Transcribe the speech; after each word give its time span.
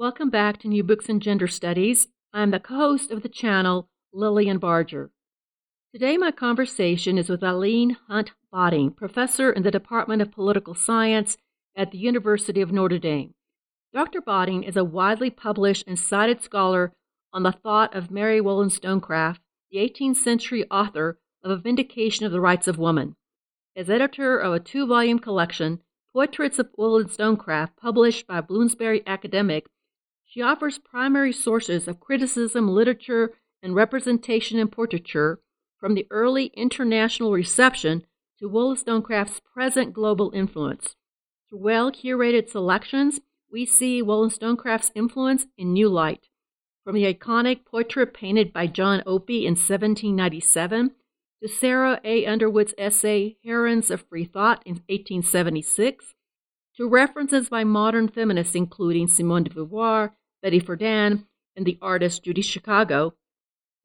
Welcome 0.00 0.30
back 0.30 0.56
to 0.60 0.68
New 0.68 0.82
Books 0.82 1.10
in 1.10 1.20
Gender 1.20 1.46
Studies. 1.46 2.08
I'm 2.32 2.52
the 2.52 2.58
co 2.58 2.74
host 2.74 3.10
of 3.10 3.22
the 3.22 3.28
channel, 3.28 3.90
Lilian 4.14 4.56
Barger. 4.56 5.10
Today, 5.92 6.16
my 6.16 6.30
conversation 6.30 7.18
is 7.18 7.28
with 7.28 7.44
Eileen 7.44 7.98
Hunt 8.08 8.30
Botting, 8.50 8.92
professor 8.92 9.52
in 9.52 9.62
the 9.62 9.70
Department 9.70 10.22
of 10.22 10.32
Political 10.32 10.74
Science 10.76 11.36
at 11.76 11.90
the 11.90 11.98
University 11.98 12.62
of 12.62 12.72
Notre 12.72 12.98
Dame. 12.98 13.34
Dr. 13.92 14.22
Botting 14.22 14.62
is 14.62 14.74
a 14.74 14.84
widely 14.84 15.28
published 15.28 15.84
and 15.86 15.98
cited 15.98 16.42
scholar 16.42 16.94
on 17.34 17.42
the 17.42 17.52
thought 17.52 17.94
of 17.94 18.10
Mary 18.10 18.40
Wollstonecraft, 18.40 19.42
the 19.70 19.80
18th 19.80 20.16
century 20.16 20.64
author 20.70 21.18
of 21.44 21.50
A 21.50 21.58
Vindication 21.58 22.24
of 22.24 22.32
the 22.32 22.40
Rights 22.40 22.66
of 22.66 22.78
Woman. 22.78 23.16
As 23.76 23.90
editor 23.90 24.38
of 24.38 24.54
a 24.54 24.60
two 24.60 24.86
volume 24.86 25.18
collection, 25.18 25.82
Portraits 26.14 26.58
of 26.58 26.70
Wollstonecraft, 26.78 27.76
published 27.76 28.26
by 28.26 28.40
Bloomsbury 28.40 29.02
Academic 29.06 29.66
she 30.30 30.40
offers 30.40 30.78
primary 30.78 31.32
sources 31.32 31.88
of 31.88 31.98
criticism, 31.98 32.68
literature, 32.68 33.32
and 33.64 33.74
representation 33.74 34.60
in 34.60 34.68
portraiture 34.68 35.40
from 35.76 35.94
the 35.94 36.06
early 36.08 36.52
international 36.54 37.32
reception 37.32 38.04
to 38.38 38.48
Wollstonecraft's 38.48 39.40
present 39.40 39.92
global 39.92 40.30
influence. 40.32 40.94
Through 41.48 41.58
well 41.58 41.90
curated 41.90 42.48
selections, 42.48 43.18
we 43.50 43.66
see 43.66 44.02
Wollstonecraft's 44.02 44.92
influence 44.94 45.48
in 45.58 45.72
new 45.72 45.88
light. 45.88 46.28
From 46.84 46.94
the 46.94 47.12
iconic 47.12 47.64
portrait 47.64 48.14
painted 48.14 48.52
by 48.52 48.68
John 48.68 49.02
Opie 49.06 49.46
in 49.46 49.54
1797 49.54 50.92
to 51.42 51.48
Sarah 51.48 52.00
A. 52.04 52.24
Underwood's 52.24 52.74
essay 52.78 53.36
Heroines 53.44 53.90
of 53.90 54.06
Free 54.08 54.26
Thought 54.26 54.62
in 54.64 54.74
1876 54.88 56.14
to 56.76 56.88
references 56.88 57.48
by 57.48 57.64
modern 57.64 58.06
feminists 58.06 58.54
including 58.54 59.08
Simone 59.08 59.42
de 59.42 59.50
Beauvoir, 59.50 60.12
Betty 60.42 60.60
Friedan, 60.60 61.26
and 61.56 61.66
the 61.66 61.78
artist 61.82 62.24
Judy 62.24 62.42
Chicago, 62.42 63.14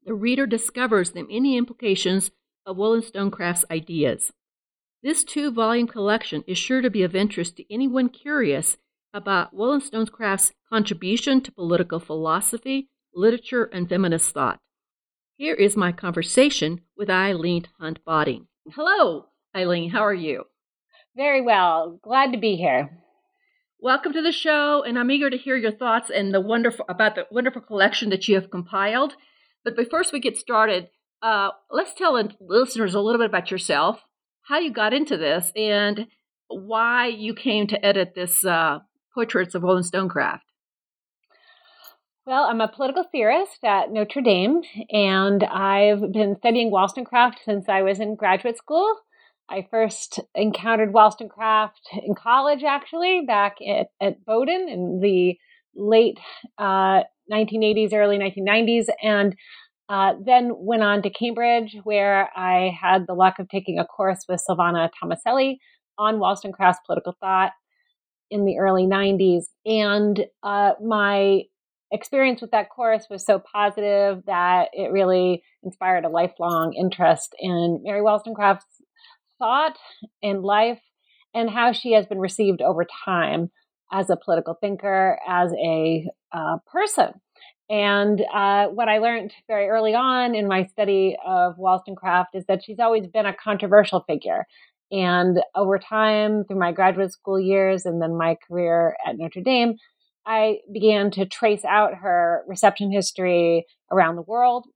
the 0.05 0.13
reader 0.13 0.45
discovers 0.45 1.11
the 1.11 1.23
many 1.23 1.57
implications 1.57 2.31
of 2.65 2.77
Wollstonecraft's 2.77 3.65
ideas. 3.69 4.31
This 5.03 5.23
two 5.23 5.51
volume 5.51 5.87
collection 5.87 6.43
is 6.47 6.57
sure 6.57 6.81
to 6.81 6.89
be 6.89 7.03
of 7.03 7.15
interest 7.15 7.57
to 7.57 7.73
anyone 7.73 8.09
curious 8.09 8.77
about 9.13 9.53
Wollstonecraft's 9.53 10.53
contribution 10.71 11.41
to 11.41 11.51
political 11.51 11.99
philosophy, 11.99 12.89
literature, 13.13 13.65
and 13.65 13.87
feminist 13.87 14.31
thought. 14.31 14.59
Here 15.37 15.55
is 15.55 15.75
my 15.75 15.91
conversation 15.91 16.81
with 16.97 17.09
Eileen 17.09 17.65
Hunt 17.79 17.99
Botting. 18.05 18.47
Hello, 18.73 19.25
Eileen, 19.55 19.91
how 19.91 20.01
are 20.01 20.13
you? 20.13 20.45
Very 21.15 21.41
well. 21.41 21.99
Glad 22.01 22.31
to 22.31 22.37
be 22.37 22.55
here. 22.55 22.89
Welcome 23.85 24.13
to 24.13 24.21
the 24.23 24.31
show, 24.31 24.81
and 24.81 24.97
I'm 24.97 25.11
eager 25.11 25.29
to 25.29 25.37
hear 25.37 25.55
your 25.55 25.71
thoughts 25.71 26.09
and 26.09 26.33
the 26.33 26.41
wonderful 26.41 26.85
about 26.89 27.13
the 27.13 27.27
wonderful 27.29 27.61
collection 27.61 28.09
that 28.09 28.27
you 28.27 28.33
have 28.33 28.49
compiled. 28.49 29.13
But 29.63 29.75
before 29.75 30.01
we 30.11 30.19
get 30.19 30.37
started, 30.37 30.89
uh, 31.21 31.49
let's 31.69 31.93
tell 31.93 32.19
listeners 32.41 32.95
a 32.95 32.99
little 32.99 33.19
bit 33.19 33.29
about 33.29 33.51
yourself, 33.51 34.01
how 34.47 34.57
you 34.57 34.73
got 34.73 34.95
into 34.95 35.17
this, 35.17 35.51
and 35.55 36.07
why 36.47 37.09
you 37.09 37.35
came 37.35 37.67
to 37.67 37.85
edit 37.85 38.13
this 38.15 38.43
uh, 38.43 38.79
portraits 39.13 39.53
of 39.53 39.61
Wollstonecraft. 39.61 40.45
Well, 42.25 42.45
I'm 42.45 42.61
a 42.61 42.67
political 42.67 43.03
theorist 43.11 43.63
at 43.63 43.91
Notre 43.91 44.21
Dame, 44.23 44.63
and 44.89 45.43
I've 45.43 46.11
been 46.11 46.37
studying 46.39 46.71
Wollstonecraft 46.71 47.41
since 47.45 47.69
I 47.69 47.83
was 47.83 47.99
in 47.99 48.15
graduate 48.15 48.57
school. 48.57 48.95
I 49.49 49.67
first 49.69 50.19
encountered 50.33 50.93
Wollstonecraft 50.93 51.89
in 52.05 52.15
college, 52.15 52.63
actually, 52.63 53.21
back 53.27 53.57
at, 53.67 53.87
at 54.01 54.25
Bowdoin 54.25 54.69
in 54.69 54.99
the 55.01 55.37
late 55.75 56.19
uh, 56.57 57.01
1980s, 57.31 57.93
early 57.93 58.17
1990s, 58.17 58.85
and 59.03 59.35
uh, 59.87 60.13
then 60.25 60.51
went 60.55 60.81
on 60.81 61.03
to 61.03 61.09
Cambridge, 61.09 61.77
where 61.83 62.29
I 62.35 62.75
had 62.79 63.05
the 63.07 63.13
luck 63.13 63.35
of 63.39 63.47
taking 63.49 63.77
a 63.77 63.85
course 63.85 64.25
with 64.27 64.43
Silvana 64.49 64.89
Tomaselli 65.01 65.57
on 65.97 66.19
Wollstonecraft's 66.19 66.81
political 66.85 67.15
thought 67.19 67.51
in 68.31 68.45
the 68.45 68.57
early 68.57 68.87
90s. 68.87 69.43
And 69.65 70.25
uh, 70.41 70.71
my 70.83 71.41
experience 71.91 72.41
with 72.41 72.51
that 72.51 72.69
course 72.69 73.05
was 73.09 73.23
so 73.23 73.39
positive 73.39 74.23
that 74.25 74.69
it 74.73 74.91
really 74.91 75.43
inspired 75.63 76.03
a 76.03 76.09
lifelong 76.09 76.73
interest 76.73 77.35
in 77.39 77.81
Mary 77.83 78.01
Wollstonecraft's 78.01 78.65
thought 79.39 79.77
and 80.21 80.41
life 80.41 80.81
and 81.33 81.49
how 81.49 81.71
she 81.71 81.93
has 81.93 82.05
been 82.05 82.19
received 82.19 82.61
over 82.61 82.85
time 83.05 83.51
as 83.91 84.09
a 84.09 84.17
political 84.17 84.55
thinker, 84.59 85.19
as 85.27 85.51
a 85.53 86.07
uh, 86.31 86.57
person. 86.71 87.11
And 87.69 88.21
uh, 88.33 88.67
what 88.67 88.89
I 88.89 88.99
learned 88.99 89.33
very 89.47 89.67
early 89.67 89.95
on 89.95 90.35
in 90.35 90.47
my 90.47 90.65
study 90.65 91.17
of 91.25 91.57
Wollstonecraft 91.57 92.35
is 92.35 92.45
that 92.47 92.63
she's 92.63 92.79
always 92.79 93.07
been 93.07 93.25
a 93.25 93.35
controversial 93.35 94.03
figure. 94.07 94.45
And 94.91 95.39
over 95.55 95.79
time, 95.79 96.43
through 96.45 96.59
my 96.59 96.71
graduate 96.71 97.11
school 97.11 97.39
years 97.39 97.85
and 97.85 98.01
then 98.01 98.15
my 98.17 98.37
career 98.47 98.95
at 99.05 99.17
Notre 99.17 99.41
Dame, 99.41 99.75
I 100.27 100.57
began 100.71 101.11
to 101.11 101.25
trace 101.25 101.65
out 101.65 101.95
her 101.95 102.43
reception 102.47 102.91
history 102.91 103.65
around 103.91 104.15
the 104.15 104.21
world 104.21 104.67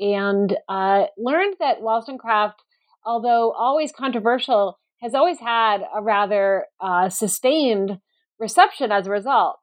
and 0.00 0.56
uh, 0.68 1.04
learned 1.16 1.56
that 1.60 1.80
Wollstonecraft 1.80 2.62
although 3.08 3.52
always 3.52 3.90
controversial, 3.90 4.78
has 5.00 5.14
always 5.14 5.40
had 5.40 5.78
a 5.96 6.02
rather 6.02 6.66
uh, 6.78 7.08
sustained 7.08 7.98
reception 8.38 8.92
as 8.92 9.06
a 9.06 9.10
result. 9.10 9.56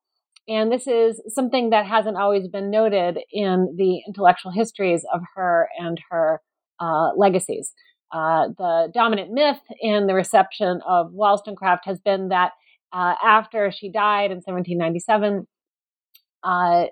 And 0.48 0.72
this 0.72 0.88
is 0.88 1.22
something 1.28 1.70
that 1.70 1.86
hasn't 1.86 2.18
always 2.18 2.48
been 2.48 2.72
noted 2.72 3.20
in 3.32 3.76
the 3.78 4.02
intellectual 4.08 4.52
histories 4.52 5.06
of 5.14 5.22
her 5.36 5.70
and 5.78 6.00
her 6.10 6.42
uh, 6.80 7.12
legacies. 7.16 7.72
Uh, 8.12 8.50
the 8.58 8.92
dominant 8.94 9.32
myth 9.32 9.60
in 9.80 10.08
the 10.08 10.14
reception 10.14 10.80
of 10.88 11.12
Wollstonecraft 11.12 11.86
has 11.86 12.00
been 12.00 12.30
that 12.30 12.52
uh, 12.94 13.14
after 13.24 13.72
she 13.72 13.92
died 13.92 14.32
in 14.32 14.38
1797, 14.38 15.48
uh, 16.44 16.86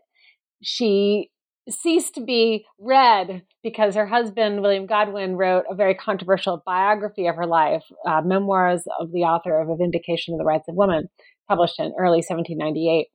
she 0.62 1.30
ceased 1.70 2.16
to 2.16 2.22
be 2.22 2.66
read 2.80 3.44
because 3.64 3.96
her 3.96 4.06
husband, 4.06 4.62
William 4.62 4.86
Godwin, 4.86 5.36
wrote 5.36 5.66
a 5.70 5.76
very 5.76 5.96
controversial 5.96 6.62
biography 6.66 7.28
of 7.28 7.36
her 7.36 7.48
life, 7.48 7.84
uh, 8.06 8.22
Memoirs 8.22 8.84
of 9.00 9.12
the 9.12 9.22
Author 9.22 9.60
of 9.60 9.70
A 9.70 9.76
Vindication 9.76 10.34
of 10.34 10.40
the 10.40 10.46
Rights 10.46 10.68
of 10.68 10.76
Women, 10.76 11.08
published 11.48 11.80
in 11.80 11.94
early 11.98 12.18
1798. 12.18 13.08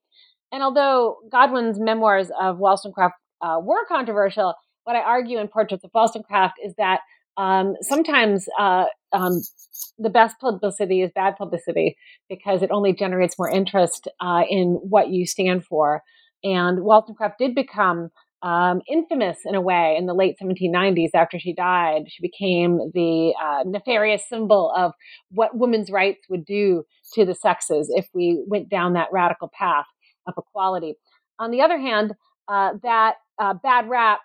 And 0.50 0.62
although 0.62 1.16
Godwin's 1.30 1.78
memoirs 1.78 2.30
of 2.40 2.58
Wollstonecraft 2.58 3.14
uh, 3.42 3.58
were 3.62 3.84
controversial, 3.86 4.54
what 4.84 4.96
I 4.96 5.00
argue 5.00 5.38
in 5.38 5.48
Portraits 5.48 5.84
of 5.84 5.90
Wollstonecraft 5.92 6.54
is 6.64 6.74
that 6.78 7.00
um, 7.36 7.74
sometimes 7.82 8.46
uh, 8.58 8.86
um, 9.12 9.40
the 9.98 10.10
best 10.10 10.36
publicity 10.40 11.02
is 11.02 11.10
bad 11.14 11.36
publicity 11.36 11.96
because 12.28 12.62
it 12.62 12.70
only 12.72 12.92
generates 12.92 13.38
more 13.38 13.50
interest 13.50 14.08
uh, 14.20 14.42
in 14.48 14.78
what 14.82 15.10
you 15.10 15.26
stand 15.26 15.64
for. 15.64 16.02
And 16.42 16.80
Wollstonecraft 16.82 17.38
did 17.38 17.54
become 17.54 18.08
um, 18.42 18.82
infamous 18.88 19.38
in 19.44 19.54
a 19.54 19.60
way 19.60 19.96
in 19.98 20.06
the 20.06 20.14
late 20.14 20.36
1790s 20.40 21.10
after 21.14 21.38
she 21.38 21.52
died. 21.52 22.04
She 22.08 22.22
became 22.22 22.78
the 22.94 23.34
uh, 23.42 23.64
nefarious 23.66 24.28
symbol 24.28 24.72
of 24.76 24.92
what 25.30 25.56
women's 25.56 25.90
rights 25.90 26.20
would 26.28 26.44
do 26.44 26.84
to 27.14 27.24
the 27.24 27.34
sexes 27.34 27.90
if 27.94 28.06
we 28.14 28.42
went 28.46 28.68
down 28.68 28.92
that 28.92 29.08
radical 29.12 29.50
path 29.58 29.86
of 30.26 30.34
equality. 30.38 30.94
On 31.38 31.50
the 31.50 31.62
other 31.62 31.78
hand, 31.78 32.14
uh, 32.48 32.74
that 32.82 33.16
uh, 33.38 33.54
bad 33.54 33.88
rap 33.88 34.20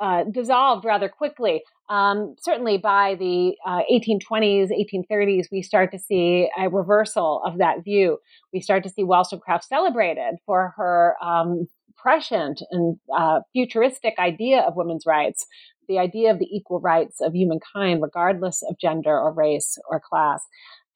uh, 0.00 0.24
dissolved 0.24 0.84
rather 0.84 1.08
quickly. 1.08 1.62
Um, 1.88 2.36
certainly 2.40 2.78
by 2.78 3.16
the 3.16 3.56
1820s, 3.66 4.70
uh, 4.70 5.12
1830s, 5.12 5.46
we 5.50 5.60
start 5.60 5.90
to 5.92 5.98
see 5.98 6.48
a 6.58 6.68
reversal 6.68 7.42
of 7.44 7.58
that 7.58 7.84
view. 7.84 8.18
We 8.52 8.60
start 8.60 8.84
to 8.84 8.88
see 8.88 9.02
Wollstonecraft 9.02 9.64
celebrated 9.64 10.36
for 10.46 10.72
her 10.76 11.16
um, 11.22 11.66
prescient 12.02 12.62
and 12.70 12.96
uh, 13.16 13.40
futuristic 13.52 14.14
idea 14.18 14.60
of 14.60 14.76
women's 14.76 15.06
rights, 15.06 15.46
the 15.88 15.98
idea 15.98 16.30
of 16.30 16.38
the 16.38 16.48
equal 16.50 16.80
rights 16.80 17.20
of 17.20 17.34
humankind, 17.34 18.02
regardless 18.02 18.62
of 18.68 18.78
gender 18.78 19.18
or 19.18 19.32
race 19.32 19.78
or 19.90 20.00
class. 20.00 20.42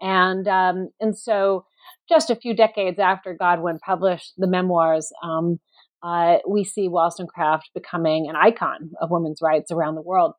And 0.01 0.47
um, 0.49 0.91
and 1.01 1.17
so, 1.17 1.67
just 2.09 2.31
a 2.31 2.37
few 2.37 2.55
decades 2.55 2.99
after 2.99 3.35
Godwin 3.35 3.79
published 3.79 4.35
the 4.37 4.47
memoirs, 4.47 5.11
um, 5.23 5.61
uh, 6.03 6.37
we 6.49 6.65
see 6.65 6.89
Wollstonecraft 6.89 7.71
becoming 7.75 8.29
an 8.29 8.37
icon 8.37 8.91
of 9.01 9.11
women's 9.11 9.41
rights 9.41 9.73
around 9.73 9.95
the 9.95 10.03
world, 10.03 10.35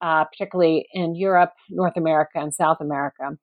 uh, 0.00 0.24
particularly 0.24 0.86
in 0.92 1.14
Europe, 1.14 1.52
North 1.68 1.96
America, 1.96 2.38
and 2.38 2.54
South 2.54 2.78
America. 2.80 3.36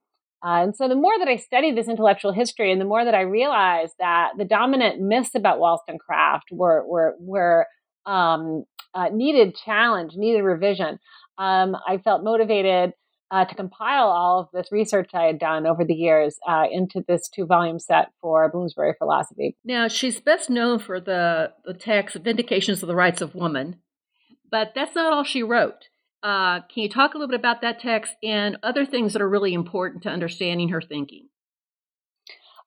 Uh, 0.47 0.63
and 0.63 0.75
so 0.75 0.87
the 0.87 0.95
more 0.95 1.11
that 1.19 1.27
I 1.27 1.35
studied 1.35 1.75
this 1.75 1.89
intellectual 1.89 2.31
history 2.31 2.71
and 2.71 2.79
the 2.79 2.85
more 2.85 3.03
that 3.03 3.13
I 3.13 3.21
realized 3.21 3.95
that 3.99 4.31
the 4.37 4.45
dominant 4.45 5.01
myths 5.01 5.35
about 5.35 5.59
Wollstonecraft 5.59 6.51
were, 6.51 6.87
were, 6.87 7.15
were 7.19 7.67
um, 8.05 8.63
uh, 8.93 9.09
needed 9.11 9.55
challenge, 9.55 10.13
needed 10.15 10.43
revision, 10.43 10.99
um, 11.37 11.75
I 11.85 11.97
felt 11.97 12.23
motivated 12.23 12.93
uh, 13.29 13.43
to 13.43 13.55
compile 13.55 14.07
all 14.07 14.39
of 14.39 14.47
this 14.53 14.71
research 14.71 15.09
I 15.13 15.23
had 15.23 15.37
done 15.37 15.67
over 15.67 15.83
the 15.83 15.93
years 15.93 16.37
uh, 16.47 16.63
into 16.71 17.03
this 17.05 17.27
two 17.27 17.45
volume 17.45 17.77
set 17.77 18.11
for 18.21 18.49
Bloomsbury 18.49 18.93
Philosophy. 18.97 19.57
Now, 19.65 19.89
she's 19.89 20.21
best 20.21 20.49
known 20.49 20.79
for 20.79 21.01
the, 21.01 21.51
the 21.65 21.73
text 21.73 22.15
Vindications 22.15 22.81
of 22.81 22.87
the 22.87 22.95
Rights 22.95 23.21
of 23.21 23.35
Woman, 23.35 23.81
but 24.49 24.71
that's 24.73 24.95
not 24.95 25.11
all 25.11 25.25
she 25.25 25.43
wrote. 25.43 25.89
Uh, 26.23 26.61
can 26.61 26.83
you 26.83 26.89
talk 26.89 27.13
a 27.13 27.17
little 27.17 27.29
bit 27.29 27.39
about 27.39 27.61
that 27.61 27.79
text 27.79 28.15
and 28.23 28.57
other 28.63 28.85
things 28.85 29.13
that 29.13 29.21
are 29.21 29.29
really 29.29 29.53
important 29.53 30.03
to 30.03 30.09
understanding 30.09 30.69
her 30.69 30.81
thinking? 30.81 31.29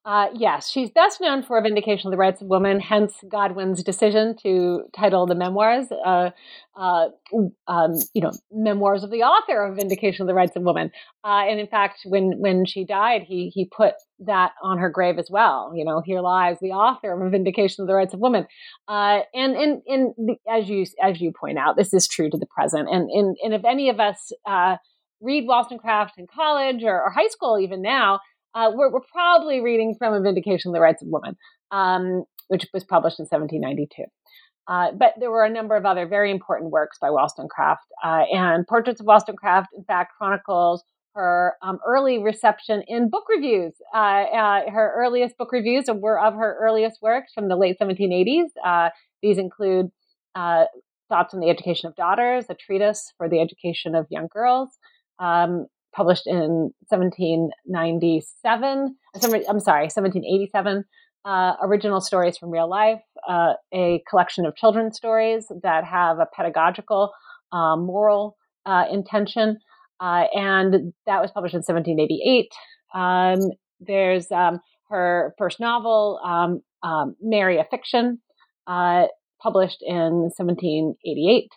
Uh, 0.02 0.28
yes, 0.34 0.70
she's 0.70 0.88
best 0.90 1.20
known 1.20 1.42
for 1.42 1.58
a 1.58 1.62
Vindication 1.62 2.08
of 2.08 2.10
the 2.10 2.16
Rights 2.16 2.40
of 2.40 2.48
Women, 2.48 2.80
hence 2.80 3.12
Godwin's 3.28 3.82
decision 3.82 4.34
to 4.42 4.84
title 4.96 5.26
the 5.26 5.34
memoirs, 5.34 5.88
uh, 5.92 6.30
uh, 6.74 7.08
um, 7.68 7.92
you 8.14 8.22
know, 8.22 8.32
memoirs 8.50 9.04
of 9.04 9.10
the 9.10 9.24
author 9.24 9.62
of 9.62 9.76
Vindication 9.76 10.22
of 10.22 10.26
the 10.26 10.34
Rights 10.34 10.56
of 10.56 10.62
Women. 10.62 10.90
Uh, 11.22 11.44
and 11.46 11.60
in 11.60 11.66
fact, 11.66 12.00
when 12.06 12.32
when 12.38 12.64
she 12.64 12.86
died, 12.86 13.24
he 13.28 13.50
he 13.54 13.66
put 13.66 13.92
that 14.20 14.52
on 14.62 14.78
her 14.78 14.88
grave 14.88 15.18
as 15.18 15.28
well. 15.30 15.72
You 15.74 15.84
know, 15.84 16.00
here 16.02 16.22
lies 16.22 16.56
the 16.62 16.70
author 16.70 17.12
of 17.12 17.30
Vindication 17.30 17.82
of 17.82 17.86
the 17.86 17.94
Rights 17.94 18.14
of 18.14 18.20
Women. 18.20 18.46
Uh, 18.88 19.20
and 19.34 19.54
and 19.54 19.82
and 19.86 20.38
as 20.48 20.66
you 20.66 20.86
as 21.02 21.20
you 21.20 21.30
point 21.38 21.58
out, 21.58 21.76
this 21.76 21.92
is 21.92 22.08
true 22.08 22.30
to 22.30 22.38
the 22.38 22.46
present. 22.46 22.88
And 22.90 23.10
and, 23.10 23.36
and 23.42 23.52
if 23.52 23.66
any 23.66 23.90
of 23.90 24.00
us 24.00 24.32
uh, 24.48 24.76
read 25.20 25.46
Wollstonecraft 25.46 26.14
in 26.16 26.26
college 26.26 26.84
or, 26.84 27.02
or 27.02 27.10
high 27.10 27.28
school, 27.28 27.58
even 27.58 27.82
now 27.82 28.20
uh, 28.54 28.70
we're, 28.74 28.90
we're, 28.92 29.00
probably 29.12 29.60
reading 29.60 29.94
from 29.98 30.14
A 30.14 30.20
Vindication 30.20 30.70
of 30.70 30.74
the 30.74 30.80
Rights 30.80 31.02
of 31.02 31.08
Women, 31.08 31.36
um, 31.70 32.24
which 32.48 32.66
was 32.72 32.84
published 32.84 33.18
in 33.18 33.24
1792. 33.24 34.04
Uh, 34.68 34.92
but 34.96 35.14
there 35.18 35.30
were 35.30 35.44
a 35.44 35.50
number 35.50 35.76
of 35.76 35.84
other 35.84 36.06
very 36.06 36.30
important 36.30 36.70
works 36.70 36.98
by 37.00 37.10
Wollstonecraft, 37.10 37.82
uh, 38.04 38.24
and 38.32 38.66
Portraits 38.66 39.00
of 39.00 39.06
Wollstonecraft, 39.06 39.68
in 39.76 39.84
fact, 39.84 40.12
chronicles 40.16 40.84
her 41.14 41.54
um, 41.60 41.78
early 41.84 42.22
reception 42.22 42.84
in 42.86 43.10
book 43.10 43.24
reviews. 43.28 43.74
Uh, 43.92 43.98
uh, 43.98 44.70
her 44.70 44.94
earliest 44.96 45.36
book 45.36 45.50
reviews 45.50 45.86
were 45.92 46.20
of 46.20 46.34
her 46.34 46.56
earliest 46.60 46.98
works 47.02 47.32
from 47.34 47.48
the 47.48 47.56
late 47.56 47.76
1780s. 47.80 48.44
Uh, 48.64 48.90
these 49.22 49.38
include 49.38 49.90
Thoughts 50.36 51.34
on 51.34 51.40
the 51.40 51.50
Education 51.50 51.88
of 51.88 51.96
Daughters, 51.96 52.44
a 52.48 52.54
treatise 52.54 53.12
for 53.18 53.28
the 53.28 53.40
education 53.40 53.96
of 53.96 54.06
young 54.10 54.28
girls, 54.32 54.68
um, 55.18 55.66
published 55.94 56.26
in 56.26 56.72
1797. 56.88 58.96
I'm 59.14 59.60
sorry, 59.60 59.84
1787. 59.84 60.84
Uh, 61.22 61.52
original 61.62 62.00
stories 62.00 62.38
from 62.38 62.50
real 62.50 62.68
life, 62.68 63.02
uh, 63.28 63.52
a 63.74 64.02
collection 64.08 64.46
of 64.46 64.56
children's 64.56 64.96
stories 64.96 65.52
that 65.62 65.84
have 65.84 66.18
a 66.18 66.26
pedagogical, 66.34 67.12
uh, 67.52 67.76
moral 67.76 68.38
uh, 68.64 68.86
intention, 68.90 69.58
uh, 70.00 70.24
and 70.32 70.94
that 71.06 71.20
was 71.20 71.30
published 71.30 71.54
in 71.54 71.58
1788. 71.58 72.50
Um, 72.94 73.50
there's 73.80 74.32
um, 74.32 74.60
her 74.88 75.34
first 75.36 75.60
novel, 75.60 76.18
um, 76.24 76.62
um 76.82 77.16
Mary 77.20 77.58
a 77.58 77.66
Fiction, 77.70 78.18
uh, 78.66 79.04
published 79.42 79.82
in 79.82 80.30
1788. 80.36 81.52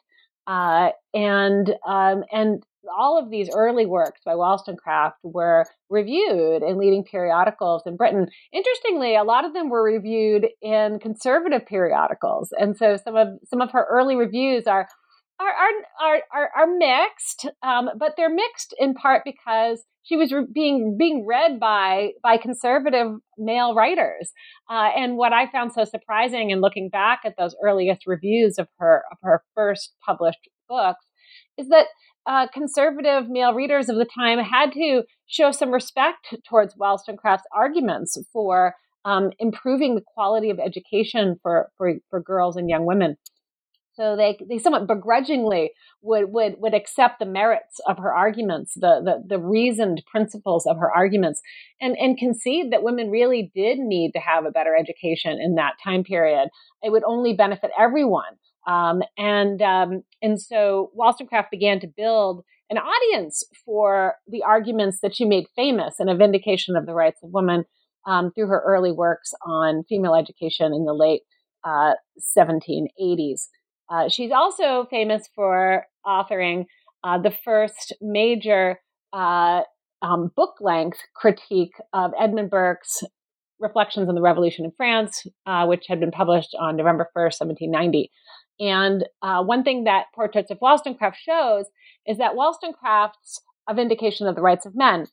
and 1.14 1.74
um, 1.88 2.24
and 2.34 2.62
all 2.98 3.22
of 3.22 3.30
these 3.30 3.50
early 3.54 3.86
works 3.86 4.22
by 4.26 4.36
Wollstonecraft 4.36 5.18
were 5.24 5.66
reviewed 5.90 6.64
in 6.64 6.78
leading 6.78 7.04
periodicals 7.04 7.84
in 7.86 7.96
Britain. 7.96 8.28
Interestingly, 8.52 9.16
a 9.16 9.24
lot 9.24 9.46
of 9.46 9.54
them 9.54 9.70
were 9.70 9.84
reviewed 9.84 10.48
in 10.62 11.00
conservative 11.00 11.66
periodicals, 11.66 12.54
and 12.58 12.76
so 12.76 12.98
some 12.98 13.16
of 13.16 13.28
some 13.46 13.62
of 13.62 13.72
her 13.72 13.86
early 13.90 14.16
reviews 14.16 14.68
are 14.68 14.88
are 15.40 15.54
are 16.02 16.22
are, 16.34 16.50
are 16.56 16.68
mixed, 16.68 17.48
um, 17.62 17.90
but 17.98 18.14
they're 18.18 18.34
mixed 18.34 18.74
in 18.78 18.94
part 18.94 19.24
because 19.26 19.84
she 20.04 20.18
was 20.18 20.32
re- 20.32 20.46
being 20.52 20.98
being 20.98 21.26
read 21.26 21.60
by 21.60 22.12
by 22.22 22.38
conservative 22.38 23.14
male 23.38 23.74
writers. 23.74 24.32
Uh, 24.70 24.90
and 24.96 25.18
what 25.18 25.34
I 25.34 25.50
found 25.50 25.72
so 25.74 25.86
surprising 25.86 26.50
in 26.50 26.62
looking 26.62 26.90
back 26.90 27.22
at 27.26 27.36
those 27.38 27.56
earliest 27.64 28.06
reviews 28.06 28.58
of 28.58 28.68
her 28.80 29.04
of 29.12 29.18
her 29.24 29.44
first 29.56 29.94
published 30.06 30.50
books 30.68 31.06
is 31.58 31.70
that 31.70 31.88
uh, 32.26 32.48
conservative 32.54 33.30
male 33.30 33.54
readers 33.54 33.90
of 33.90 33.98
the 33.98 34.06
time 34.06 34.40
had 34.40 34.72
to 34.74 35.04
show 35.28 35.52
some 35.52 35.72
respect 35.72 36.36
towards 36.48 36.76
Wollstonecraft's 36.78 37.48
arguments 37.56 38.18
for 38.32 38.76
um, 39.06 39.32
improving 39.40 39.96
the 39.96 40.04
quality 40.14 40.50
of 40.50 40.60
education 40.60 41.38
for, 41.42 41.70
for, 41.78 41.96
for 42.10 42.22
girls 42.22 42.56
and 42.56 42.70
young 42.70 42.86
women. 42.86 43.18
So 43.96 44.16
they, 44.16 44.40
they 44.50 44.58
somewhat 44.58 44.88
begrudgingly 44.88 45.72
would, 46.02 46.32
would, 46.32 46.56
would 46.58 46.74
accept 46.74 47.20
the 47.20 47.28
merits 47.28 47.80
of 47.88 48.00
her 48.00 48.12
arguments, 48.12 48.74
the, 48.74 49.02
the, 49.04 49.24
the 49.28 49.40
reasoned 49.40 50.02
principles 50.10 50.66
of 50.66 50.78
her 50.78 50.92
arguments, 50.92 51.42
and, 51.80 51.96
and 52.00 52.18
concede 52.18 52.72
that 52.72 52.82
women 52.82 53.12
really 53.12 53.52
did 53.54 53.78
need 53.78 54.14
to 54.14 54.20
have 54.20 54.46
a 54.46 54.52
better 54.52 54.76
education 54.76 55.40
in 55.40 55.56
that 55.56 55.74
time 55.84 56.04
period. 56.04 56.50
It 56.82 56.92
would 56.92 57.04
only 57.04 57.34
benefit 57.34 57.70
everyone 57.78 58.38
um, 58.68 59.02
and 59.18 59.62
um, 59.62 60.04
and 60.22 60.40
so 60.40 60.92
Wollstonecraft 60.94 61.52
began 61.52 61.80
to 61.82 61.88
build 61.88 62.44
an 62.70 62.78
audience 62.78 63.44
for 63.66 64.16
the 64.28 64.44
arguments 64.44 65.00
that 65.02 65.16
she 65.16 65.26
made 65.26 65.46
famous 65.56 65.96
in 66.00 66.10
a 66.10 66.16
vindication 66.16 66.76
of 66.76 66.86
the 66.86 66.94
rights 66.94 67.20
of 67.24 67.32
women 67.32 67.66
um, 68.08 68.32
through 68.32 68.48
her 68.48 68.64
early 68.66 68.92
works 68.92 69.34
on 69.46 69.84
female 69.88 70.16
education 70.16 70.74
in 70.74 70.86
the 70.86 70.94
late 70.94 71.22
uh, 71.64 71.94
1780s. 72.38 73.48
Uh, 73.90 74.10
she's 74.10 74.32
also 74.32 74.88
famous 74.90 75.28
for 75.36 75.86
authoring 76.06 76.66
uh, 77.04 77.18
the 77.18 77.32
first 77.44 77.94
major 78.02 78.80
uh, 79.12 79.62
um, 80.02 80.32
book 80.36 80.56
length 80.60 81.00
critique 81.16 81.76
of 81.94 82.12
Edmund 82.20 82.50
Burke's 82.50 83.04
Reflections 83.60 84.10
on 84.10 84.16
the 84.16 84.22
Revolution 84.22 84.66
in 84.66 84.72
France, 84.76 85.26
uh, 85.46 85.66
which 85.66 85.86
had 85.88 86.00
been 86.00 86.12
published 86.12 86.56
on 86.60 86.76
November 86.76 87.10
1st, 87.16 87.40
1790. 87.40 88.12
And 88.64 89.04
uh, 89.22 89.44
one 89.44 89.64
thing 89.64 89.84
that 89.84 90.06
Portraits 90.16 90.50
of 90.50 90.58
Wollstonecraft 90.62 91.18
shows 91.18 91.66
is 92.08 92.18
that 92.18 92.36
Wollstonecraft's 92.36 93.42
A 93.68 93.74
Vindication 93.74 94.26
of 94.26 94.36
the 94.36 94.42
Rights 94.42 94.66
of 94.66 94.74
Men, 94.74 95.08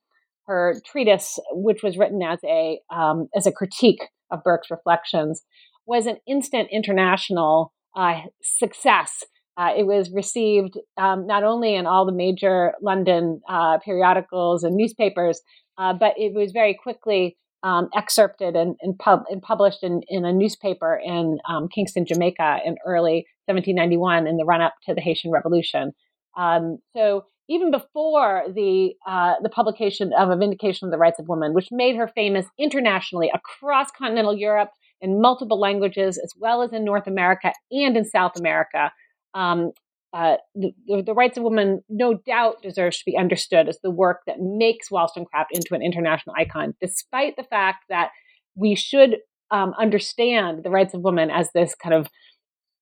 her 0.47 0.77
treatise, 0.87 1.39
which 1.51 1.83
was 1.83 1.99
written 1.99 2.23
as 2.23 2.39
a 2.45 2.79
um, 2.95 3.29
as 3.35 3.47
a 3.47 3.53
critique 3.53 4.03
of 4.31 4.45
Burke's 4.45 4.71
reflections, 4.71 5.43
was 5.85 6.07
an 6.07 6.19
instant 6.29 6.69
international 6.71 7.73
uh, 7.97 8.21
success. 8.41 9.25
Uh, 9.57 9.73
it 9.77 9.85
was 9.85 10.13
received 10.13 10.79
um, 10.97 11.27
not 11.27 11.43
only 11.43 11.75
in 11.75 11.87
all 11.87 12.07
the 12.07 12.13
major 12.13 12.73
London 12.81 13.41
uh, 13.49 13.79
periodicals 13.79 14.63
and 14.63 14.77
newspapers, 14.77 15.41
uh, 15.77 15.93
but 15.93 16.15
it 16.17 16.33
was 16.33 16.53
very 16.53 16.79
quickly 16.81 17.37
um, 17.63 17.89
excerpted 17.95 18.57
and, 18.57 18.77
and, 18.81 18.99
pub- 18.99 19.25
and, 19.29 19.43
published 19.43 19.83
in, 19.83 20.03
in 20.09 20.25
a 20.25 20.33
newspaper 20.33 20.99
in 21.05 21.39
um, 21.49 21.69
Kingston, 21.69 22.07
Jamaica 22.07 22.61
in 22.65 22.77
early 22.87 23.27
1791 23.53 24.27
in 24.27 24.37
the 24.37 24.45
run 24.45 24.61
up 24.61 24.75
to 24.87 24.95
the 24.95 25.01
Haitian 25.01 25.31
Revolution. 25.31 25.93
Um, 26.37 26.79
so 26.95 27.25
even 27.49 27.71
before 27.71 28.45
the, 28.55 28.95
uh, 29.07 29.35
the 29.43 29.49
publication 29.49 30.13
of 30.13 30.31
A 30.31 30.37
Vindication 30.37 30.87
of 30.87 30.93
the 30.93 30.99
Rights 30.99 31.19
of 31.19 31.29
Women, 31.29 31.53
which 31.53 31.69
made 31.73 31.97
her 31.97 32.09
famous 32.09 32.47
internationally 32.59 33.31
across 33.35 33.89
continental 33.91 34.37
Europe 34.37 34.71
in 35.01 35.21
multiple 35.21 35.59
languages, 35.59 36.19
as 36.23 36.33
well 36.39 36.63
as 36.63 36.73
in 36.73 36.85
North 36.85 37.07
America 37.07 37.53
and 37.73 37.97
in 37.97 38.05
South 38.05 38.37
America, 38.37 38.93
um, 39.35 39.73
uh, 40.13 40.37
the, 40.55 40.73
the, 41.07 41.15
rights 41.15 41.37
of 41.37 41.45
women 41.45 41.83
no 41.89 42.15
doubt 42.15 42.63
deserves 42.63 42.99
to 42.99 43.05
be 43.07 43.17
understood 43.17 43.69
as 43.69 43.79
the 43.83 43.91
work 43.91 44.23
that 44.27 44.41
makes 44.41 44.91
Wollstonecraft 44.91 45.51
into 45.53 45.75
an 45.75 45.83
international 45.83 46.35
icon, 46.37 46.75
despite 46.81 47.37
the 47.37 47.45
fact 47.45 47.85
that 47.89 48.11
we 48.57 48.75
should 48.75 49.19
um, 49.53 49.73
understand 49.79 50.65
the 50.65 50.71
rights 50.71 50.95
of 50.95 51.03
women 51.03 51.31
as 51.31 51.51
this 51.53 51.77
kind 51.77 51.95
of 51.95 52.09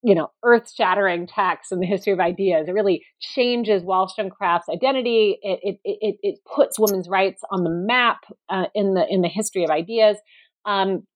you 0.03 0.15
know 0.15 0.31
earth-shattering 0.45 1.27
text 1.27 1.73
in 1.73 1.81
the 1.81 1.87
history 1.87 2.13
of 2.13 2.21
ideas. 2.21 2.69
It 2.69 2.73
really 2.73 3.05
changes 3.21 3.83
Wollstonecraft's 3.83 4.69
identity. 4.69 5.39
It 5.43 5.61
it 5.63 5.81
it, 5.85 6.17
it 6.23 6.39
puts 6.45 6.79
women's 6.79 7.09
rights 7.09 7.43
on 7.51 7.65
the 7.65 7.71
map 7.71 8.19
uh, 8.49 8.67
in 8.75 8.95
the 8.95 9.07
in 9.09 9.23
the 9.23 9.29
history 9.29 9.65
of 9.65 9.71
ideas. 9.71 10.17
Um, 10.65 11.07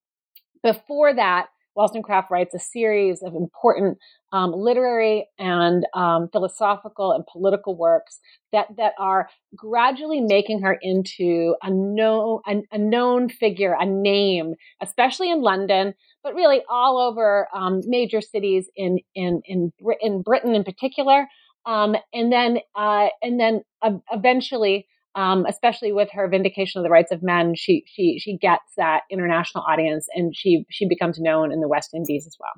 before 0.62 1.14
that, 1.14 1.46
Wollstonecraft 1.74 2.30
writes 2.30 2.54
a 2.54 2.58
series 2.58 3.22
of 3.22 3.34
important 3.34 3.98
um, 4.32 4.52
literary 4.52 5.28
and 5.38 5.86
um, 5.94 6.28
philosophical 6.32 7.12
and 7.12 7.24
political 7.26 7.76
works 7.76 8.18
that 8.52 8.66
that 8.76 8.92
are 8.98 9.28
gradually 9.56 10.20
making 10.20 10.62
her 10.62 10.78
into 10.80 11.54
a 11.62 11.70
known 11.70 12.40
a, 12.46 12.62
a 12.72 12.78
known 12.78 13.28
figure, 13.28 13.76
a 13.78 13.86
name, 13.86 14.54
especially 14.80 15.30
in 15.30 15.42
London, 15.42 15.94
but 16.22 16.34
really 16.34 16.62
all 16.68 16.98
over 16.98 17.48
um, 17.54 17.80
major 17.84 18.20
cities 18.20 18.68
in 18.76 18.98
in 19.14 19.42
in, 19.44 19.72
in 20.00 20.22
Britain 20.22 20.54
in 20.54 20.64
particular. 20.64 21.26
Um, 21.64 21.94
and 22.12 22.32
then 22.32 22.58
uh, 22.74 23.08
and 23.22 23.38
then 23.38 23.62
uh, 23.82 23.98
eventually 24.10 24.86
um, 25.14 25.44
especially 25.46 25.92
with 25.92 26.08
her 26.12 26.28
vindication 26.28 26.78
of 26.78 26.84
the 26.84 26.90
rights 26.90 27.12
of 27.12 27.22
men, 27.22 27.54
she 27.54 27.84
she 27.86 28.18
she 28.18 28.36
gets 28.36 28.74
that 28.76 29.02
international 29.10 29.64
audience, 29.68 30.08
and 30.14 30.34
she 30.34 30.64
she 30.70 30.88
becomes 30.88 31.18
known 31.18 31.52
in 31.52 31.60
the 31.60 31.68
West 31.68 31.90
Indies 31.94 32.26
as 32.26 32.36
well. 32.40 32.52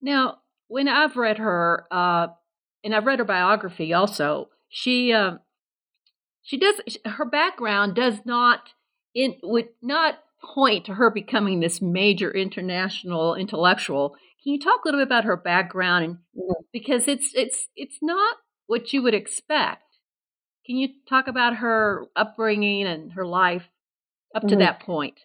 Now, 0.00 0.38
when 0.68 0.88
I've 0.88 1.16
read 1.16 1.38
her, 1.38 1.86
uh, 1.90 2.28
and 2.84 2.94
I've 2.94 3.06
read 3.06 3.18
her 3.18 3.24
biography 3.24 3.92
also, 3.92 4.48
she 4.68 5.12
uh, 5.12 5.38
she 6.42 6.58
does 6.58 6.80
her 7.04 7.24
background 7.24 7.96
does 7.96 8.20
not 8.24 8.70
in 9.14 9.36
would 9.42 9.68
not 9.82 10.18
point 10.42 10.84
to 10.84 10.94
her 10.94 11.10
becoming 11.10 11.60
this 11.60 11.80
major 11.80 12.30
international 12.30 13.34
intellectual. 13.34 14.10
Can 14.42 14.52
you 14.52 14.60
talk 14.60 14.84
a 14.84 14.88
little 14.88 15.00
bit 15.00 15.06
about 15.06 15.24
her 15.24 15.38
background 15.38 16.04
and 16.04 16.14
mm-hmm. 16.16 16.62
because 16.72 17.08
it's 17.08 17.30
it's 17.34 17.68
it's 17.74 17.98
not 18.02 18.36
what 18.66 18.92
you 18.92 19.02
would 19.02 19.14
expect 19.14 19.83
can 20.66 20.76
you 20.76 20.88
talk 21.08 21.28
about 21.28 21.56
her 21.56 22.06
upbringing 22.16 22.86
and 22.86 23.12
her 23.12 23.26
life 23.26 23.64
up 24.34 24.42
to 24.42 24.48
mm-hmm. 24.48 24.60
that 24.60 24.80
point? 24.80 25.20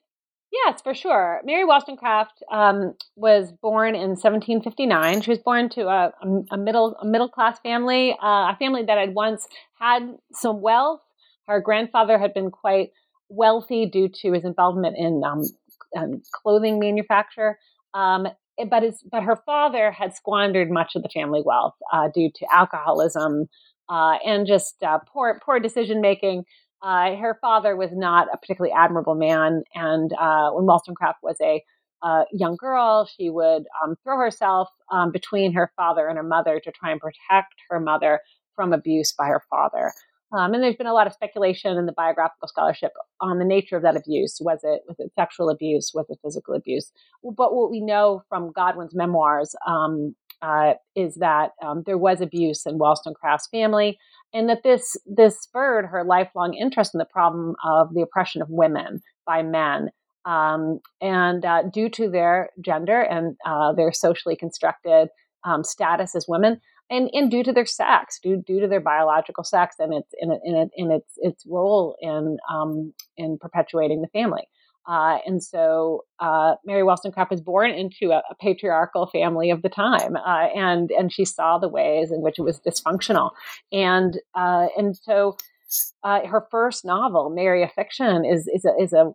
Yes, 0.51 0.81
for 0.81 0.96
sure. 0.96 1.41
Mary 1.43 1.63
Wollstonecraft 1.63 2.43
um, 2.51 2.96
was 3.15 3.51
born 3.62 3.93
in 3.93 4.10
1759. 4.12 5.22
She 5.22 5.29
was 5.29 5.39
born 5.39 5.69
to 5.69 5.88
a, 5.88 6.12
a 6.51 6.58
middle 6.58 6.96
a 7.00 7.05
middle 7.05 7.29
class 7.29 7.60
family, 7.60 8.13
uh, 8.13 8.51
a 8.51 8.58
family 8.58 8.84
that 8.84 8.98
had 8.98 9.13
once 9.13 9.48
had 9.79 10.15
some 10.34 10.62
wealth. 10.62 11.01
Her 11.48 11.62
grandfather 11.62 12.17
had 12.17 12.34
been 12.34 12.50
quite 12.50 12.89
wealthy 13.29 13.86
due 13.86 14.10
to 14.22 14.34
his 14.34 14.43
involvement 14.43 14.96
in 14.98 15.22
um, 15.24 15.43
um, 15.96 16.22
clothing 16.31 16.79
manufacture. 16.79 17.60
Um, 17.93 18.27
but 18.69 18.84
his, 18.84 19.03
but 19.10 19.24
her 19.24 19.38
father 19.46 19.91
had 19.91 20.15
squandered 20.15 20.69
much 20.69 20.96
of 20.96 21.03
the 21.03 21.10
family 21.10 21.41
wealth 21.46 21.75
uh, 21.93 22.10
due 22.13 22.29
to 22.36 22.46
alcoholism, 22.53 23.48
uh, 23.89 24.17
and 24.25 24.48
just 24.48 24.81
uh, 24.84 25.00
poor 25.12 25.39
poor 25.46 25.60
decision 25.60 26.01
making. 26.01 26.43
Uh, 26.81 27.15
her 27.17 27.38
father 27.41 27.75
was 27.75 27.89
not 27.91 28.27
a 28.34 28.38
particularly 28.38 28.74
admirable 28.74 29.15
man, 29.15 29.63
and 29.75 30.13
uh, 30.13 30.50
when 30.51 30.65
Wollstonecraft 30.65 31.19
was 31.22 31.38
a 31.41 31.62
young 32.31 32.55
girl, 32.55 33.10
she 33.17 33.29
would 33.29 33.63
um, 33.84 33.96
throw 34.03 34.17
herself 34.17 34.69
um, 34.89 35.12
between 35.12 35.51
her 35.51 35.72
father 35.75 36.08
and 36.08 36.15
her 36.15 36.24
mother 36.24 36.62
to 36.63 36.72
try 36.72 36.91
and 36.91 37.01
protect 37.01 37.55
her 37.69 37.79
mother 37.79 38.22
from 38.55 38.72
abuse 38.72 39.12
by 39.12 39.27
her 39.27 39.43
father. 39.50 39.91
Um, 40.31 40.53
and 40.53 40.62
there's 40.62 40.75
been 40.75 40.88
a 40.88 40.93
lot 40.93 41.08
of 41.08 41.13
speculation 41.13 41.77
in 41.77 41.86
the 41.86 41.91
biographical 41.91 42.48
scholarship 42.48 42.91
on 43.19 43.39
the 43.39 43.46
nature 43.46 43.75
of 43.75 43.84
that 43.84 43.96
abuse. 43.96 44.38
Was 44.41 44.60
it 44.63 44.81
was 44.88 45.00
it 45.00 45.12
sexual 45.15 45.50
abuse? 45.50 45.91
Was 45.93 46.05
it 46.10 46.19
physical 46.24 46.53
abuse? 46.53 46.91
But 47.24 47.55
what 47.55 47.72
we 47.72 47.81
know 47.81 48.22
from 48.29 48.51
Godwin's 48.51 48.93
memoirs 48.93 49.55
um, 49.65 50.15
uh, 50.41 50.74
is 50.96 51.15
that 51.15 51.51
um, 51.62 51.84
there 51.86 51.98
was 51.98 52.22
abuse 52.22 52.65
in 52.65 52.77
Wollstonecraft's 52.77 53.48
family, 53.48 53.98
and 54.34 54.50
that 54.50 54.63
this 54.63 54.98
this 55.05 55.41
spurred 55.41 55.88
her 55.88 56.03
lifelong 56.03 56.53
interest 56.53 56.93
in 56.93 57.00
the 57.00 57.05
problem 57.05 57.55
of 57.63 57.93
the 57.93 58.01
oppression 58.01 58.41
of 58.41 58.50
women 58.50 59.01
by 59.25 59.43
men. 59.43 59.89
Um, 60.25 60.79
and 61.01 61.46
uh, 61.46 61.63
due 61.74 61.89
to 61.89 62.10
their 62.10 62.50
gender 62.63 63.01
and 63.01 63.36
uh, 63.46 63.74
their 63.74 63.91
socially 63.91 64.36
constructed 64.36 65.10
um, 65.43 65.63
status 65.63 66.15
as 66.15 66.25
women, 66.27 66.60
and, 66.89 67.10
and 67.13 67.31
due 67.31 67.43
to 67.43 67.53
their 67.53 67.65
sex, 67.65 68.19
due, 68.22 68.43
due 68.46 68.60
to 68.60 68.67
their 68.67 68.81
biological 68.81 69.43
sex 69.43 69.75
and 69.79 69.93
its 69.93 70.13
in, 70.19 70.31
in, 70.43 70.69
in 70.75 70.91
its 70.91 71.13
its 71.17 71.46
role 71.48 71.96
in 72.01 72.38
um, 72.51 72.93
in 73.17 73.38
perpetuating 73.39 74.01
the 74.01 74.08
family. 74.10 74.43
Uh, 74.88 75.17
and 75.25 75.43
so 75.43 76.05
uh, 76.19 76.55
Mary 76.65 76.83
Wollstonecraft 76.83 77.31
was 77.31 77.41
born 77.41 77.71
into 77.71 78.12
a, 78.12 78.24
a 78.29 78.36
patriarchal 78.39 79.07
family 79.07 79.51
of 79.51 79.62
the 79.62 79.69
time, 79.69 80.15
uh, 80.15 80.48
and 80.55 80.89
and 80.91 81.13
she 81.13 81.25
saw 81.25 81.57
the 81.57 81.67
ways 81.67 82.12
in 82.12 82.21
which 82.21 82.39
it 82.39 82.43
was 82.43 82.59
dysfunctional, 82.59 83.31
and 83.71 84.19
uh, 84.36 84.67
and 84.77 84.95
so 84.98 85.36
uh, 86.03 86.25
her 86.25 86.48
first 86.50 86.83
novel, 86.83 87.29
Mary 87.29 87.63
of 87.63 87.71
Fiction, 87.74 88.25
is 88.25 88.48
is 88.48 88.65
a 88.65 88.74
is 88.81 88.93
a 88.93 89.12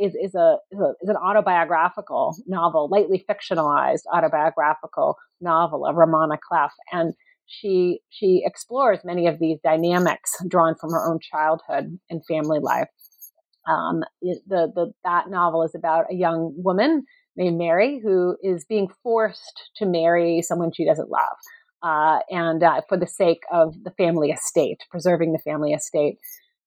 is, 0.00 0.14
is 0.14 0.34
a 0.34 0.56
is 0.72 1.08
an 1.08 1.16
autobiographical 1.16 2.36
novel, 2.46 2.88
lightly 2.90 3.24
fictionalized 3.28 4.02
autobiographical 4.12 5.16
novel 5.40 5.86
of 5.86 5.96
Ramona 5.96 6.38
Cleff, 6.48 6.72
and 6.92 7.14
she 7.46 8.00
she 8.10 8.42
explores 8.44 9.00
many 9.04 9.26
of 9.26 9.38
these 9.38 9.58
dynamics 9.62 10.34
drawn 10.48 10.74
from 10.74 10.90
her 10.90 11.10
own 11.10 11.18
childhood 11.20 11.98
and 12.10 12.26
family 12.26 12.58
life. 12.60 12.88
Um, 13.68 14.02
the, 14.22 14.72
the, 14.74 14.92
that 15.04 15.28
novel 15.28 15.62
is 15.62 15.74
about 15.74 16.06
a 16.10 16.14
young 16.14 16.54
woman 16.56 17.04
named 17.36 17.58
Mary 17.58 18.00
who 18.02 18.36
is 18.42 18.64
being 18.64 18.88
forced 19.02 19.70
to 19.76 19.86
marry 19.86 20.42
someone 20.42 20.72
she 20.72 20.84
doesn't 20.84 21.10
love. 21.10 21.36
Uh, 21.82 22.18
and 22.30 22.62
uh, 22.62 22.80
for 22.88 22.96
the 22.98 23.06
sake 23.06 23.42
of 23.52 23.74
the 23.84 23.92
family 23.92 24.30
estate, 24.30 24.80
preserving 24.90 25.32
the 25.32 25.38
family 25.38 25.72
estate. 25.72 26.18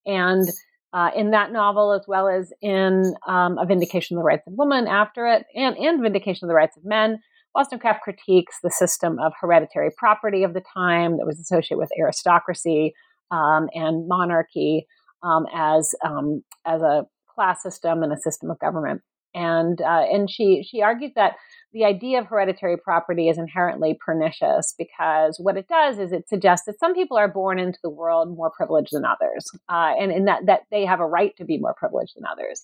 And 0.06 0.48
uh, 0.94 1.10
in 1.16 1.32
that 1.32 1.52
novel, 1.52 1.92
as 1.94 2.06
well 2.08 2.28
as 2.28 2.54
in 2.62 3.14
um, 3.28 3.58
A 3.58 3.66
Vindication 3.66 4.16
of 4.16 4.22
the 4.22 4.26
Rights 4.26 4.48
of 4.48 4.54
Women 4.56 4.88
after 4.88 5.28
it, 5.28 5.46
and, 5.56 5.76
and 5.78 6.02
Vindication 6.02 6.46
of 6.46 6.50
the 6.50 6.56
Rights 6.56 6.78
of 6.78 6.86
Men, 6.86 7.20
Wollstonecraft 7.56 8.02
critiques 8.02 8.58
the 8.64 8.72
system 8.72 9.20
of 9.20 9.34
hereditary 9.40 9.92
property 9.98 10.44
of 10.44 10.54
the 10.54 10.64
time 10.74 11.18
that 11.18 11.26
was 11.26 11.40
associated 11.40 11.78
with 11.78 11.90
aristocracy 12.00 12.94
um, 13.30 13.68
and 13.74 14.08
monarchy 14.08 14.88
um, 15.24 15.46
as 15.54 15.94
um, 16.06 16.44
as 16.66 16.82
a 16.82 17.06
class 17.34 17.62
system 17.64 18.04
and 18.04 18.12
a 18.12 18.18
system 18.18 18.50
of 18.50 18.60
government. 18.60 19.02
And 19.34 19.80
uh, 19.80 20.04
and 20.12 20.30
she 20.30 20.62
she 20.70 20.82
argued 20.82 21.14
that 21.16 21.36
the 21.72 21.86
idea 21.86 22.20
of 22.20 22.28
hereditary 22.28 22.76
property 22.76 23.30
is 23.30 23.38
inherently 23.38 23.98
pernicious 24.06 24.74
because 24.78 25.40
what 25.40 25.56
it 25.56 25.70
does 25.70 26.00
is 26.00 26.12
it 26.12 26.28
suggests 26.28 26.66
that 26.66 26.80
some 26.80 26.94
people 26.94 27.18
are 27.18 27.30
born 27.30 27.58
into 27.58 27.80
the 27.82 27.90
world 27.90 28.36
more 28.36 28.52
privileged 28.52 28.90
than 28.92 29.06
others, 29.06 29.50
uh, 29.70 29.94
and 29.98 30.12
in 30.12 30.26
that 30.26 30.42
that 30.48 30.62
they 30.70 30.86
have 30.86 31.00
a 31.00 31.06
right 31.06 31.34
to 31.38 31.46
be 31.46 31.58
more 31.58 31.74
privileged 31.74 32.14
than 32.18 32.26
others. 32.30 32.64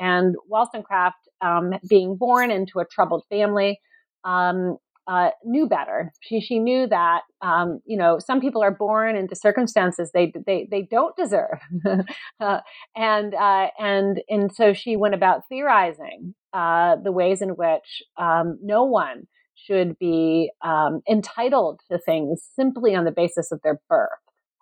And 0.00 0.34
Wollstonecraft, 0.48 1.28
um, 1.40 1.74
being 1.88 2.16
born 2.16 2.50
into 2.50 2.80
a 2.80 2.84
troubled 2.84 3.24
family, 3.28 3.80
um, 4.24 4.76
uh, 5.08 5.30
knew 5.42 5.66
better. 5.66 6.12
She 6.20 6.40
she 6.40 6.58
knew 6.58 6.86
that 6.86 7.22
um, 7.40 7.80
you 7.86 7.96
know 7.96 8.18
some 8.18 8.40
people 8.40 8.62
are 8.62 8.70
born 8.70 9.16
into 9.16 9.34
circumstances 9.34 10.10
they 10.12 10.32
they 10.46 10.68
they 10.70 10.82
don't 10.82 11.16
deserve, 11.16 11.58
uh, 12.40 12.60
and 12.94 13.34
uh, 13.34 13.68
and 13.78 14.20
and 14.28 14.54
so 14.54 14.74
she 14.74 14.96
went 14.96 15.14
about 15.14 15.42
theorizing 15.48 16.34
uh, 16.52 16.96
the 17.02 17.12
ways 17.12 17.40
in 17.40 17.50
which 17.50 18.02
um, 18.18 18.58
no 18.62 18.84
one 18.84 19.26
should 19.54 19.98
be 19.98 20.50
um, 20.64 21.00
entitled 21.10 21.80
to 21.90 21.98
things 21.98 22.46
simply 22.54 22.94
on 22.94 23.04
the 23.04 23.10
basis 23.10 23.50
of 23.50 23.60
their 23.64 23.80
birth, 23.88 24.10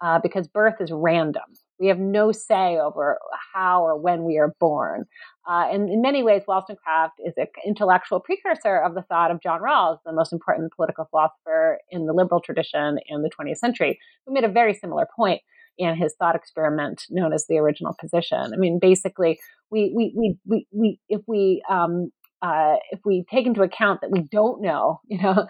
uh, 0.02 0.20
because 0.22 0.46
birth 0.46 0.76
is 0.80 0.90
random. 0.92 1.42
We 1.78 1.88
have 1.88 1.98
no 1.98 2.32
say 2.32 2.78
over 2.78 3.18
how 3.52 3.82
or 3.82 3.98
when 3.98 4.24
we 4.24 4.38
are 4.38 4.54
born. 4.58 5.04
Uh, 5.48 5.68
and 5.70 5.88
in 5.88 6.02
many 6.02 6.22
ways, 6.22 6.42
Wollstonecraft 6.48 7.20
is 7.24 7.34
an 7.36 7.46
intellectual 7.64 8.20
precursor 8.20 8.78
of 8.78 8.94
the 8.94 9.02
thought 9.02 9.30
of 9.30 9.42
John 9.42 9.60
Rawls, 9.60 9.98
the 10.04 10.12
most 10.12 10.32
important 10.32 10.72
political 10.74 11.06
philosopher 11.10 11.78
in 11.90 12.06
the 12.06 12.12
liberal 12.12 12.40
tradition 12.40 12.98
in 13.06 13.22
the 13.22 13.30
20th 13.30 13.58
century, 13.58 13.98
who 14.26 14.32
made 14.32 14.44
a 14.44 14.48
very 14.48 14.74
similar 14.74 15.06
point 15.14 15.42
in 15.78 15.94
his 15.94 16.14
thought 16.18 16.34
experiment 16.34 17.02
known 17.10 17.32
as 17.32 17.46
the 17.46 17.58
original 17.58 17.94
position. 18.00 18.52
I 18.52 18.56
mean, 18.56 18.78
basically, 18.80 19.38
we 19.70 19.92
we 19.94 20.12
we 20.16 20.38
we, 20.46 20.66
we 20.72 21.00
if 21.08 21.22
we 21.26 21.62
um, 21.68 22.10
uh, 22.42 22.76
if 22.90 23.00
we 23.04 23.24
take 23.30 23.46
into 23.46 23.62
account 23.62 24.00
that 24.00 24.10
we 24.10 24.22
don't 24.22 24.62
know, 24.62 25.00
you 25.06 25.18
know, 25.18 25.46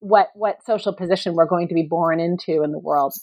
what 0.00 0.28
what 0.34 0.64
social 0.64 0.94
position 0.94 1.34
we're 1.34 1.46
going 1.46 1.68
to 1.68 1.74
be 1.74 1.86
born 1.88 2.20
into 2.20 2.62
in 2.62 2.72
the 2.72 2.78
world, 2.78 3.14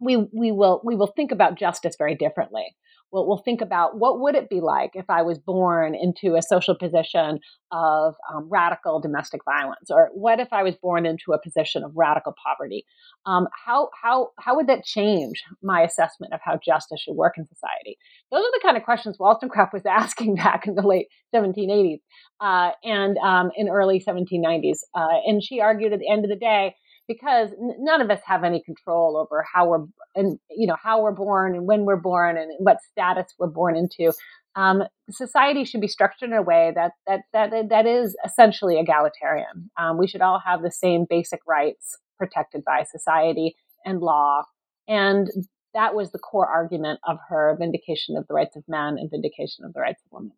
we 0.00 0.16
we 0.32 0.52
will 0.52 0.80
we 0.84 0.96
will 0.96 1.12
think 1.14 1.32
about 1.32 1.58
justice 1.58 1.94
very 1.98 2.14
differently 2.14 2.74
we'll, 3.12 3.26
we'll 3.26 3.42
think 3.44 3.60
about 3.60 3.98
what 3.98 4.20
would 4.20 4.34
it 4.34 4.48
be 4.48 4.60
like 4.60 4.90
if 4.94 5.08
I 5.08 5.22
was 5.22 5.38
born 5.38 5.94
into 5.94 6.36
a 6.36 6.42
social 6.42 6.74
position 6.74 7.40
of 7.72 8.14
um, 8.32 8.48
radical 8.50 9.00
domestic 9.00 9.40
violence, 9.44 9.90
or 9.90 10.10
what 10.12 10.40
if 10.40 10.48
I 10.52 10.62
was 10.62 10.74
born 10.76 11.06
into 11.06 11.32
a 11.32 11.40
position 11.42 11.84
of 11.84 11.92
radical 11.94 12.34
poverty? 12.44 12.84
Um, 13.26 13.46
how 13.66 13.90
how 14.02 14.30
how 14.38 14.56
would 14.56 14.66
that 14.68 14.84
change 14.84 15.42
my 15.62 15.82
assessment 15.82 16.32
of 16.32 16.40
how 16.42 16.58
justice 16.64 17.00
should 17.00 17.14
work 17.14 17.34
in 17.36 17.46
society? 17.46 17.96
Those 18.30 18.40
are 18.40 18.52
the 18.52 18.60
kind 18.62 18.76
of 18.76 18.84
questions 18.84 19.18
Wollstonecraft 19.18 19.72
was 19.72 19.86
asking 19.88 20.36
back 20.36 20.66
in 20.66 20.74
the 20.74 20.86
late 20.86 21.06
1780s 21.34 22.00
uh, 22.40 22.72
and 22.84 23.16
um, 23.18 23.50
in 23.56 23.68
early 23.68 24.02
1790s, 24.06 24.78
uh, 24.94 25.18
and 25.26 25.42
she 25.42 25.60
argued 25.60 25.92
at 25.92 26.00
the 26.00 26.10
end 26.10 26.24
of 26.24 26.30
the 26.30 26.36
day 26.36 26.74
because 27.10 27.50
none 27.58 28.00
of 28.00 28.08
us 28.08 28.20
have 28.24 28.44
any 28.44 28.62
control 28.62 29.16
over 29.16 29.44
how 29.52 29.66
we're 29.66 29.84
and 30.14 30.38
you 30.48 30.64
know 30.64 30.76
how 30.80 31.02
we're 31.02 31.10
born 31.10 31.56
and 31.56 31.66
when 31.66 31.84
we're 31.84 31.96
born 31.96 32.36
and 32.36 32.52
what 32.60 32.76
status 32.92 33.34
we're 33.36 33.48
born 33.48 33.76
into 33.76 34.12
um, 34.54 34.84
society 35.10 35.64
should 35.64 35.80
be 35.80 35.88
structured 35.88 36.30
in 36.30 36.36
a 36.36 36.42
way 36.42 36.70
that 36.72 36.92
that 37.08 37.22
that 37.32 37.68
that 37.68 37.86
is 37.86 38.16
essentially 38.24 38.78
egalitarian. 38.78 39.72
Um, 39.76 39.98
we 39.98 40.06
should 40.06 40.20
all 40.20 40.40
have 40.46 40.62
the 40.62 40.70
same 40.70 41.04
basic 41.10 41.40
rights 41.48 41.98
protected 42.16 42.64
by 42.64 42.84
society 42.84 43.56
and 43.84 44.00
law, 44.00 44.44
and 44.86 45.28
that 45.74 45.96
was 45.96 46.12
the 46.12 46.18
core 46.20 46.46
argument 46.46 47.00
of 47.08 47.18
her 47.28 47.56
vindication 47.58 48.16
of 48.16 48.28
the 48.28 48.34
rights 48.34 48.54
of 48.54 48.62
men 48.68 48.98
and 48.98 49.10
vindication 49.10 49.64
of 49.64 49.72
the 49.72 49.80
rights 49.80 50.00
of 50.06 50.12
women. 50.12 50.32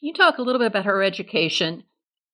Can 0.00 0.08
you 0.08 0.14
talk 0.14 0.38
a 0.38 0.42
little 0.42 0.58
bit 0.58 0.66
about 0.66 0.86
her 0.86 1.04
education? 1.04 1.84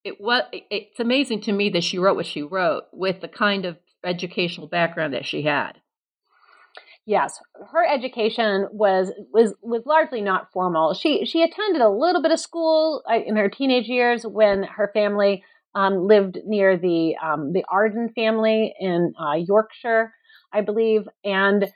It 0.04 0.20
was 0.20 0.42
it's 0.52 1.00
amazing 1.00 1.40
to 1.42 1.52
me 1.52 1.68
that 1.70 1.84
she 1.84 1.98
wrote 1.98 2.16
what 2.16 2.26
she 2.26 2.42
wrote 2.42 2.84
with 2.92 3.20
the 3.20 3.28
kind 3.28 3.64
of 3.64 3.76
educational 4.04 4.68
background 4.68 5.14
that 5.14 5.26
she 5.26 5.42
had. 5.42 5.80
Yes, 7.06 7.38
her 7.72 7.86
education 7.86 8.66
was 8.72 9.12
was 9.32 9.54
was 9.62 9.82
largely 9.86 10.20
not 10.20 10.50
formal. 10.52 10.92
She 10.94 11.24
she 11.24 11.42
attended 11.42 11.80
a 11.80 11.88
little 11.88 12.20
bit 12.20 12.32
of 12.32 12.40
school 12.40 13.02
uh, 13.08 13.18
in 13.24 13.36
her 13.36 13.48
teenage 13.48 13.86
years 13.86 14.24
when 14.26 14.64
her 14.64 14.90
family 14.92 15.44
um, 15.76 16.06
lived 16.06 16.38
near 16.44 16.76
the 16.76 17.14
um, 17.22 17.52
the 17.52 17.64
Arden 17.68 18.10
family 18.14 18.74
in 18.80 19.12
uh, 19.20 19.34
Yorkshire, 19.34 20.12
I 20.52 20.62
believe, 20.62 21.02
and 21.24 21.66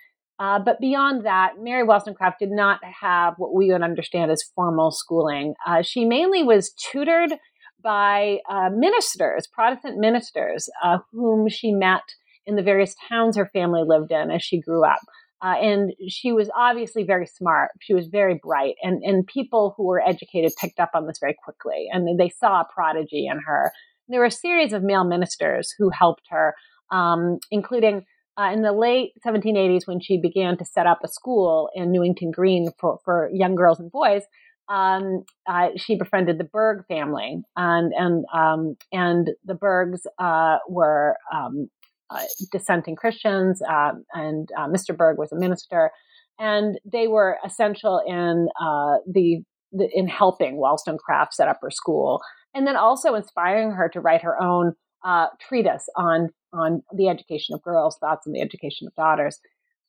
uh, 0.41 0.59
but 0.59 0.81
beyond 0.81 1.27
that, 1.27 1.53
Mary 1.61 1.85
Wollstonecraft 1.85 2.39
did 2.39 2.51
not 2.51 2.81
have 2.83 3.35
what 3.37 3.55
we 3.55 3.71
would 3.71 3.83
understand 3.83 4.31
as 4.31 4.43
formal 4.55 4.91
schooling. 4.91 5.55
Uh, 5.67 5.83
she 5.83 6.07
mainly 6.07 6.43
was 6.43 6.73
tutored 6.73 7.35
by 7.83 8.39
uh, 8.49 8.71
ministers, 8.73 9.47
Protestant 9.47 9.99
ministers, 9.99 10.69
uh, 10.83 10.99
whom 11.13 11.49
she 11.49 11.73
met 11.73 12.03
in 12.47 12.57
the 12.57 12.63
various 12.63 12.95
towns 13.09 13.37
her 13.37 13.51
family 13.53 13.83
lived 13.87 14.11
in 14.11 14.31
as 14.31 14.43
she 14.43 14.61
grew 14.61 14.85
up. 14.85 15.01
Uh, 15.43 15.55
and 15.61 15.93
she 16.09 16.33
was 16.33 16.51
obviously 16.55 17.03
very 17.03 17.27
smart. 17.27 17.71
She 17.81 17.95
was 17.95 18.09
very 18.09 18.39
bright, 18.43 18.75
and 18.83 19.03
and 19.03 19.27
people 19.27 19.73
who 19.77 19.85
were 19.85 20.07
educated 20.07 20.53
picked 20.61 20.79
up 20.79 20.91
on 20.95 21.07
this 21.07 21.19
very 21.19 21.35
quickly, 21.43 21.87
and 21.91 22.21
they 22.21 22.29
saw 22.29 22.61
a 22.61 22.67
prodigy 22.73 23.27
in 23.27 23.39
her. 23.47 23.73
There 24.09 24.21
were 24.21 24.27
a 24.27 24.31
series 24.31 24.75
of 24.75 24.83
male 24.83 25.05
ministers 25.05 25.73
who 25.79 25.89
helped 25.89 26.25
her, 26.29 26.55
um, 26.93 27.39
including 27.51 28.05
uh, 28.39 28.51
in 28.53 28.63
the 28.63 28.73
late 28.73 29.13
1780s 29.27 29.87
when 29.87 30.01
she 30.01 30.19
began 30.19 30.57
to 30.59 30.65
set 30.65 30.87
up 30.87 31.01
a 31.05 31.09
school 31.09 31.71
in 31.75 31.93
Newington 31.93 32.31
Green 32.31 32.71
for, 32.79 32.99
for 33.05 33.31
young 33.33 33.55
girls 33.55 33.81
and 33.81 33.91
boys. 33.91 34.23
Um, 34.71 35.25
uh, 35.49 35.71
she 35.77 35.97
befriended 35.97 36.39
the 36.39 36.45
Burgh 36.45 36.85
family, 36.87 37.43
and 37.57 37.93
and 37.93 38.25
um, 38.33 38.77
and 38.93 39.31
the 39.45 39.55
Burghs 39.55 40.07
uh, 40.19 40.59
were 40.69 41.17
um, 41.35 41.69
uh, 42.09 42.23
dissenting 42.53 42.95
Christians, 42.95 43.61
um, 43.69 44.05
and 44.15 44.49
uh, 44.57 44.69
Mr. 44.69 44.97
Burgh 44.97 45.19
was 45.19 45.33
a 45.33 45.37
minister, 45.37 45.91
and 46.39 46.79
they 46.91 47.09
were 47.09 47.39
essential 47.45 48.01
in 48.07 48.49
uh, 48.61 48.99
the, 49.13 49.43
the, 49.73 49.89
in 49.93 50.07
helping 50.07 50.57
Wollstonecraft 50.57 51.35
set 51.35 51.49
up 51.49 51.59
her 51.63 51.71
school, 51.71 52.21
and 52.55 52.67
then 52.67 52.77
also 52.77 53.15
inspiring 53.15 53.73
her 53.73 53.89
to 53.89 54.01
write 54.01 54.23
her 54.23 54.41
own 54.41 54.75
uh, 55.05 55.27
treatise 55.41 55.89
on 55.97 56.31
on 56.53 56.83
the 56.97 57.09
education 57.09 57.55
of 57.55 57.63
girls, 57.63 57.97
thoughts 58.01 58.27
on 58.27 58.33
the 58.33 58.41
education 58.41 58.87
of 58.87 58.95
daughters. 58.95 59.39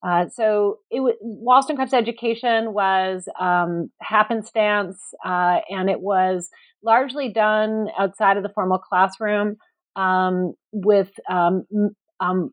Uh, 0.03 0.27
so 0.29 0.79
it 0.89 0.97
w- 0.97 1.15
Wollstonecraft's 1.21 1.93
education 1.93 2.73
was 2.73 3.27
um, 3.39 3.91
happenstance, 4.01 4.99
uh, 5.25 5.59
and 5.69 5.89
it 5.89 6.01
was 6.01 6.49
largely 6.83 7.31
done 7.31 7.87
outside 7.99 8.37
of 8.37 8.43
the 8.43 8.49
formal 8.49 8.79
classroom 8.79 9.57
um, 9.95 10.53
with 10.71 11.11
um, 11.29 11.65
um, 12.19 12.51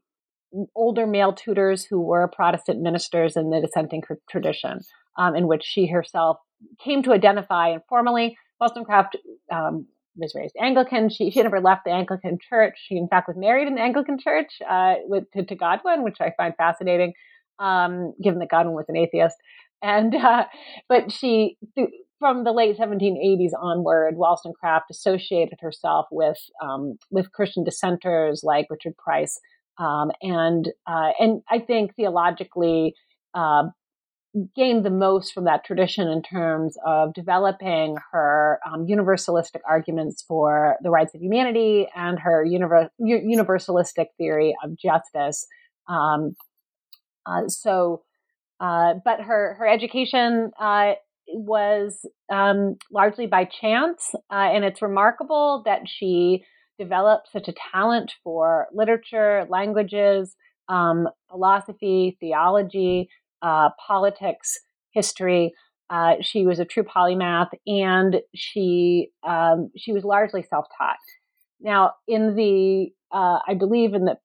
older 0.75 1.07
male 1.07 1.33
tutors 1.33 1.85
who 1.85 2.01
were 2.01 2.29
Protestant 2.29 2.81
ministers 2.81 3.37
in 3.37 3.51
the 3.51 3.61
dissenting 3.61 4.03
tradition, 4.29 4.81
um, 5.17 5.35
in 5.35 5.47
which 5.47 5.65
she 5.65 5.87
herself 5.87 6.39
came 6.83 7.03
to 7.03 7.13
identify 7.13 7.71
informally. 7.71 8.37
Wollstonecraft 8.61 9.17
um, 9.53 9.87
was 10.17 10.35
raised 10.35 10.57
Anglican. 10.61 11.09
She, 11.09 11.31
she 11.31 11.43
never 11.43 11.61
left 11.61 11.85
the 11.85 11.93
Anglican 11.93 12.39
church. 12.49 12.75
She, 12.87 12.97
in 12.97 13.09
fact, 13.09 13.29
was 13.29 13.37
married 13.37 13.69
in 13.69 13.77
the 13.77 13.81
Anglican 13.81 14.19
church 14.19 14.53
uh, 14.69 14.95
with, 15.05 15.31
to, 15.33 15.45
to, 15.45 15.55
Godwin, 15.55 16.03
which 16.03 16.19
I 16.21 16.33
find 16.37 16.55
fascinating, 16.57 17.13
um, 17.59 18.15
given 18.23 18.39
that 18.41 18.51
Godwin 18.51 18.75
was 18.75 18.87
an 18.89 18.97
atheist. 18.97 19.37
And 19.83 20.15
uh, 20.15 20.47
but 20.89 21.13
she, 21.13 21.57
from 22.19 22.45
the 22.45 22.53
late 22.53 22.79
1780s 22.79 23.53
onward, 23.61 24.17
Wollstonecraft 24.17 24.91
associated 24.91 25.59
herself 25.61 26.07
with 26.11 26.39
um, 26.63 26.99
with 27.11 27.33
Christian 27.33 27.65
dissenters 27.65 28.43
like 28.43 28.67
Richard 28.71 28.97
Price 28.97 29.39
um, 29.79 30.11
and 30.23 30.69
uh, 30.87 31.11
and 31.19 31.43
I 31.49 31.61
think 31.61 31.95
theologically 31.95 32.95
uh, 33.35 33.65
gained 34.55 34.85
the 34.85 34.91
most 34.91 35.33
from 35.33 35.45
that 35.45 35.65
tradition 35.65 36.09
in 36.09 36.23
terms 36.23 36.77
of 36.85 37.15
developing 37.15 37.97
her 38.13 38.59
um, 38.67 38.87
universalistic 38.87 39.61
arguments 39.69 40.23
for 40.27 40.77
the 40.83 40.91
rights 40.91 41.15
of 41.15 41.23
humanity 41.23 41.89
and 41.97 42.19
her 42.19 42.45
univer- 42.45 42.91
universalistic 43.01 44.07
theory 44.19 44.55
of 44.65 44.77
justice. 44.77 45.47
Um, 45.89 46.35
uh, 47.29 47.49
so, 47.49 48.03
uh, 48.61 48.95
but 49.05 49.21
her 49.21 49.55
her 49.59 49.67
education 49.67 50.51
uh, 50.61 50.93
was 51.29 52.07
um, 52.33 52.77
largely 52.91 53.27
by 53.27 53.45
chance, 53.45 54.15
uh, 54.31 54.35
and 54.35 54.65
it's 54.65 54.83
remarkable 54.83 55.63
that 55.67 55.83
she 55.87 56.45
developed 56.79 57.29
such 57.33 57.49
a 57.49 57.55
talent 57.73 58.13
for 58.23 58.69
literature, 58.73 59.47
languages, 59.49 60.37
um, 60.69 61.09
philosophy, 61.31 62.17
theology, 62.21 63.09
uh, 63.43 63.71
politics, 63.85 64.59
history. 64.93 65.53
She 66.21 66.47
was 66.47 66.59
a 66.59 66.65
true 66.65 66.85
polymath, 66.85 67.51
and 67.67 68.21
she 68.35 69.11
um, 69.27 69.71
she 69.77 69.93
was 69.93 70.05
largely 70.05 70.43
self-taught. 70.43 70.97
Now, 71.61 71.93
in 72.07 72.35
the 72.37 72.93
I 73.13 73.55
believe 73.59 73.95
in 73.95 74.05
the 74.05 74.17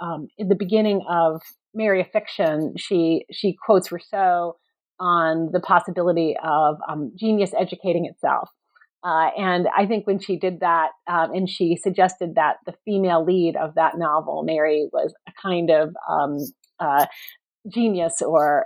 um, 0.00 0.28
in 0.38 0.48
the 0.48 0.54
beginning 0.54 1.02
of 1.08 1.42
Mary 1.74 2.00
of 2.00 2.10
Fiction, 2.10 2.74
she 2.76 3.24
she 3.30 3.56
quotes 3.64 3.92
Rousseau 3.92 4.56
on 5.00 5.50
the 5.52 5.60
possibility 5.60 6.34
of 6.42 6.76
um, 6.88 7.12
genius 7.18 7.52
educating 7.58 8.06
itself. 8.06 8.50
Uh, 9.04 9.30
and 9.38 9.68
I 9.76 9.86
think 9.86 10.06
when 10.08 10.18
she 10.18 10.36
did 10.36 10.58
that, 10.60 10.88
um, 11.08 11.32
and 11.32 11.48
she 11.48 11.76
suggested 11.76 12.34
that 12.34 12.56
the 12.66 12.74
female 12.84 13.24
lead 13.24 13.54
of 13.56 13.74
that 13.76 13.96
novel, 13.96 14.42
Mary, 14.42 14.88
was 14.92 15.14
a 15.28 15.32
kind 15.40 15.70
of 15.70 15.94
um, 16.10 16.38
uh, 16.80 17.06
genius 17.72 18.20
or 18.20 18.64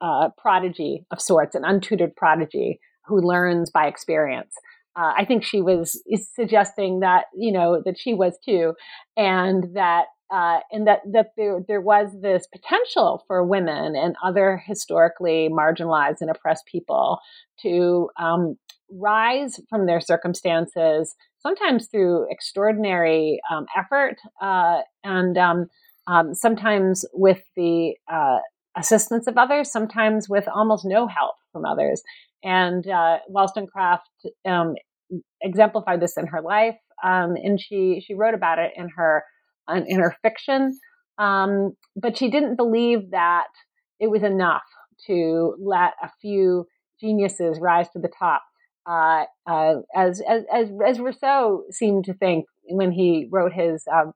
uh, 0.00 0.28
prodigy 0.38 1.04
of 1.10 1.20
sorts, 1.20 1.54
an 1.54 1.64
untutored 1.64 2.16
prodigy 2.16 2.80
who 3.06 3.20
learns 3.20 3.70
by 3.70 3.86
experience. 3.86 4.54
Uh, 4.96 5.12
I 5.16 5.24
think 5.24 5.44
she 5.44 5.60
was 5.60 6.02
suggesting 6.34 7.00
that 7.00 7.26
you 7.34 7.52
know 7.52 7.82
that 7.84 7.98
she 7.98 8.14
was 8.14 8.38
too, 8.44 8.74
and 9.16 9.64
that 9.74 10.06
uh, 10.30 10.60
and 10.70 10.86
that 10.86 11.00
that 11.12 11.32
there 11.36 11.60
there 11.66 11.80
was 11.80 12.08
this 12.20 12.46
potential 12.46 13.24
for 13.26 13.44
women 13.44 13.96
and 13.96 14.14
other 14.24 14.62
historically 14.66 15.48
marginalized 15.50 16.20
and 16.20 16.30
oppressed 16.30 16.66
people 16.66 17.18
to 17.62 18.08
um, 18.18 18.56
rise 18.90 19.60
from 19.68 19.86
their 19.86 20.00
circumstances, 20.00 21.14
sometimes 21.38 21.88
through 21.88 22.26
extraordinary 22.30 23.40
um, 23.50 23.66
effort 23.76 24.16
uh, 24.40 24.80
and 25.04 25.36
um, 25.36 25.66
um, 26.06 26.34
sometimes 26.34 27.04
with 27.12 27.42
the 27.56 27.94
uh, 28.12 28.38
assistance 28.76 29.26
of 29.26 29.36
others, 29.36 29.70
sometimes 29.70 30.28
with 30.28 30.46
almost 30.48 30.84
no 30.84 31.06
help 31.06 31.34
from 31.52 31.64
others. 31.64 32.02
And 32.42 32.86
uh, 32.88 33.18
Wollstonecraft 33.28 34.08
um, 34.46 34.74
exemplified 35.42 36.00
this 36.00 36.16
in 36.16 36.26
her 36.28 36.40
life, 36.40 36.76
um, 37.04 37.34
and 37.36 37.60
she 37.60 38.02
she 38.06 38.14
wrote 38.14 38.34
about 38.34 38.58
it 38.58 38.72
in 38.76 38.88
her 38.96 39.24
in 39.76 40.00
her 40.00 40.16
fiction. 40.22 40.78
Um, 41.18 41.72
but 41.96 42.16
she 42.16 42.30
didn't 42.30 42.56
believe 42.56 43.10
that 43.10 43.48
it 43.98 44.10
was 44.10 44.22
enough 44.22 44.62
to 45.06 45.54
let 45.58 45.92
a 46.02 46.10
few 46.20 46.66
geniuses 47.00 47.58
rise 47.60 47.88
to 47.90 47.98
the 47.98 48.10
top 48.18 48.42
uh, 48.86 49.24
uh, 49.46 49.74
as, 49.94 50.22
as, 50.28 50.44
as, 50.52 50.68
as 50.86 50.98
Rousseau 50.98 51.64
seemed 51.70 52.04
to 52.06 52.14
think 52.14 52.46
when 52.64 52.90
he 52.90 53.28
wrote 53.30 53.52
his 53.52 53.84
um, 53.92 54.12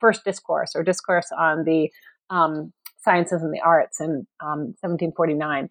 first 0.00 0.22
discourse 0.24 0.72
or 0.74 0.82
discourse 0.82 1.28
on 1.36 1.64
the 1.64 1.90
um, 2.30 2.72
sciences 3.02 3.42
and 3.42 3.52
the 3.52 3.60
arts 3.60 4.00
in 4.00 4.26
um, 4.40 4.74
1749. 4.80 5.68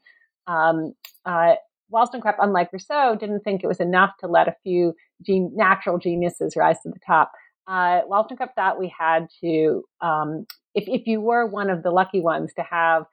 Um, 0.47 0.93
uh, 1.25 1.55
Wollstonecraft, 1.89 2.39
unlike 2.41 2.71
Rousseau, 2.71 3.15
didn't 3.19 3.41
think 3.41 3.63
it 3.63 3.67
was 3.67 3.79
enough 3.79 4.11
to 4.19 4.27
let 4.27 4.47
a 4.47 4.55
few 4.63 4.93
gen- 5.25 5.51
natural 5.55 5.97
geniuses 5.97 6.55
rise 6.55 6.79
to 6.81 6.89
the 6.89 6.99
top. 7.05 7.31
Uh, 7.69 8.01
Wollstonecraft 8.07 8.55
thought 8.55 8.79
we 8.79 8.91
had 8.97 9.27
to, 9.41 9.83
um, 10.01 10.45
if, 10.73 10.85
if 10.87 11.05
you 11.05 11.21
were 11.21 11.45
one 11.45 11.69
of 11.69 11.83
the 11.83 11.91
lucky 11.91 12.19
ones 12.19 12.51
to 12.55 12.63
have 12.63 13.03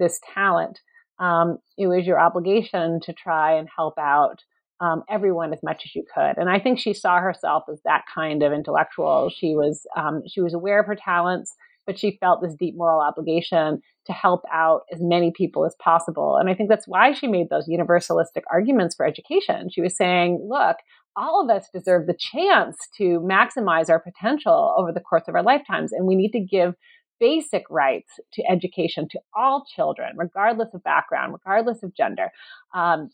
this 0.00 0.18
talent, 0.34 0.80
um, 1.20 1.58
it 1.78 1.86
was 1.86 2.06
your 2.06 2.18
obligation 2.18 2.98
to 3.02 3.12
try 3.12 3.52
and 3.58 3.68
help 3.76 3.94
out 3.98 4.38
um, 4.80 5.04
everyone 5.08 5.52
as 5.52 5.62
much 5.62 5.82
as 5.84 5.94
you 5.94 6.04
could. 6.12 6.38
And 6.38 6.48
I 6.50 6.58
think 6.58 6.78
she 6.78 6.94
saw 6.94 7.20
herself 7.20 7.64
as 7.70 7.80
that 7.84 8.02
kind 8.12 8.42
of 8.42 8.52
intellectual. 8.52 9.30
She 9.30 9.54
was 9.54 9.86
um, 9.96 10.22
she 10.26 10.40
was 10.40 10.54
aware 10.54 10.80
of 10.80 10.86
her 10.86 10.96
talents. 10.96 11.54
but 11.90 11.98
she 11.98 12.18
felt 12.20 12.40
this 12.40 12.54
deep 12.54 12.76
moral 12.76 13.00
obligation 13.00 13.82
to 14.06 14.12
help 14.12 14.42
out 14.52 14.82
as 14.92 15.00
many 15.00 15.32
people 15.36 15.66
as 15.66 15.74
possible. 15.82 16.36
And 16.36 16.48
I 16.48 16.54
think 16.54 16.68
that's 16.68 16.86
why 16.86 17.12
she 17.12 17.26
made 17.26 17.48
those 17.50 17.68
universalistic 17.68 18.42
arguments 18.50 18.94
for 18.94 19.04
education. 19.04 19.68
She 19.70 19.80
was 19.80 19.96
saying, 19.96 20.46
look, 20.48 20.76
all 21.16 21.42
of 21.42 21.50
us 21.54 21.68
deserve 21.72 22.06
the 22.06 22.16
chance 22.18 22.76
to 22.96 23.20
maximize 23.20 23.90
our 23.90 24.00
potential 24.00 24.74
over 24.76 24.92
the 24.92 25.00
course 25.00 25.24
of 25.28 25.34
our 25.34 25.42
lifetimes, 25.42 25.92
and 25.92 26.06
we 26.06 26.16
need 26.16 26.32
to 26.32 26.40
give 26.40 26.74
basic 27.18 27.64
rights 27.68 28.12
to 28.32 28.42
education 28.50 29.06
to 29.10 29.20
all 29.36 29.64
children, 29.76 30.12
regardless 30.16 30.72
of 30.72 30.82
background, 30.82 31.32
regardless 31.32 31.82
of 31.82 31.94
gender. 31.94 32.30
Um, 32.74 33.10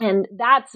and 0.00 0.26
that's 0.36 0.74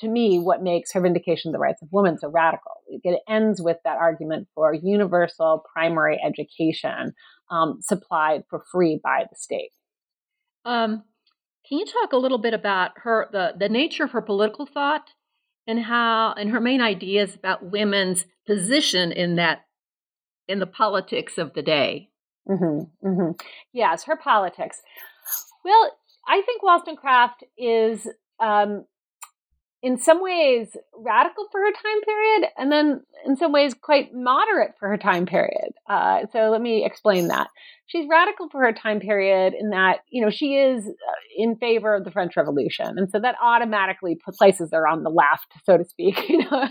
to 0.00 0.08
me 0.08 0.38
what 0.38 0.62
makes 0.62 0.92
her 0.92 1.00
vindication 1.00 1.48
of 1.48 1.52
the 1.52 1.58
rights 1.58 1.80
of 1.80 1.88
women 1.92 2.18
so 2.18 2.28
radical. 2.28 2.72
It 2.88 3.20
ends 3.28 3.62
with 3.62 3.78
that 3.84 3.96
argument 3.96 4.48
for 4.54 4.74
universal 4.74 5.64
primary 5.72 6.20
education 6.24 7.14
um, 7.50 7.78
supplied 7.80 8.42
for 8.50 8.64
free 8.70 9.00
by 9.02 9.24
the 9.30 9.36
state. 9.36 9.70
Um, 10.64 11.04
can 11.68 11.78
you 11.78 11.86
talk 11.86 12.12
a 12.12 12.18
little 12.18 12.38
bit 12.38 12.54
about 12.54 12.90
her 12.96 13.28
the, 13.32 13.54
the 13.58 13.68
nature 13.68 14.04
of 14.04 14.10
her 14.10 14.20
political 14.20 14.66
thought 14.66 15.10
and 15.66 15.82
how 15.82 16.34
and 16.36 16.50
her 16.50 16.60
main 16.60 16.80
ideas 16.80 17.34
about 17.34 17.70
women's 17.70 18.26
position 18.46 19.12
in 19.12 19.36
that 19.36 19.64
in 20.48 20.58
the 20.58 20.66
politics 20.66 21.38
of 21.38 21.54
the 21.54 21.62
day? 21.62 22.10
Mm-hmm, 22.48 23.06
mm-hmm. 23.06 23.30
Yes, 23.72 24.04
her 24.04 24.16
politics. 24.16 24.82
Well, 25.64 25.92
I 26.26 26.42
think 26.42 26.62
Wollstonecraft 26.62 27.44
is 27.56 28.06
um, 28.40 28.84
in 29.84 29.98
some 29.98 30.22
ways 30.22 30.74
radical 30.96 31.46
for 31.52 31.60
her 31.60 31.70
time 31.70 32.00
period, 32.00 32.50
and 32.56 32.72
then 32.72 33.02
in 33.26 33.36
some 33.36 33.52
ways 33.52 33.74
quite 33.74 34.14
moderate 34.14 34.74
for 34.80 34.88
her 34.88 34.96
time 34.96 35.26
period. 35.26 35.72
Uh, 35.86 36.20
so 36.32 36.48
let 36.50 36.62
me 36.62 36.86
explain 36.86 37.28
that 37.28 37.48
she's 37.86 38.06
radical 38.10 38.48
for 38.48 38.60
her 38.60 38.72
time 38.72 39.00
period 39.00 39.54
in 39.58 39.70
that 39.70 39.98
you 40.10 40.22
know 40.22 40.30
she 40.30 40.54
is 40.54 40.86
uh, 40.86 41.12
in 41.36 41.56
favor 41.56 41.94
of 41.94 42.04
the 42.04 42.10
French 42.10 42.36
Revolution, 42.36 42.94
and 42.96 43.10
so 43.10 43.18
that 43.20 43.36
automatically 43.42 44.18
places 44.38 44.70
her 44.72 44.86
on 44.86 45.02
the 45.02 45.10
left, 45.10 45.52
so 45.64 45.76
to 45.76 45.84
speak, 45.84 46.18
you 46.28 46.38
know, 46.38 46.68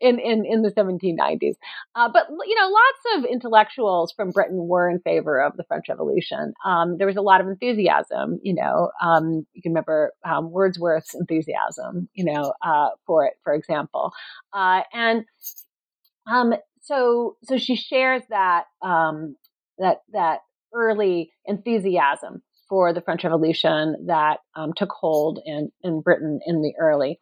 in 0.00 0.18
in 0.18 0.44
in 0.44 0.62
the 0.62 0.70
1790s. 0.70 1.54
Uh, 1.94 2.08
but 2.12 2.26
you 2.46 2.54
know, 2.56 2.68
lots 2.68 3.18
of 3.18 3.30
intellectuals 3.30 4.12
from 4.12 4.30
Britain 4.30 4.66
were 4.66 4.88
in 4.90 5.00
favor 5.00 5.40
of 5.40 5.56
the 5.56 5.64
French 5.64 5.86
Revolution. 5.88 6.52
Um, 6.64 6.96
there 6.98 7.06
was 7.06 7.16
a 7.16 7.22
lot 7.22 7.40
of 7.40 7.46
enthusiasm. 7.46 8.40
You 8.42 8.54
know, 8.54 8.90
um, 9.02 9.46
you 9.52 9.62
can 9.62 9.72
remember 9.72 10.12
um, 10.24 10.50
Wordsworth's 10.50 11.14
enthusiasm. 11.14 12.08
You 12.14 12.24
know, 12.24 12.47
uh, 12.64 12.90
for 13.06 13.26
it, 13.26 13.34
for 13.44 13.54
example, 13.54 14.12
uh, 14.52 14.82
and 14.92 15.24
um, 16.30 16.54
so 16.82 17.36
so 17.42 17.58
she 17.58 17.76
shares 17.76 18.22
that 18.30 18.64
um, 18.82 19.36
that 19.78 20.02
that 20.12 20.40
early 20.74 21.32
enthusiasm 21.46 22.42
for 22.68 22.92
the 22.92 23.00
French 23.00 23.24
Revolution 23.24 24.06
that 24.06 24.38
um, 24.54 24.72
took 24.76 24.90
hold 24.90 25.40
in, 25.44 25.70
in 25.82 26.00
Britain 26.00 26.40
in 26.46 26.62
the 26.62 26.74
early 26.78 27.18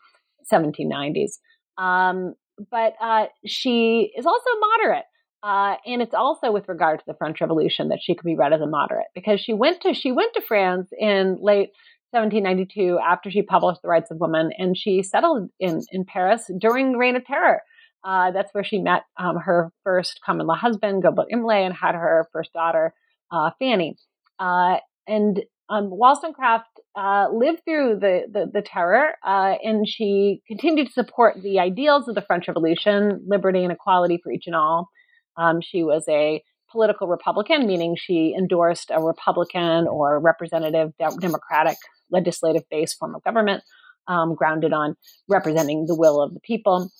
1790s. 0.53 1.39
Um, 1.79 2.35
but 2.71 2.95
uh, 3.01 3.27
she 3.45 4.13
is 4.17 4.27
also 4.27 4.51
moderate. 4.61 5.05
Uh, 5.43 5.77
and 5.87 6.03
it's 6.03 6.15
also 6.15 6.51
with 6.51 6.69
regard 6.69 6.99
to 6.99 7.05
the 7.07 7.15
French 7.15 7.41
Revolution 7.41 7.89
that 7.89 8.01
she 8.03 8.15
could 8.15 8.25
be 8.25 8.35
read 8.35 8.53
as 8.53 8.61
a 8.61 8.67
moderate 8.67 9.07
because 9.15 9.41
she 9.41 9.53
went 9.53 9.81
to 9.83 9.95
she 9.95 10.11
went 10.11 10.33
to 10.35 10.41
France 10.41 10.89
in 10.99 11.39
late 11.41 11.71
1792 12.17 12.99
after 12.99 13.31
she 13.31 13.43
published 13.43 13.83
The 13.83 13.89
Rights 13.89 14.11
of 14.11 14.19
Women, 14.19 14.51
and 14.59 14.77
she 14.77 15.03
settled 15.03 15.51
in 15.61 15.83
in 15.93 16.05
Paris 16.05 16.51
during 16.59 16.93
the 16.93 16.99
Reign 16.99 17.17
of 17.17 17.25
Terror. 17.25 17.61
Uh, 18.05 18.31
that's 18.31 18.53
where 18.55 18.65
she 18.65 18.79
met 18.79 19.03
um, 19.19 19.37
her 19.37 19.73
first 19.83 20.21
common 20.25 20.47
law 20.47 20.55
husband, 20.55 21.03
Gilbert 21.03 21.27
Imlay, 21.33 21.65
and 21.65 21.75
had 21.75 21.95
her 21.95 22.29
first 22.33 22.53
daughter, 22.53 22.95
uh, 23.33 23.51
Fanny. 23.59 23.97
Uh, 24.39 24.77
and 25.09 25.43
um, 25.69 25.91
Wollstonecraft 25.91 26.69
uh, 26.97 27.27
lived 27.33 27.63
through 27.65 27.99
the, 28.01 28.23
the, 28.33 28.51
the 28.53 28.63
terror, 28.63 29.15
uh, 29.25 29.55
and 29.63 29.89
she 29.89 30.41
continued 30.47 30.87
to 30.87 30.93
support 30.93 31.43
the 31.43 31.59
ideals 31.59 32.07
of 32.09 32.15
the 32.15 32.23
French 32.23 32.47
Revolution, 32.47 33.25
liberty 33.27 33.65
and 33.65 33.73
equality 33.73 34.21
for 34.23 34.31
each 34.33 34.47
and 34.47 34.55
all. 34.55 34.89
Um, 35.37 35.61
she 35.61 35.83
was 35.83 36.05
a 36.09 36.43
political 36.77 37.09
Republican, 37.09 37.67
meaning 37.67 37.97
she 37.97 38.35
endorsed 38.37 38.91
a 38.91 39.03
Republican 39.03 39.89
or 39.89 40.21
representative 40.21 40.93
democratic 41.21 41.79
legislative 42.11 42.65
based 42.71 42.99
form 42.99 43.15
of 43.15 43.25
government, 43.25 43.63
um, 44.09 44.35
grounded 44.35 44.75
on 44.75 44.95
representing 45.27 45.87
the 45.87 45.97
will 45.97 46.21
of 46.21 46.35
the 46.35 46.41
people. 46.41 46.91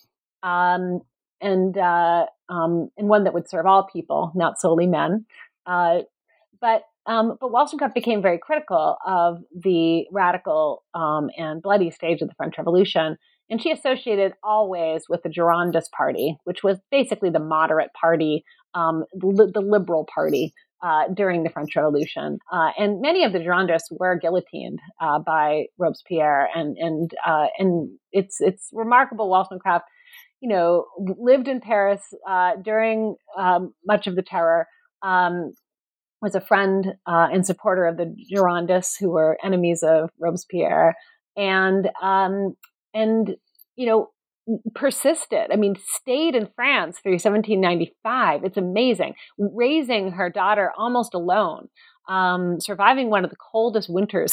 Um, 0.43 1.01
and 1.43 1.77
uh, 1.77 2.25
um, 2.49 2.89
and 2.97 3.09
one 3.09 3.25
that 3.25 3.35
would 3.35 3.51
serve 3.51 3.67
all 3.67 3.87
people, 3.93 4.33
not 4.35 4.59
solely 4.59 4.87
men. 4.87 5.27
Uh, 5.67 5.99
but 6.59 6.85
um, 7.05 7.37
but 7.39 7.53
Wollstonecraft 7.53 7.95
became 7.95 8.23
very 8.23 8.39
critical 8.39 8.97
of 9.07 9.43
the 9.55 10.07
radical 10.11 10.85
um, 10.95 11.29
and 11.37 11.61
bloody 11.61 11.91
stage 11.91 12.23
of 12.23 12.29
the 12.29 12.35
French 12.35 12.55
Revolution, 12.57 13.19
and 13.51 13.63
she 13.63 13.71
associated 13.71 14.33
always 14.43 15.05
with 15.09 15.23
the 15.23 15.29
Girondist 15.29 15.91
Party, 15.97 16.39
which 16.45 16.63
was 16.65 16.79
basically 16.91 17.31
the 17.31 17.39
moderate 17.39 17.91
party, 17.93 18.45
um, 18.77 19.05
the, 19.13 19.51
the, 19.53 19.61
liberal 19.61 20.07
party 20.15 20.53
uh, 20.85 21.05
during 21.15 21.43
the 21.43 21.51
French 21.51 21.75
Revolution. 21.75 22.39
Uh, 22.53 22.71
and 22.79 23.01
many 23.01 23.25
of 23.25 23.33
the 23.33 23.39
Girondists 23.39 23.91
were 23.91 24.19
guillotined 24.19 24.79
uh, 25.01 25.19
by 25.19 25.65
Robespierre, 25.79 26.49
and 26.55 26.77
and 26.79 27.11
uh, 27.27 27.47
and 27.59 27.91
it's 28.13 28.37
it's 28.41 28.69
remarkable. 28.73 29.29
Wollstonecraft, 29.31 29.85
you 30.41 30.49
know, 30.49 30.87
lived 31.19 31.49
in 31.49 31.61
Paris 31.61 32.03
uh, 32.29 32.53
during 32.63 33.17
um, 33.39 33.73
much 33.85 34.07
of 34.07 34.15
the 34.15 34.23
Terror. 34.23 34.67
Um, 35.03 35.53
was 36.23 36.35
a 36.35 36.41
friend 36.41 36.95
uh, 37.07 37.29
and 37.31 37.45
supporter 37.45 37.85
of 37.85 37.99
the 37.99 38.15
Girondists, 38.33 38.99
who 38.99 39.11
were 39.11 39.39
enemies 39.45 39.83
of 39.83 40.11
Robespierre, 40.19 40.95
and 41.37 41.89
um, 42.03 42.57
and 42.95 43.37
you 43.77 43.87
know 43.87 44.11
persisted. 44.75 45.51
I 45.53 45.57
mean, 45.57 45.77
stayed 45.87 46.35
in 46.35 46.49
France 46.55 46.99
through 47.03 47.15
1795. 47.15 48.45
It's 48.45 48.57
amazing, 48.57 49.15
raising 49.39 50.13
her 50.13 50.31
daughter 50.31 50.73
almost 50.77 51.15
alone. 51.15 51.69
Um, 52.09 52.61
surviving 52.61 53.11
one 53.11 53.25
of 53.25 53.31
the 53.31 53.37
coldest 53.37 53.89
winters 53.91 54.33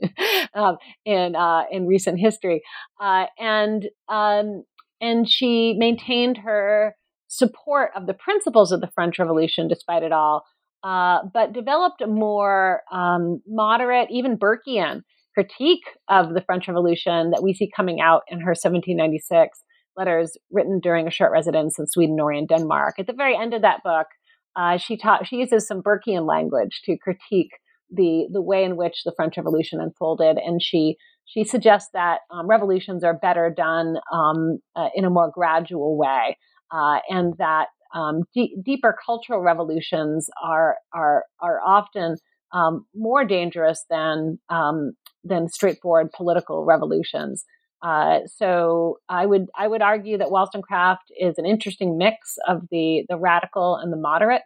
um, 0.54 0.76
in 1.04 1.34
uh, 1.34 1.64
in 1.70 1.88
recent 1.88 2.20
history, 2.20 2.62
uh, 3.00 3.26
and 3.36 3.88
um, 4.08 4.62
and 5.00 5.28
she 5.28 5.74
maintained 5.76 6.38
her 6.38 6.94
support 7.26 7.90
of 7.96 8.06
the 8.06 8.14
principles 8.14 8.70
of 8.70 8.80
the 8.80 8.90
French 8.94 9.18
Revolution 9.18 9.66
despite 9.66 10.04
it 10.04 10.12
all, 10.12 10.44
uh, 10.84 11.18
but 11.34 11.52
developed 11.52 12.00
a 12.00 12.06
more 12.06 12.82
um, 12.92 13.42
moderate, 13.48 14.08
even 14.12 14.38
Burkean 14.38 15.02
critique 15.38 15.84
of 16.08 16.34
the 16.34 16.40
French 16.40 16.66
Revolution 16.66 17.30
that 17.30 17.44
we 17.44 17.54
see 17.54 17.70
coming 17.74 18.00
out 18.00 18.22
in 18.26 18.40
her 18.40 18.50
1796 18.50 19.62
letters 19.96 20.36
written 20.50 20.80
during 20.80 21.06
a 21.06 21.12
short 21.12 21.30
residence 21.30 21.78
in 21.78 21.86
Sweden, 21.86 22.16
Norway, 22.16 22.38
and 22.38 22.48
Denmark. 22.48 22.94
At 22.98 23.06
the 23.06 23.12
very 23.12 23.36
end 23.36 23.54
of 23.54 23.62
that 23.62 23.84
book, 23.84 24.08
uh, 24.56 24.78
she 24.78 24.96
taught 24.96 25.28
she 25.28 25.36
uses 25.36 25.64
some 25.64 25.80
Burkean 25.80 26.26
language 26.26 26.80
to 26.86 26.98
critique 26.98 27.52
the 27.88 28.26
the 28.32 28.42
way 28.42 28.64
in 28.64 28.76
which 28.76 29.04
the 29.04 29.12
French 29.14 29.36
Revolution 29.36 29.80
unfolded, 29.80 30.38
and 30.38 30.60
she 30.60 30.96
she 31.24 31.44
suggests 31.44 31.90
that 31.92 32.20
um, 32.32 32.48
revolutions 32.48 33.04
are 33.04 33.16
better 33.16 33.54
done 33.56 33.98
um, 34.12 34.58
uh, 34.74 34.88
in 34.96 35.04
a 35.04 35.10
more 35.10 35.30
gradual 35.32 35.96
way, 35.96 36.36
uh, 36.72 36.98
and 37.08 37.34
that 37.38 37.68
um, 37.94 38.22
deeper 38.64 38.96
cultural 39.06 39.40
revolutions 39.40 40.28
are 40.42 40.78
are 40.92 41.26
are 41.40 41.60
often 41.64 42.16
um, 42.52 42.86
more 42.94 43.24
dangerous 43.24 43.84
than 43.90 44.38
um, 44.48 44.92
than 45.24 45.48
straightforward 45.48 46.10
political 46.12 46.64
revolutions. 46.64 47.44
Uh, 47.82 48.20
so 48.26 48.98
I 49.08 49.26
would 49.26 49.46
I 49.56 49.68
would 49.68 49.82
argue 49.82 50.18
that 50.18 50.30
Wollstonecraft 50.30 51.12
is 51.18 51.38
an 51.38 51.46
interesting 51.46 51.96
mix 51.96 52.36
of 52.46 52.62
the 52.70 53.04
the 53.08 53.18
radical 53.18 53.76
and 53.76 53.92
the 53.92 53.96
moderate, 53.96 54.42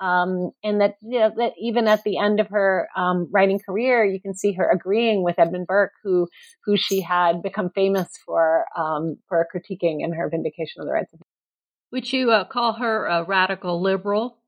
um, 0.00 0.50
and 0.64 0.80
that 0.80 0.96
you 1.00 1.20
know, 1.20 1.32
that 1.36 1.52
even 1.60 1.86
at 1.86 2.02
the 2.02 2.18
end 2.18 2.40
of 2.40 2.48
her 2.48 2.88
um, 2.96 3.28
writing 3.32 3.60
career, 3.64 4.04
you 4.04 4.20
can 4.20 4.34
see 4.34 4.52
her 4.54 4.68
agreeing 4.68 5.22
with 5.22 5.38
Edmund 5.38 5.68
Burke, 5.68 5.92
who 6.02 6.26
who 6.64 6.76
she 6.76 7.00
had 7.00 7.42
become 7.42 7.70
famous 7.70 8.08
for 8.26 8.64
um, 8.76 9.16
for 9.28 9.46
critiquing 9.54 9.98
in 10.00 10.12
her 10.12 10.28
Vindication 10.28 10.80
of 10.80 10.86
the 10.86 10.92
Rights 10.92 11.12
of 11.12 11.20
would 11.92 12.10
you 12.10 12.30
uh, 12.30 12.44
call 12.44 12.72
her 12.72 13.04
a 13.04 13.22
radical 13.22 13.80
liberal? 13.80 14.38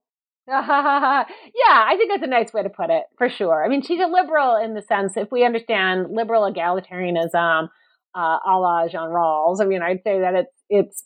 yeah, 0.49 1.25
I 1.67 1.95
think 1.97 2.11
that's 2.11 2.23
a 2.23 2.27
nice 2.27 2.53
way 2.53 2.63
to 2.63 2.69
put 2.69 2.91
it, 2.91 3.05
for 3.17 3.31
sure. 3.31 3.65
I 3.65 3.69
mean, 3.69 3.81
she's 3.81 4.01
a 4.01 4.07
liberal 4.07 4.57
in 4.57 4.75
the 4.75 4.83
sense, 4.83 5.17
if 5.17 5.33
we 5.33 5.45
understand 5.45 6.09
liberal 6.11 6.51
egalitarianism, 6.51 7.69
uh, 8.15 8.39
a 8.47 8.59
la 8.59 8.87
John 8.89 9.09
Rawls, 9.09 9.61
I 9.63 9.65
mean, 9.65 9.83
I'd 9.83 10.03
say 10.05 10.21
that 10.21 10.35
it's, 10.35 10.63
it's, 10.69 11.05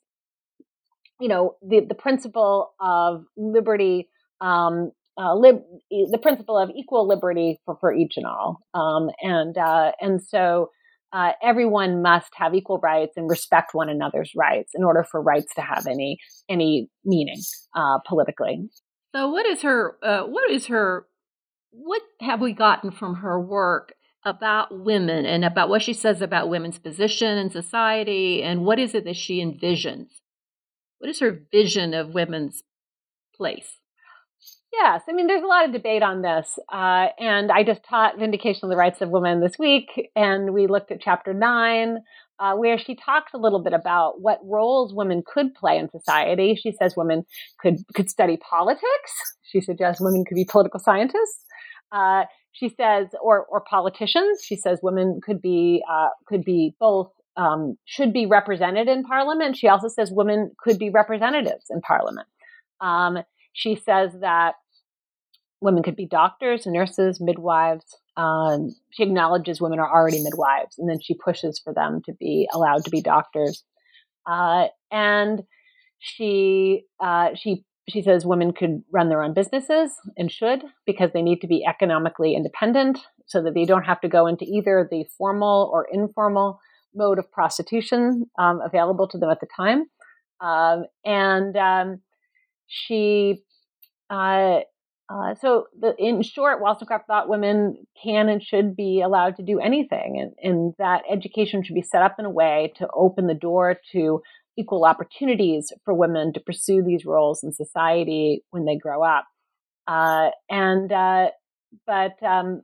you 1.20 1.28
know, 1.28 1.54
the, 1.62 1.80
the 1.88 1.94
principle 1.94 2.74
of 2.80 3.24
liberty, 3.36 4.08
um, 4.40 4.90
uh, 5.16 5.34
lib- 5.34 5.62
the 5.90 6.18
principle 6.20 6.58
of 6.58 6.70
equal 6.76 7.06
liberty 7.06 7.60
for, 7.64 7.76
for 7.80 7.94
each 7.94 8.14
and 8.16 8.26
all. 8.26 8.60
Um, 8.74 9.10
and, 9.22 9.56
uh, 9.56 9.92
and 10.00 10.20
so, 10.22 10.70
uh, 11.12 11.32
everyone 11.42 12.02
must 12.02 12.28
have 12.34 12.54
equal 12.54 12.78
rights 12.78 13.16
and 13.16 13.30
respect 13.30 13.72
one 13.72 13.88
another's 13.88 14.32
rights 14.36 14.72
in 14.74 14.84
order 14.84 15.02
for 15.10 15.22
rights 15.22 15.54
to 15.54 15.62
have 15.62 15.86
any 15.86 16.18
any 16.50 16.90
meaning 17.02 17.40
uh, 17.74 17.98
politically. 18.06 18.68
So, 19.14 19.30
what 19.30 19.46
is 19.46 19.62
her? 19.62 19.96
Uh, 20.02 20.22
what 20.24 20.50
is 20.50 20.66
her? 20.66 21.06
What 21.70 22.02
have 22.20 22.40
we 22.40 22.52
gotten 22.52 22.90
from 22.90 23.16
her 23.16 23.40
work 23.40 23.94
about 24.24 24.84
women 24.84 25.24
and 25.24 25.44
about 25.44 25.68
what 25.68 25.82
she 25.82 25.92
says 25.92 26.20
about 26.20 26.48
women's 26.48 26.78
position 26.78 27.38
in 27.38 27.50
society, 27.50 28.42
and 28.42 28.64
what 28.64 28.78
is 28.78 28.94
it 28.94 29.04
that 29.04 29.16
she 29.16 29.42
envisions? 29.42 30.08
What 30.98 31.10
is 31.10 31.20
her 31.20 31.40
vision 31.50 31.94
of 31.94 32.14
women's 32.14 32.62
place? 33.34 33.78
Yes, 34.72 35.02
I 35.08 35.12
mean, 35.12 35.26
there's 35.26 35.42
a 35.42 35.46
lot 35.46 35.64
of 35.64 35.72
debate 35.72 36.02
on 36.02 36.20
this. 36.20 36.58
Uh, 36.70 37.06
and 37.18 37.50
I 37.50 37.64
just 37.64 37.82
taught 37.84 38.18
Vindication 38.18 38.64
of 38.64 38.70
the 38.70 38.76
Rights 38.76 39.00
of 39.00 39.08
Women 39.08 39.40
this 39.40 39.58
week, 39.58 40.10
and 40.14 40.52
we 40.52 40.66
looked 40.66 40.90
at 40.90 41.00
chapter 41.00 41.32
nine, 41.32 41.98
uh, 42.40 42.54
where 42.54 42.78
she 42.78 42.94
talks 42.94 43.32
a 43.34 43.38
little 43.38 43.62
bit 43.62 43.72
about 43.72 44.20
what 44.20 44.38
roles 44.44 44.94
women 44.94 45.22
could 45.26 45.54
play 45.54 45.78
in 45.78 45.88
society. 45.90 46.54
She 46.54 46.72
says 46.72 46.94
women 46.96 47.24
could, 47.60 47.78
could 47.94 48.08
study 48.08 48.36
politics. 48.36 49.12
She 49.42 49.60
suggests 49.60 50.00
women 50.00 50.24
could 50.24 50.36
be 50.36 50.44
political 50.44 50.80
scientists. 50.80 51.44
Uh, 51.90 52.24
she 52.52 52.68
says, 52.68 53.08
or, 53.22 53.46
or 53.46 53.60
politicians. 53.60 54.42
She 54.44 54.56
says 54.56 54.80
women 54.82 55.20
could 55.22 55.40
be, 55.40 55.82
uh, 55.90 56.08
could 56.26 56.44
be 56.44 56.74
both 56.78 57.10
um, 57.38 57.78
should 57.84 58.12
be 58.12 58.26
represented 58.26 58.88
in 58.88 59.04
parliament. 59.04 59.56
She 59.56 59.68
also 59.68 59.88
says 59.88 60.10
women 60.10 60.50
could 60.58 60.78
be 60.78 60.90
representatives 60.90 61.66
in 61.70 61.80
parliament. 61.80 62.26
Um, 62.80 63.18
she 63.52 63.76
says 63.76 64.12
that 64.20 64.54
women 65.60 65.82
could 65.82 65.96
be 65.96 66.06
doctors, 66.06 66.66
nurses, 66.66 67.20
midwives. 67.20 67.84
Um, 68.16 68.74
she 68.90 69.02
acknowledges 69.02 69.60
women 69.60 69.78
are 69.78 69.90
already 69.90 70.22
midwives, 70.22 70.76
and 70.78 70.88
then 70.88 71.00
she 71.00 71.14
pushes 71.14 71.60
for 71.62 71.72
them 71.72 72.00
to 72.06 72.12
be 72.12 72.48
allowed 72.52 72.84
to 72.84 72.90
be 72.90 73.00
doctors. 73.00 73.64
Uh, 74.26 74.66
and 74.90 75.42
she 75.98 76.84
uh, 77.00 77.30
she 77.34 77.64
she 77.88 78.02
says 78.02 78.26
women 78.26 78.52
could 78.52 78.82
run 78.92 79.08
their 79.08 79.22
own 79.22 79.32
businesses 79.32 79.92
and 80.16 80.30
should 80.30 80.62
because 80.84 81.10
they 81.12 81.22
need 81.22 81.40
to 81.40 81.46
be 81.46 81.64
economically 81.66 82.34
independent, 82.34 82.98
so 83.26 83.42
that 83.42 83.54
they 83.54 83.64
don't 83.64 83.84
have 83.84 84.00
to 84.00 84.08
go 84.08 84.26
into 84.26 84.44
either 84.44 84.86
the 84.90 85.04
formal 85.16 85.70
or 85.72 85.86
informal 85.92 86.60
mode 86.94 87.18
of 87.18 87.30
prostitution 87.30 88.24
um, 88.38 88.60
available 88.64 89.08
to 89.08 89.18
them 89.18 89.30
at 89.30 89.40
the 89.40 89.46
time. 89.56 89.84
Um, 90.40 90.84
and 91.04 91.56
um, 91.56 92.00
she 92.66 93.42
uh, 94.10 94.60
uh, 95.10 95.34
so, 95.40 95.66
the, 95.78 95.94
in 95.98 96.22
short, 96.22 96.60
Wollstonecraft 96.60 97.06
thought 97.06 97.30
women 97.30 97.86
can 98.02 98.28
and 98.28 98.42
should 98.42 98.76
be 98.76 99.00
allowed 99.00 99.36
to 99.36 99.42
do 99.42 99.58
anything, 99.58 100.20
and, 100.20 100.32
and, 100.42 100.74
that 100.78 101.02
education 101.10 101.64
should 101.64 101.74
be 101.74 101.82
set 101.82 102.02
up 102.02 102.16
in 102.18 102.26
a 102.26 102.30
way 102.30 102.72
to 102.76 102.86
open 102.94 103.26
the 103.26 103.34
door 103.34 103.76
to 103.92 104.20
equal 104.58 104.84
opportunities 104.84 105.72
for 105.84 105.94
women 105.94 106.32
to 106.34 106.40
pursue 106.40 106.82
these 106.82 107.06
roles 107.06 107.42
in 107.42 107.52
society 107.52 108.42
when 108.50 108.66
they 108.66 108.76
grow 108.76 109.02
up. 109.02 109.26
Uh, 109.86 110.28
and 110.50 110.92
uh, 110.92 111.28
but 111.86 112.22
um, 112.22 112.60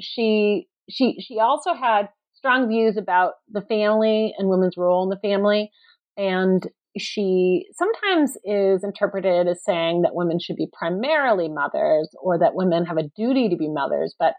she 0.00 0.68
she 0.88 1.20
she 1.20 1.40
also 1.40 1.74
had 1.74 2.08
strong 2.34 2.68
views 2.68 2.96
about 2.96 3.32
the 3.50 3.62
family 3.62 4.32
and 4.38 4.48
women's 4.48 4.76
role 4.76 5.02
in 5.02 5.08
the 5.08 5.28
family, 5.28 5.72
and 6.16 6.68
she 6.96 7.66
sometimes 7.74 8.36
is 8.44 8.84
interpreted 8.84 9.48
as 9.48 9.64
saying 9.64 10.02
that 10.02 10.14
women 10.14 10.38
should 10.38 10.56
be 10.56 10.68
primarily 10.72 11.48
mothers 11.48 12.08
or 12.20 12.38
that 12.38 12.54
women 12.54 12.84
have 12.84 12.98
a 12.98 13.08
duty 13.16 13.48
to 13.48 13.56
be 13.56 13.68
mothers. 13.68 14.14
But 14.18 14.34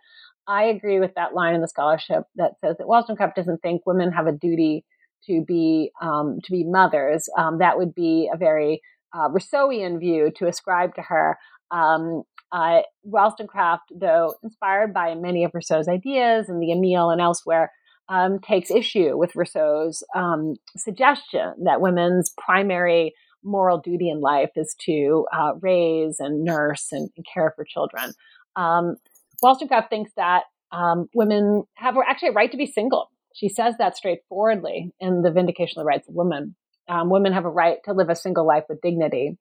I 0.47 0.63
agree 0.63 0.99
with 0.99 1.15
that 1.15 1.33
line 1.33 1.55
in 1.55 1.61
the 1.61 1.67
scholarship 1.67 2.23
that 2.35 2.53
says 2.61 2.77
that 2.77 2.87
Wollstonecraft 2.87 3.35
doesn't 3.35 3.61
think 3.61 3.85
women 3.85 4.11
have 4.11 4.27
a 4.27 4.31
duty 4.31 4.85
to 5.25 5.43
be 5.45 5.91
um, 6.01 6.39
to 6.43 6.51
be 6.51 6.63
mothers. 6.63 7.27
Um, 7.37 7.57
that 7.59 7.77
would 7.77 7.95
be 7.95 8.29
a 8.33 8.37
very 8.37 8.81
uh, 9.13 9.29
Rousseauian 9.29 9.99
view 9.99 10.31
to 10.37 10.47
ascribe 10.47 10.95
to 10.95 11.01
her. 11.01 11.37
Um, 11.71 12.23
uh, 12.51 12.81
Wollstonecraft, 13.03 13.91
though 13.99 14.35
inspired 14.43 14.93
by 14.93 15.15
many 15.15 15.43
of 15.43 15.51
Rousseau's 15.53 15.87
ideas 15.87 16.47
and 16.47 16.61
the 16.61 16.71
Emile 16.71 17.09
and 17.09 17.19
elsewhere, 17.19 17.71
um, 18.09 18.39
takes 18.39 18.69
issue 18.71 19.17
with 19.17 19.35
Rousseau's 19.35 20.03
um, 20.15 20.55
suggestion 20.77 21.53
that 21.63 21.81
women's 21.81 22.33
primary 22.37 23.13
moral 23.43 23.79
duty 23.79 24.09
in 24.09 24.21
life 24.21 24.51
is 24.55 24.75
to 24.81 25.25
uh, 25.31 25.53
raise 25.61 26.17
and 26.19 26.43
nurse 26.43 26.87
and, 26.91 27.09
and 27.15 27.25
care 27.31 27.53
for 27.55 27.63
children. 27.63 28.11
Um, 28.55 28.95
Wollstonecraft 29.41 29.89
thinks 29.89 30.11
that 30.17 30.43
um, 30.71 31.07
women 31.13 31.63
have 31.75 31.95
actually 32.07 32.29
a 32.29 32.33
right 32.33 32.51
to 32.51 32.57
be 32.57 32.65
single. 32.65 33.09
She 33.33 33.49
says 33.49 33.75
that 33.77 33.97
straightforwardly 33.97 34.91
in 34.99 35.21
the 35.21 35.31
Vindication 35.31 35.79
of 35.79 35.83
the 35.83 35.87
Rights 35.87 36.07
of 36.07 36.15
Women. 36.15 36.55
Um, 36.87 37.09
women 37.09 37.33
have 37.33 37.45
a 37.45 37.49
right 37.49 37.77
to 37.85 37.93
live 37.93 38.09
a 38.09 38.15
single 38.15 38.47
life 38.47 38.63
with 38.69 38.81
dignity. 38.81 39.37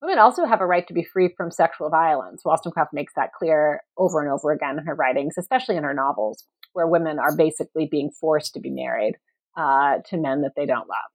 Women 0.00 0.18
also 0.18 0.44
have 0.44 0.60
a 0.60 0.66
right 0.66 0.86
to 0.88 0.94
be 0.94 1.04
free 1.04 1.32
from 1.36 1.50
sexual 1.50 1.90
violence. 1.90 2.42
Wollstonecraft 2.44 2.92
makes 2.92 3.14
that 3.16 3.32
clear 3.36 3.82
over 3.96 4.20
and 4.20 4.32
over 4.32 4.52
again 4.52 4.78
in 4.78 4.86
her 4.86 4.94
writings, 4.94 5.34
especially 5.38 5.76
in 5.76 5.84
her 5.84 5.94
novels 5.94 6.44
where 6.74 6.86
women 6.86 7.18
are 7.18 7.36
basically 7.36 7.86
being 7.90 8.10
forced 8.10 8.54
to 8.54 8.60
be 8.60 8.70
married 8.70 9.16
uh, 9.56 9.98
to 10.06 10.16
men 10.16 10.42
that 10.42 10.52
they 10.56 10.66
don't 10.66 10.88
love. 10.88 11.10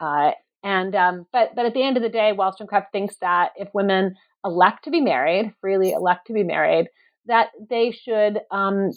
Uh, 0.00 0.32
and 0.62 0.94
um, 0.94 1.26
but 1.32 1.54
but 1.54 1.66
at 1.66 1.74
the 1.74 1.84
end 1.84 1.96
of 1.96 2.02
the 2.02 2.08
day, 2.08 2.32
Wollstonecraft 2.32 2.90
thinks 2.90 3.16
that 3.20 3.52
if 3.56 3.68
women 3.72 4.16
elect 4.44 4.84
to 4.84 4.90
be 4.90 5.00
married, 5.00 5.54
freely 5.60 5.92
elect 5.92 6.26
to 6.26 6.32
be 6.32 6.42
married, 6.42 6.88
that 7.26 7.50
they 7.70 7.92
should 7.92 8.40
um, 8.50 8.90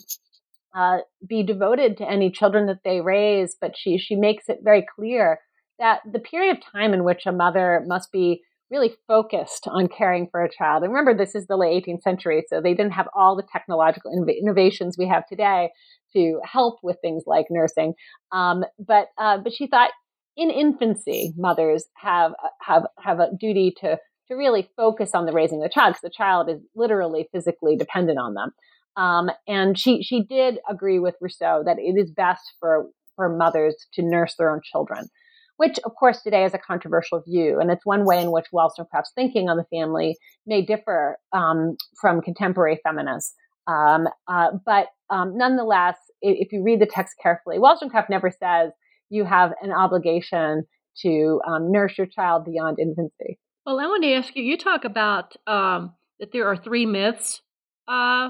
uh, 0.75 0.97
be 1.25 1.43
devoted 1.43 1.97
to 1.97 2.09
any 2.09 2.31
children 2.31 2.65
that 2.67 2.83
they 2.83 3.01
raise. 3.01 3.55
But 3.59 3.77
she 3.77 3.97
she 3.97 4.15
makes 4.15 4.49
it 4.49 4.59
very 4.63 4.85
clear 4.95 5.39
that 5.77 6.01
the 6.12 6.19
period 6.19 6.57
of 6.57 6.63
time 6.63 6.93
in 6.93 7.03
which 7.03 7.25
a 7.25 7.31
mother 7.31 7.83
must 7.85 8.12
be 8.12 8.41
really 8.71 8.95
focused 9.08 9.67
on 9.67 9.88
caring 9.88 10.27
for 10.29 10.43
a 10.43 10.49
child. 10.51 10.84
And 10.84 10.91
remember, 10.91 11.17
this 11.17 11.36
is 11.36 11.47
the 11.47 11.58
late 11.58 11.86
18th 11.86 12.01
century, 12.01 12.43
so 12.47 12.62
they 12.62 12.73
didn't 12.73 12.93
have 12.93 13.08
all 13.15 13.36
the 13.36 13.47
technological 13.51 14.12
innovations 14.12 14.95
we 14.97 15.08
have 15.08 15.25
today 15.27 15.71
to 16.13 16.39
help 16.43 16.79
with 16.84 16.97
things 17.01 17.23
like 17.25 17.47
nursing. 17.49 17.93
Um, 18.32 18.63
but 18.79 19.08
uh, 19.17 19.38
but 19.38 19.53
she 19.53 19.67
thought 19.67 19.91
in 20.38 20.49
infancy, 20.49 21.34
mothers 21.38 21.86
have 21.95 22.34
have 22.62 22.84
have 22.99 23.19
a 23.19 23.29
duty 23.39 23.73
to 23.82 23.97
to 24.27 24.36
really 24.36 24.69
focus 24.77 25.12
on 25.13 25.25
the 25.25 25.34
raising 25.34 25.60
of 25.60 25.63
the 25.63 25.73
child 25.73 25.93
because 25.93 26.01
the 26.01 26.15
child 26.15 26.49
is 26.49 26.62
literally 26.75 27.27
physically 27.32 27.75
dependent 27.75 28.19
on 28.19 28.36
them. 28.36 28.51
Um, 28.95 29.29
and 29.47 29.77
she 29.77 30.03
she 30.03 30.23
did 30.23 30.60
agree 30.69 30.99
with 30.99 31.15
Rousseau 31.21 31.63
that 31.65 31.79
it 31.79 31.95
is 31.97 32.12
best 32.12 32.53
for 32.60 32.88
for 33.15 33.36
mothers 33.36 33.75
to 33.93 34.01
nurse 34.01 34.36
their 34.38 34.51
own 34.51 34.62
children 34.63 35.10
which 35.59 35.77
of 35.83 35.93
course 35.95 36.21
today 36.21 36.45
is 36.45 36.53
a 36.53 36.57
controversial 36.57 37.21
view. 37.21 37.59
And 37.59 37.69
it's 37.69 37.85
one 37.85 38.05
way 38.05 38.21
in 38.21 38.31
which 38.31 38.45
Wollstonecraft's 38.53 39.11
thinking 39.13 39.49
on 39.49 39.57
the 39.57 39.65
family 39.65 40.15
may 40.47 40.61
differ 40.61 41.17
um, 41.33 41.75
from 41.99 42.21
contemporary 42.21 42.79
feminists. 42.81 43.35
Um, 43.67 44.07
uh, 44.29 44.51
but 44.65 44.87
um, 45.09 45.37
nonetheless, 45.37 45.97
if, 46.21 46.47
if, 46.47 46.53
you 46.53 46.63
read 46.63 46.79
the 46.79 46.85
text 46.85 47.15
carefully, 47.21 47.59
Wollstonecraft 47.59 48.09
never 48.09 48.31
says 48.31 48.71
you 49.09 49.25
have 49.25 49.51
an 49.61 49.73
obligation 49.73 50.63
to 51.01 51.41
um, 51.45 51.69
nurse 51.73 51.97
your 51.97 52.07
child 52.07 52.45
beyond 52.45 52.79
infancy. 52.79 53.37
Well, 53.65 53.81
I 53.81 53.85
want 53.87 54.03
to 54.03 54.13
ask 54.13 54.33
you. 54.37 54.43
You 54.43 54.57
talk 54.57 54.85
about 54.85 55.35
um, 55.45 55.93
that 56.21 56.31
there 56.31 56.47
are 56.47 56.55
three 56.55 56.85
myths 56.85 57.41
uh, 57.85 58.29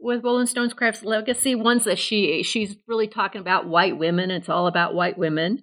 with 0.00 0.24
Wollstonecraft's 0.24 1.04
legacy. 1.04 1.54
One's 1.54 1.84
that 1.84 2.00
she 2.00 2.42
she's 2.42 2.76
really 2.88 3.06
talking 3.06 3.40
about 3.40 3.68
white 3.68 3.96
women. 3.96 4.32
It's 4.32 4.48
all 4.48 4.66
about 4.66 4.92
white 4.92 5.16
women 5.16 5.62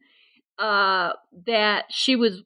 uh, 0.60 1.14
that 1.46 1.86
she 1.90 2.16
was 2.16 2.44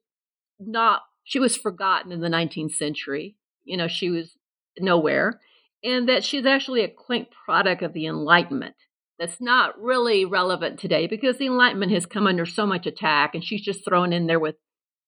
not 0.59 1.01
she 1.23 1.39
was 1.39 1.57
forgotten 1.57 2.11
in 2.11 2.19
the 2.21 2.27
19th 2.27 2.73
century. 2.75 3.35
You 3.63 3.77
know, 3.77 3.87
she 3.87 4.09
was 4.09 4.35
nowhere, 4.79 5.39
and 5.83 6.07
that 6.09 6.23
she's 6.23 6.45
actually 6.45 6.83
a 6.83 6.89
quaint 6.89 7.29
product 7.45 7.81
of 7.81 7.93
the 7.93 8.05
Enlightenment. 8.05 8.75
That's 9.19 9.39
not 9.39 9.81
really 9.81 10.25
relevant 10.25 10.79
today 10.79 11.07
because 11.07 11.37
the 11.37 11.45
Enlightenment 11.45 11.91
has 11.91 12.05
come 12.05 12.27
under 12.27 12.45
so 12.45 12.65
much 12.65 12.85
attack, 12.85 13.35
and 13.35 13.43
she's 13.43 13.61
just 13.61 13.85
thrown 13.85 14.11
in 14.11 14.27
there 14.27 14.39
with 14.39 14.55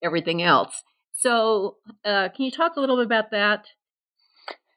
everything 0.04 0.42
else. 0.42 0.84
So, 1.12 1.78
uh, 2.04 2.30
can 2.30 2.46
you 2.46 2.52
talk 2.52 2.76
a 2.76 2.80
little 2.80 2.98
bit 2.98 3.06
about 3.06 3.32
that? 3.32 3.66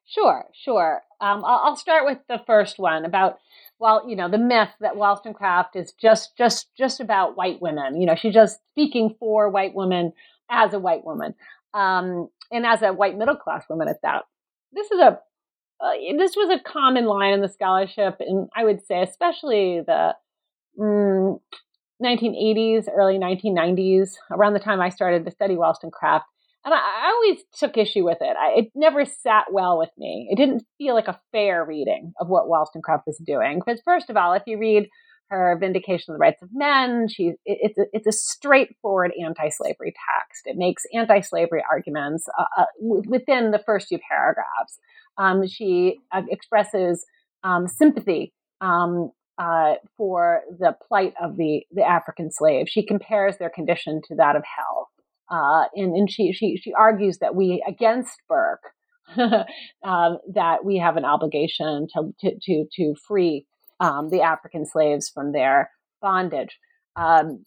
Sure, 0.09 0.47
sure. 0.55 1.03
Um, 1.21 1.45
I'll, 1.45 1.61
I'll, 1.65 1.77
start 1.77 2.07
with 2.07 2.19
the 2.29 2.41
first 2.47 2.79
one 2.79 3.05
about 3.05 3.39
well, 3.79 4.09
you 4.09 4.17
know, 4.17 4.29
the 4.29 4.39
myth 4.39 4.71
that 4.81 4.97
Wollstonecraft 4.97 5.77
is 5.77 5.93
just 5.93 6.37
just 6.37 6.69
just 6.77 7.01
about 7.01 7.37
white 7.37 7.61
women. 7.61 8.01
You 8.01 8.07
know, 8.07 8.15
she's 8.15 8.33
just 8.33 8.59
speaking 8.73 9.15
for 9.21 9.51
white 9.51 9.75
women 9.75 10.13
as 10.51 10.73
a 10.73 10.79
white 10.79 11.05
woman, 11.05 11.35
um, 11.75 12.29
and 12.51 12.65
as 12.65 12.81
a 12.81 12.93
white 12.93 13.19
middle 13.19 13.37
class 13.37 13.65
woman 13.69 13.89
at 13.89 14.01
that. 14.03 14.23
This 14.73 14.91
is 14.91 14.99
a 14.99 15.19
uh, 15.81 15.93
this 16.17 16.35
was 16.35 16.49
a 16.51 16.63
common 16.63 17.05
line 17.05 17.35
in 17.35 17.43
the 17.43 17.49
scholarship, 17.49 18.17
and 18.21 18.49
I 18.57 18.65
would 18.65 18.85
say 18.87 19.03
especially 19.03 19.83
the 19.87 20.15
mm, 20.79 21.39
1980s, 22.03 22.87
early 22.91 23.19
1990s, 23.19 24.15
around 24.31 24.55
the 24.55 24.59
time 24.59 24.81
I 24.81 24.89
started 24.89 25.27
to 25.27 25.31
study 25.31 25.57
Wollstonecraft. 25.57 26.25
And 26.65 26.75
I, 26.75 26.79
I 26.79 27.13
always 27.15 27.39
took 27.57 27.77
issue 27.77 28.05
with 28.05 28.19
it. 28.21 28.37
I, 28.37 28.61
it 28.61 28.73
never 28.75 29.05
sat 29.05 29.47
well 29.53 29.79
with 29.79 29.91
me. 29.97 30.29
It 30.31 30.37
didn't 30.37 30.65
feel 30.77 30.95
like 30.95 31.09
a 31.09 31.21
fair 31.33 31.65
reading 31.65 32.13
of 32.21 32.29
what 32.29 32.49
Wollstonecraft 32.49 33.07
was 33.07 33.19
doing. 33.25 33.61
Because 33.65 33.81
first 33.85 34.11
of 34.11 34.17
all, 34.17 34.35
if 34.35 34.43
you 34.47 34.59
read 34.59 34.89
her 35.31 35.57
Vindication 35.61 36.13
of 36.13 36.19
the 36.19 36.21
Rights 36.21 36.43
of 36.43 36.49
Men. 36.53 37.09
She, 37.09 37.29
it, 37.29 37.37
it's, 37.45 37.79
a, 37.79 37.85
it's 37.93 38.07
a 38.07 38.13
straightforward 38.13 39.13
anti 39.23 39.49
slavery 39.51 39.93
text. 39.93 40.47
It 40.47 40.57
makes 40.57 40.85
anti 40.95 41.21
slavery 41.21 41.63
arguments 41.71 42.27
uh, 42.39 42.45
uh, 42.59 42.65
within 42.81 43.51
the 43.51 43.63
first 43.65 43.89
few 43.89 43.99
paragraphs. 44.09 44.79
Um, 45.17 45.47
she 45.47 45.99
uh, 46.13 46.23
expresses 46.31 47.05
um, 47.45 47.69
sympathy 47.69 48.33
um, 48.61 49.11
uh, 49.37 49.75
for 49.97 50.43
the 50.59 50.77
plight 50.87 51.15
of 51.23 51.37
the, 51.37 51.63
the 51.73 51.83
African 51.83 52.31
slave. 52.31 52.67
She 52.69 52.85
compares 52.85 53.37
their 53.37 53.51
condition 53.51 54.01
to 54.09 54.15
that 54.17 54.37
of 54.37 54.43
hell. 54.45 54.89
Uh, 55.31 55.65
and, 55.75 55.95
and 55.95 56.11
she, 56.11 56.33
she, 56.33 56.57
she 56.57 56.73
argues 56.73 57.19
that 57.19 57.35
we, 57.35 57.63
against 57.69 58.21
Burke, 58.29 58.63
um, 59.17 60.19
that 60.35 60.65
we 60.65 60.79
have 60.79 60.97
an 60.97 61.05
obligation 61.05 61.87
to, 61.95 62.15
to, 62.21 62.39
to, 62.43 62.65
to 62.77 62.95
free 63.07 63.47
um, 63.81 64.09
the 64.11 64.23
African 64.23 64.67
slaves 64.67 65.09
from 65.09 65.33
their 65.33 65.71
bondage. 66.01 66.59
Um, 66.97 67.45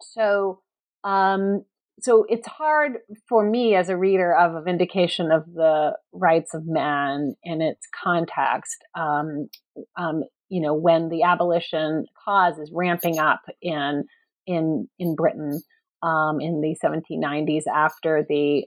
so, 0.00 0.60
um, 1.04 1.64
so 2.00 2.24
it's 2.28 2.46
hard 2.46 2.98
for 3.28 3.48
me 3.48 3.74
as 3.74 3.88
a 3.88 3.96
reader 3.96 4.34
of 4.34 4.54
a 4.54 4.62
vindication 4.62 5.32
of 5.32 5.44
the 5.52 5.96
rights 6.12 6.54
of 6.54 6.66
man 6.66 7.34
in 7.42 7.60
its 7.60 7.86
context. 8.02 8.76
Um, 8.94 9.48
um, 9.96 10.22
you 10.48 10.60
know, 10.60 10.74
when 10.74 11.08
the 11.08 11.24
abolition 11.24 12.06
cause 12.24 12.58
is 12.58 12.70
ramping 12.72 13.18
up 13.18 13.40
in 13.60 14.04
in 14.46 14.88
in 14.98 15.14
Britain 15.14 15.60
um, 16.02 16.40
in 16.40 16.60
the 16.60 16.76
1790s 16.84 17.64
after 17.72 18.24
the 18.28 18.64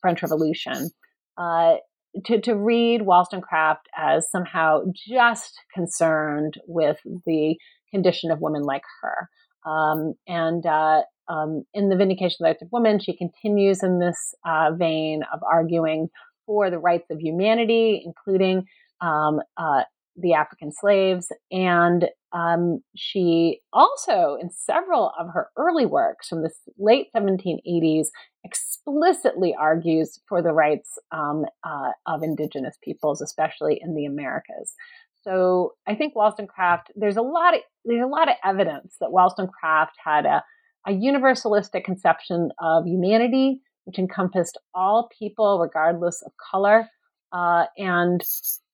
French 0.00 0.22
Revolution. 0.22 0.90
Uh, 1.38 1.76
to, 2.24 2.40
to 2.40 2.54
read 2.54 3.02
Wollstonecraft 3.02 3.88
as 3.96 4.30
somehow 4.30 4.82
just 5.08 5.54
concerned 5.74 6.54
with 6.66 6.98
the 7.26 7.56
condition 7.92 8.30
of 8.30 8.40
women 8.40 8.62
like 8.62 8.82
her. 9.02 9.28
Um, 9.70 10.14
and 10.26 10.64
uh, 10.66 11.02
um, 11.28 11.64
in 11.74 11.88
the 11.88 11.96
Vindication 11.96 12.34
of 12.34 12.38
the 12.40 12.44
Rights 12.46 12.62
of 12.62 12.68
Women, 12.72 12.98
she 12.98 13.16
continues 13.16 13.82
in 13.82 14.00
this 14.00 14.34
uh, 14.44 14.72
vein 14.72 15.22
of 15.32 15.40
arguing 15.50 16.08
for 16.46 16.70
the 16.70 16.78
rights 16.78 17.06
of 17.10 17.20
humanity, 17.20 18.02
including 18.04 18.64
um, 19.00 19.40
uh, 19.56 19.82
the 20.20 20.34
African 20.34 20.72
slaves. 20.72 21.32
And 21.50 22.06
um, 22.32 22.82
she 22.96 23.60
also, 23.72 24.36
in 24.40 24.50
several 24.50 25.12
of 25.18 25.28
her 25.34 25.48
early 25.56 25.86
works 25.86 26.28
from 26.28 26.42
the 26.42 26.50
late 26.78 27.08
1780s, 27.14 28.08
explicitly 28.44 29.54
argues 29.58 30.20
for 30.28 30.42
the 30.42 30.52
rights 30.52 30.98
um, 31.12 31.44
uh, 31.64 31.90
of 32.06 32.22
indigenous 32.22 32.76
peoples, 32.82 33.20
especially 33.20 33.80
in 33.82 33.94
the 33.94 34.06
Americas. 34.06 34.74
So 35.22 35.74
I 35.86 35.94
think 35.94 36.14
Wollstonecraft, 36.16 36.92
there's 36.96 37.16
a 37.16 37.22
lot 37.22 37.54
of 37.54 37.60
there's 37.84 38.04
a 38.04 38.06
lot 38.06 38.28
of 38.28 38.36
evidence 38.44 38.96
that 39.00 39.12
Wollstonecraft 39.12 39.96
had 40.02 40.26
a, 40.26 40.42
a 40.86 40.92
universalistic 40.92 41.84
conception 41.84 42.50
of 42.58 42.86
humanity, 42.86 43.60
which 43.84 43.98
encompassed 43.98 44.58
all 44.74 45.10
people 45.18 45.58
regardless 45.58 46.22
of 46.22 46.32
color. 46.50 46.88
Uh, 47.32 47.64
and 47.76 48.20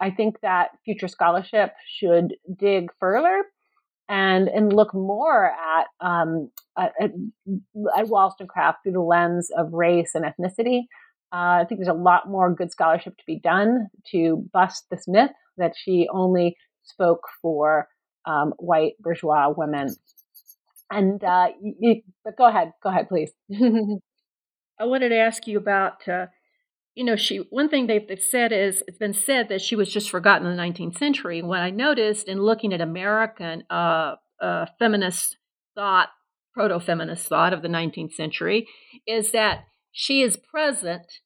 I 0.01 0.11
think 0.11 0.41
that 0.41 0.71
future 0.85 1.09
scholarship 1.09 1.73
should 1.99 2.35
dig 2.59 2.89
further 2.99 3.45
and 4.09 4.49
and 4.49 4.73
look 4.73 4.95
more 4.95 5.51
at 5.51 5.87
um, 6.01 6.51
at, 6.79 6.93
at, 7.01 7.11
Wollstonecraft 7.75 8.79
through 8.83 8.93
the 8.93 9.01
lens 9.01 9.51
of 9.57 9.73
race 9.73 10.13
and 10.15 10.25
ethnicity. 10.25 10.83
Uh, 11.33 11.61
I 11.61 11.65
think 11.69 11.81
there's 11.81 11.89
a 11.89 11.93
lot 11.93 12.29
more 12.29 12.55
good 12.55 12.71
scholarship 12.71 13.17
to 13.17 13.25
be 13.27 13.41
done 13.41 13.89
to 14.13 14.49
bust 14.53 14.85
this 14.91 15.09
myth 15.09 15.33
that 15.59 15.73
she 15.77 16.09
only 16.13 16.57
spoke 16.85 17.23
for 17.43 17.89
um, 18.27 18.55
white 18.59 18.93
bourgeois 19.01 19.53
women. 19.55 19.95
And 20.91 21.23
uh, 21.25 21.49
you, 21.61 22.03
but 22.25 22.37
go 22.37 22.47
ahead, 22.47 22.73
go 22.83 22.91
ahead, 22.91 23.09
please. 23.09 23.33
I 24.79 24.85
wanted 24.85 25.09
to 25.09 25.17
ask 25.17 25.47
you 25.47 25.59
about 25.59 26.07
uh, 26.07 26.27
you 26.97 27.05
know, 27.05 27.15
she 27.15 27.37
one 27.51 27.69
thing 27.69 27.87
they've, 27.87 28.09
they've 28.09 28.21
said 28.21 28.53
is 28.53 28.83
it's 28.89 28.99
been 28.99 29.13
said 29.13 29.51
that 29.51 29.61
she 29.61 29.77
was 29.77 29.93
just 29.93 30.11
forgotten 30.11 30.47
in 30.47 30.57
the 30.57 30.63
19th 30.63 30.99
century. 30.99 31.43
What 31.43 31.61
I 31.61 31.71
noticed 31.71 32.27
in 32.27 32.43
looking 32.43 32.73
at 32.73 32.81
American 32.81 33.65
uh, 33.69 34.15
uh, 34.41 34.67
feminist 34.79 35.37
thought, 35.75 36.09
proto-feminist 36.55 37.29
thought 37.29 37.53
of 37.53 37.61
the 37.61 37.69
19th 37.69 38.15
century, 38.15 38.67
is 39.07 39.31
that 39.33 39.65
she 39.93 40.23
is 40.23 40.39
present, 40.39 41.21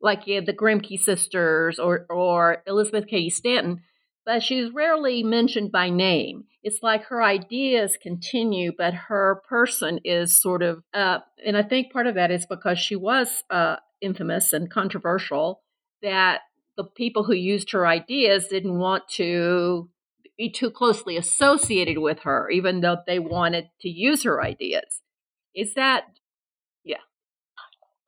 like 0.00 0.28
you 0.28 0.40
the 0.40 0.52
Grimke 0.52 0.96
sisters 0.96 1.80
or 1.80 2.06
or 2.08 2.62
Elizabeth 2.64 3.08
Cady 3.08 3.28
Stanton, 3.28 3.82
but 4.26 4.42
she's 4.42 4.72
rarely 4.72 5.22
mentioned 5.22 5.70
by 5.70 5.88
name. 5.88 6.44
It's 6.64 6.82
like 6.82 7.04
her 7.04 7.22
ideas 7.22 7.96
continue, 8.02 8.72
but 8.76 8.92
her 8.92 9.40
person 9.48 10.00
is 10.04 10.42
sort 10.42 10.64
of, 10.64 10.82
uh, 10.92 11.20
and 11.46 11.56
I 11.56 11.62
think 11.62 11.92
part 11.92 12.08
of 12.08 12.16
that 12.16 12.32
is 12.32 12.44
because 12.44 12.78
she 12.78 12.96
was 12.96 13.44
uh, 13.50 13.76
infamous 14.00 14.52
and 14.52 14.68
controversial 14.68 15.62
that 16.02 16.40
the 16.76 16.82
people 16.82 17.22
who 17.22 17.34
used 17.34 17.70
her 17.70 17.86
ideas 17.86 18.48
didn't 18.48 18.78
want 18.78 19.08
to 19.10 19.88
be 20.36 20.50
too 20.50 20.70
closely 20.70 21.16
associated 21.16 21.98
with 21.98 22.20
her, 22.24 22.50
even 22.50 22.80
though 22.80 22.98
they 23.06 23.20
wanted 23.20 23.70
to 23.80 23.88
use 23.88 24.24
her 24.24 24.42
ideas. 24.42 25.02
Is 25.54 25.74
that, 25.74 26.04
yeah? 26.84 26.96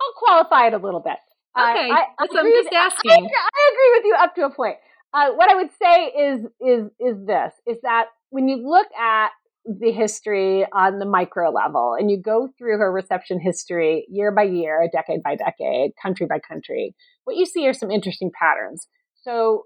I'll 0.00 0.12
qualify 0.14 0.66
it 0.66 0.74
a 0.74 0.78
little 0.78 1.00
bit. 1.00 1.16
Okay, 1.56 1.90
I, 1.90 2.04
I 2.18 2.26
I'm 2.38 2.52
just 2.52 2.72
asking. 2.72 3.10
I, 3.10 3.16
I, 3.16 3.72
agree 3.72 3.92
with 3.96 4.04
you 4.04 4.16
up 4.20 4.34
to 4.36 4.44
a 4.44 4.50
point. 4.50 4.76
Uh, 5.12 5.30
what 5.32 5.50
I 5.50 5.54
would 5.54 5.70
say 5.80 6.06
is 6.06 6.40
is 6.60 6.90
is 7.00 7.26
this: 7.26 7.52
is 7.66 7.78
that 7.82 8.06
when 8.30 8.48
you 8.48 8.56
look 8.68 8.88
at 8.98 9.30
the 9.64 9.92
history 9.92 10.66
on 10.72 10.98
the 10.98 11.06
micro 11.06 11.50
level 11.50 11.94
and 11.98 12.10
you 12.10 12.20
go 12.20 12.48
through 12.58 12.78
her 12.78 12.90
reception 12.90 13.38
history 13.40 14.06
year 14.08 14.32
by 14.32 14.42
year, 14.44 14.88
decade 14.92 15.22
by 15.22 15.36
decade, 15.36 15.92
country 16.00 16.26
by 16.26 16.38
country, 16.38 16.94
what 17.24 17.36
you 17.36 17.44
see 17.44 17.66
are 17.68 17.74
some 17.74 17.90
interesting 17.90 18.30
patterns. 18.38 18.88
So, 19.22 19.64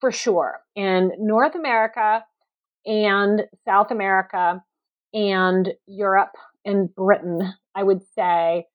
for 0.00 0.12
sure, 0.12 0.60
in 0.74 1.12
North 1.18 1.54
America 1.54 2.24
and 2.84 3.42
South 3.64 3.90
America 3.90 4.62
and 5.12 5.72
Europe 5.86 6.32
and 6.64 6.94
Britain, 6.94 7.54
I 7.74 7.82
would 7.82 8.02
say 8.14 8.66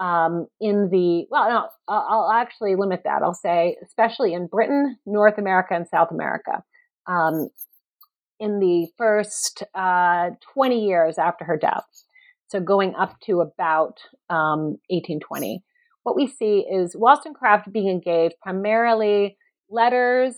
um, 0.00 0.46
in 0.60 0.88
the, 0.90 1.26
well, 1.30 1.48
no, 1.48 1.68
I'll 1.86 2.32
actually 2.32 2.74
limit 2.74 3.02
that. 3.04 3.22
I'll 3.22 3.34
say, 3.34 3.76
especially 3.84 4.32
in 4.32 4.46
Britain, 4.46 4.96
North 5.04 5.38
America, 5.38 5.74
and 5.74 5.86
South 5.86 6.10
America. 6.10 6.64
Um, 7.06 7.50
in 8.40 8.58
the 8.58 8.88
first 8.96 9.62
uh, 9.74 10.30
20 10.54 10.84
years 10.84 11.18
after 11.18 11.44
her 11.44 11.58
death. 11.58 11.84
So 12.48 12.58
going 12.58 12.94
up 12.96 13.20
to 13.26 13.42
about 13.42 13.98
um, 14.30 14.78
1820. 14.88 15.62
What 16.02 16.16
we 16.16 16.26
see 16.26 16.66
is 16.68 16.96
Wollstonecraft 16.96 17.70
being 17.70 17.88
engaged 17.88 18.34
primarily 18.42 19.36
letters, 19.68 20.34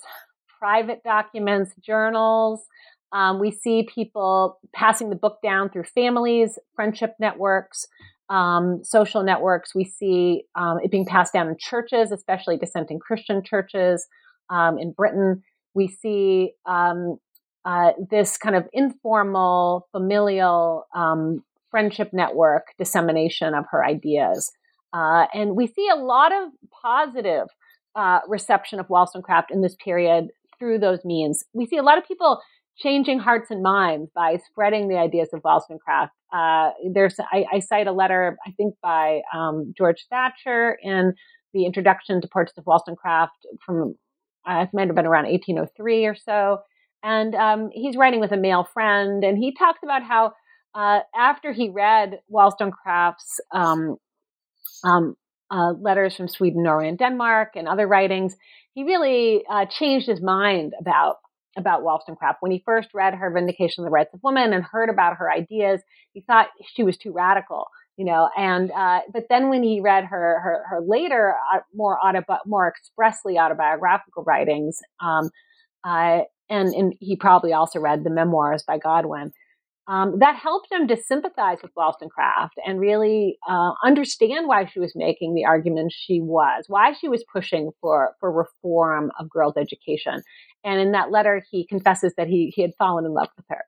private 0.58 1.02
documents, 1.04 1.72
journals. 1.80 2.66
Um, 3.12 3.38
we 3.38 3.50
see 3.52 3.88
people 3.94 4.58
passing 4.74 5.08
the 5.08 5.16
book 5.16 5.38
down 5.42 5.70
through 5.70 5.84
families, 5.84 6.58
friendship 6.74 7.14
networks, 7.20 7.86
um, 8.32 8.82
social 8.82 9.22
networks. 9.22 9.74
We 9.74 9.84
see 9.84 10.44
um, 10.54 10.78
it 10.82 10.90
being 10.90 11.04
passed 11.04 11.34
down 11.34 11.48
in 11.48 11.56
churches, 11.58 12.10
especially 12.10 12.56
dissenting 12.56 12.98
Christian 12.98 13.42
churches 13.44 14.06
um, 14.48 14.78
in 14.78 14.92
Britain. 14.92 15.42
We 15.74 15.88
see 15.88 16.52
um, 16.64 17.18
uh, 17.66 17.92
this 18.10 18.38
kind 18.38 18.56
of 18.56 18.66
informal, 18.72 19.86
familial 19.92 20.86
um, 20.94 21.44
friendship 21.70 22.10
network 22.14 22.68
dissemination 22.78 23.54
of 23.54 23.66
her 23.70 23.84
ideas. 23.84 24.50
Uh, 24.94 25.26
and 25.34 25.54
we 25.54 25.66
see 25.66 25.88
a 25.92 25.96
lot 25.96 26.32
of 26.32 26.48
positive 26.82 27.48
uh, 27.94 28.20
reception 28.28 28.80
of 28.80 28.88
Wollstonecraft 28.88 29.50
in 29.50 29.60
this 29.60 29.76
period 29.76 30.28
through 30.58 30.78
those 30.78 31.04
means. 31.04 31.44
We 31.52 31.66
see 31.66 31.76
a 31.76 31.82
lot 31.82 31.98
of 31.98 32.08
people 32.08 32.40
changing 32.82 33.18
hearts 33.18 33.50
and 33.50 33.62
minds 33.62 34.10
by 34.14 34.38
spreading 34.50 34.88
the 34.88 34.96
ideas 34.96 35.28
of 35.32 35.40
Wollstonecraft. 35.44 36.12
Uh, 36.32 36.70
there's, 36.92 37.16
I, 37.20 37.44
I, 37.52 37.58
cite 37.60 37.86
a 37.86 37.92
letter, 37.92 38.38
I 38.46 38.50
think, 38.52 38.74
by 38.82 39.20
um, 39.34 39.74
George 39.76 40.06
Thatcher 40.10 40.78
in 40.82 41.14
the 41.52 41.66
introduction 41.66 42.20
to 42.20 42.28
Portraits 42.28 42.58
of 42.58 42.64
Wollstonecraft 42.66 43.46
from, 43.64 43.94
uh, 44.48 44.64
it 44.66 44.70
might 44.72 44.88
have 44.88 44.96
been 44.96 45.06
around 45.06 45.26
1803 45.26 46.06
or 46.06 46.14
so. 46.14 46.58
And 47.02 47.34
um, 47.34 47.70
he's 47.72 47.96
writing 47.96 48.20
with 48.20 48.32
a 48.32 48.36
male 48.36 48.66
friend, 48.72 49.24
and 49.24 49.36
he 49.36 49.54
talks 49.54 49.80
about 49.82 50.02
how 50.02 50.32
uh, 50.74 51.00
after 51.14 51.52
he 51.52 51.68
read 51.68 52.20
Wollstonecraft's 52.28 53.40
um, 53.52 53.96
um, 54.84 55.16
uh, 55.50 55.72
letters 55.72 56.16
from 56.16 56.28
Sweden, 56.28 56.62
Norway, 56.62 56.88
and 56.88 56.98
Denmark, 56.98 57.50
and 57.56 57.68
other 57.68 57.86
writings, 57.86 58.36
he 58.74 58.84
really 58.84 59.42
uh, 59.50 59.66
changed 59.66 60.06
his 60.06 60.22
mind 60.22 60.72
about 60.80 61.16
about 61.56 61.82
Wollstonecraft. 61.82 62.38
When 62.40 62.52
he 62.52 62.62
first 62.64 62.88
read 62.94 63.14
her 63.14 63.30
Vindication 63.30 63.82
of 63.82 63.86
the 63.86 63.92
Rights 63.92 64.14
of 64.14 64.20
Women 64.22 64.52
and 64.52 64.64
heard 64.64 64.88
about 64.88 65.16
her 65.16 65.30
ideas, 65.30 65.82
he 66.12 66.22
thought 66.22 66.48
she 66.74 66.82
was 66.82 66.96
too 66.96 67.12
radical, 67.12 67.66
you 67.96 68.04
know. 68.04 68.28
And 68.36 68.70
uh, 68.70 69.00
but 69.12 69.24
then 69.28 69.48
when 69.48 69.62
he 69.62 69.80
read 69.80 70.04
her 70.04 70.40
her, 70.40 70.64
her 70.68 70.80
later 70.86 71.34
uh, 71.54 71.60
more 71.74 71.98
autobi- 72.04 72.46
more 72.46 72.68
expressly 72.68 73.38
autobiographical 73.38 74.24
writings, 74.24 74.78
um, 75.02 75.30
uh, 75.84 76.20
and, 76.48 76.74
and 76.74 76.94
he 77.00 77.16
probably 77.16 77.52
also 77.52 77.80
read 77.80 78.04
the 78.04 78.10
memoirs 78.10 78.64
by 78.66 78.78
Godwin. 78.78 79.32
Um, 79.88 80.20
that 80.20 80.36
helped 80.36 80.70
him 80.70 80.86
to 80.88 80.96
sympathize 80.96 81.58
with 81.60 81.72
Wollstonecraft 81.76 82.54
and 82.64 82.78
really 82.78 83.38
uh, 83.48 83.72
understand 83.84 84.46
why 84.46 84.66
she 84.66 84.78
was 84.78 84.92
making 84.94 85.34
the 85.34 85.44
arguments 85.44 85.94
she 85.94 86.20
was, 86.20 86.64
why 86.68 86.92
she 86.92 87.08
was 87.08 87.24
pushing 87.32 87.72
for, 87.80 88.14
for 88.20 88.30
reform 88.30 89.10
of 89.18 89.28
girls' 89.28 89.56
education. 89.56 90.22
And 90.64 90.80
in 90.80 90.92
that 90.92 91.10
letter, 91.10 91.44
he 91.50 91.66
confesses 91.66 92.14
that 92.16 92.28
he, 92.28 92.52
he 92.54 92.62
had 92.62 92.72
fallen 92.78 93.04
in 93.04 93.12
love 93.12 93.28
with 93.36 93.46
her. 93.48 93.64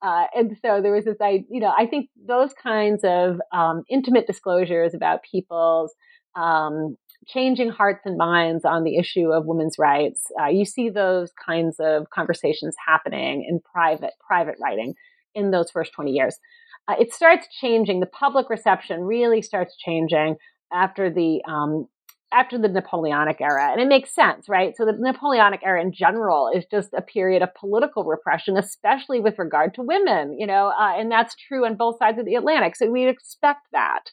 Uh, 0.00 0.24
and 0.34 0.56
so 0.62 0.80
there 0.80 0.92
was 0.92 1.04
this, 1.04 1.16
I, 1.20 1.44
you 1.50 1.60
know, 1.60 1.72
I 1.76 1.86
think 1.86 2.08
those 2.26 2.52
kinds 2.54 3.02
of 3.04 3.40
um, 3.52 3.82
intimate 3.90 4.26
disclosures 4.26 4.94
about 4.94 5.20
people's 5.30 5.92
um, 6.36 6.96
changing 7.26 7.70
hearts 7.70 8.02
and 8.04 8.16
minds 8.16 8.64
on 8.64 8.84
the 8.84 8.96
issue 8.96 9.32
of 9.32 9.44
women's 9.46 9.76
rights. 9.78 10.26
Uh, 10.40 10.46
you 10.46 10.64
see 10.64 10.88
those 10.88 11.32
kinds 11.44 11.76
of 11.80 12.08
conversations 12.10 12.76
happening 12.86 13.44
in 13.48 13.60
private 13.60 14.12
private 14.26 14.54
writing 14.62 14.94
in 15.34 15.50
those 15.50 15.70
first 15.70 15.92
20 15.92 16.12
years. 16.12 16.38
Uh, 16.86 16.94
it 16.98 17.12
starts 17.12 17.46
changing. 17.60 18.00
The 18.00 18.06
public 18.06 18.48
reception 18.48 19.02
really 19.02 19.42
starts 19.42 19.76
changing 19.76 20.36
after 20.72 21.10
the 21.10 21.42
um, 21.46 21.88
after 22.32 22.58
the 22.58 22.68
Napoleonic 22.68 23.40
era, 23.40 23.70
and 23.72 23.80
it 23.80 23.88
makes 23.88 24.14
sense, 24.14 24.48
right? 24.48 24.76
So 24.76 24.84
the 24.84 24.92
Napoleonic 24.98 25.60
era 25.64 25.80
in 25.80 25.92
general 25.92 26.50
is 26.54 26.64
just 26.70 26.90
a 26.92 27.02
period 27.02 27.42
of 27.42 27.54
political 27.54 28.04
repression, 28.04 28.56
especially 28.56 29.20
with 29.20 29.38
regard 29.38 29.74
to 29.74 29.82
women, 29.82 30.36
you 30.38 30.46
know, 30.46 30.72
uh, 30.78 30.92
and 30.96 31.10
that's 31.10 31.34
true 31.34 31.64
on 31.64 31.76
both 31.76 31.98
sides 31.98 32.18
of 32.18 32.26
the 32.26 32.34
Atlantic. 32.34 32.76
So 32.76 32.90
we 32.90 33.08
expect 33.08 33.66
that. 33.72 34.04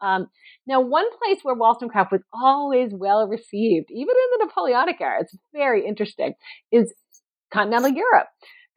Um, 0.00 0.26
now, 0.66 0.80
one 0.80 1.06
place 1.22 1.38
where 1.42 1.54
Wollstonecraft 1.54 2.12
was 2.12 2.22
always 2.34 2.90
well 2.92 3.26
received, 3.26 3.86
even 3.90 4.14
in 4.14 4.38
the 4.38 4.46
Napoleonic 4.46 5.00
era, 5.00 5.18
it's 5.20 5.36
very 5.54 5.86
interesting, 5.86 6.34
is 6.70 6.92
continental 7.52 7.90
Europe 7.90 8.28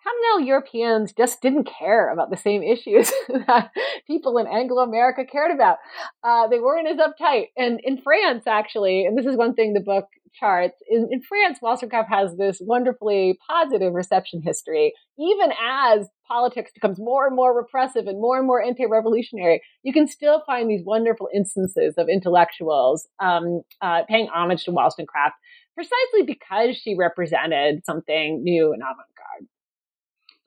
continental 0.05 0.47
Europeans 0.47 1.13
just 1.13 1.41
didn't 1.41 1.67
care 1.67 2.11
about 2.11 2.29
the 2.29 2.37
same 2.37 2.61
issues 2.63 3.11
that 3.47 3.71
people 4.07 4.37
in 4.37 4.47
Anglo 4.47 4.83
America 4.83 5.23
cared 5.29 5.51
about. 5.51 5.77
Uh, 6.23 6.47
they 6.47 6.59
weren't 6.59 6.87
as 6.87 6.97
uptight. 6.97 7.47
And 7.57 7.79
in 7.83 8.01
France, 8.01 8.43
actually, 8.47 9.05
and 9.05 9.17
this 9.17 9.25
is 9.25 9.37
one 9.37 9.53
thing 9.55 9.73
the 9.73 9.79
book 9.79 10.05
charts, 10.33 10.81
in, 10.89 11.07
in 11.11 11.21
France, 11.21 11.59
Wollstonecraft 11.61 12.09
has 12.09 12.35
this 12.35 12.57
wonderfully 12.61 13.37
positive 13.49 13.93
reception 13.93 14.41
history. 14.43 14.93
Even 15.17 15.51
as 15.63 16.07
politics 16.27 16.71
becomes 16.73 16.99
more 16.99 17.25
and 17.25 17.35
more 17.35 17.55
repressive 17.55 18.07
and 18.07 18.19
more 18.19 18.37
and 18.37 18.45
more 18.45 18.61
anti-revolutionary, 18.61 19.61
you 19.83 19.93
can 19.93 20.07
still 20.07 20.43
find 20.45 20.69
these 20.69 20.83
wonderful 20.85 21.29
instances 21.33 21.95
of 21.97 22.09
intellectuals 22.09 23.07
um, 23.21 23.61
uh, 23.81 24.01
paying 24.09 24.27
homage 24.27 24.65
to 24.65 24.71
Wollstonecraft 24.71 25.35
precisely 25.73 26.23
because 26.25 26.77
she 26.77 26.95
represented 26.97 27.85
something 27.85 28.43
new 28.43 28.73
and 28.73 28.81
avant-garde. 28.81 29.47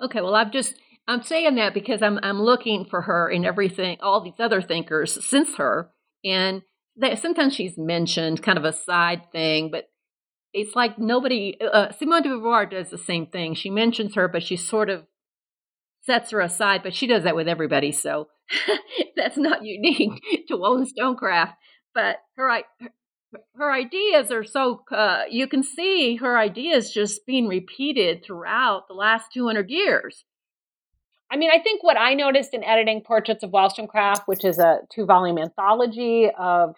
Okay, 0.01 0.21
well, 0.21 0.35
I've 0.35 0.53
just 0.53 0.75
I'm 1.07 1.23
saying 1.23 1.55
that 1.57 1.75
because 1.75 2.03
I'm 2.03 2.19
I'm 2.23 2.41
looking 2.41 2.85
for 2.85 3.03
her 3.03 3.29
in 3.29 3.45
everything, 3.45 3.99
all 4.01 4.21
these 4.21 4.39
other 4.39 4.61
thinkers 4.61 5.25
since 5.27 5.57
her, 5.57 5.91
and 6.25 6.63
that 6.97 7.19
sometimes 7.19 7.55
she's 7.55 7.79
mentioned 7.79 8.43
kind 8.43 8.59
of 8.59 8.65
a 8.65 8.73
side 8.73 9.31
thing, 9.33 9.71
but 9.71 9.89
it's 10.53 10.75
like 10.75 10.99
nobody. 10.99 11.57
Uh, 11.61 11.93
Simone 11.93 12.23
de 12.23 12.29
Beauvoir 12.29 12.71
does 12.71 12.91
the 12.91 12.99
same 12.99 13.27
thing. 13.27 13.55
She 13.55 13.71
mentions 13.71 14.15
her, 14.15 14.29
but 14.29 14.43
she 14.43 14.57
sort 14.57 14.91
of 14.91 15.05
sets 16.03 16.31
her 16.31 16.41
aside. 16.41 16.83
But 16.83 16.95
she 16.95 17.07
does 17.07 17.25
that 17.25 17.37
with 17.37 17.49
everybody, 17.49 17.93
so 17.93 18.29
that's 19.17 19.37
not 19.37 19.65
unique 19.65 20.23
to 20.49 20.57
Wollstonecraft. 20.57 21.55
But 21.95 22.17
her, 22.37 22.63
her 23.57 23.73
ideas 23.73 24.31
are 24.31 24.45
so 24.45 24.83
uh, 24.91 25.23
you 25.31 25.47
can 25.47 25.63
see 25.63 26.17
her 26.17 26.39
ideas 26.39 26.93
just 26.93 27.27
being 27.27 27.47
repeated 27.47 28.25
throughout 28.25 28.89
the 28.89 28.95
last 28.95 29.33
200 29.33 29.71
years. 29.71 30.25
I 31.31 31.37
mean 31.37 31.51
i 31.53 31.59
think 31.59 31.83
what 31.83 31.99
i 31.99 32.15
noticed 32.15 32.55
in 32.55 32.65
editing 32.65 33.03
portraits 33.03 33.43
of 33.43 33.51
wollstonecraft 33.51 34.27
which 34.27 34.47
is 34.47 34.59
a 34.59 34.79
two 34.91 35.05
volume 35.05 35.37
anthology 35.37 36.31
of 36.39 36.75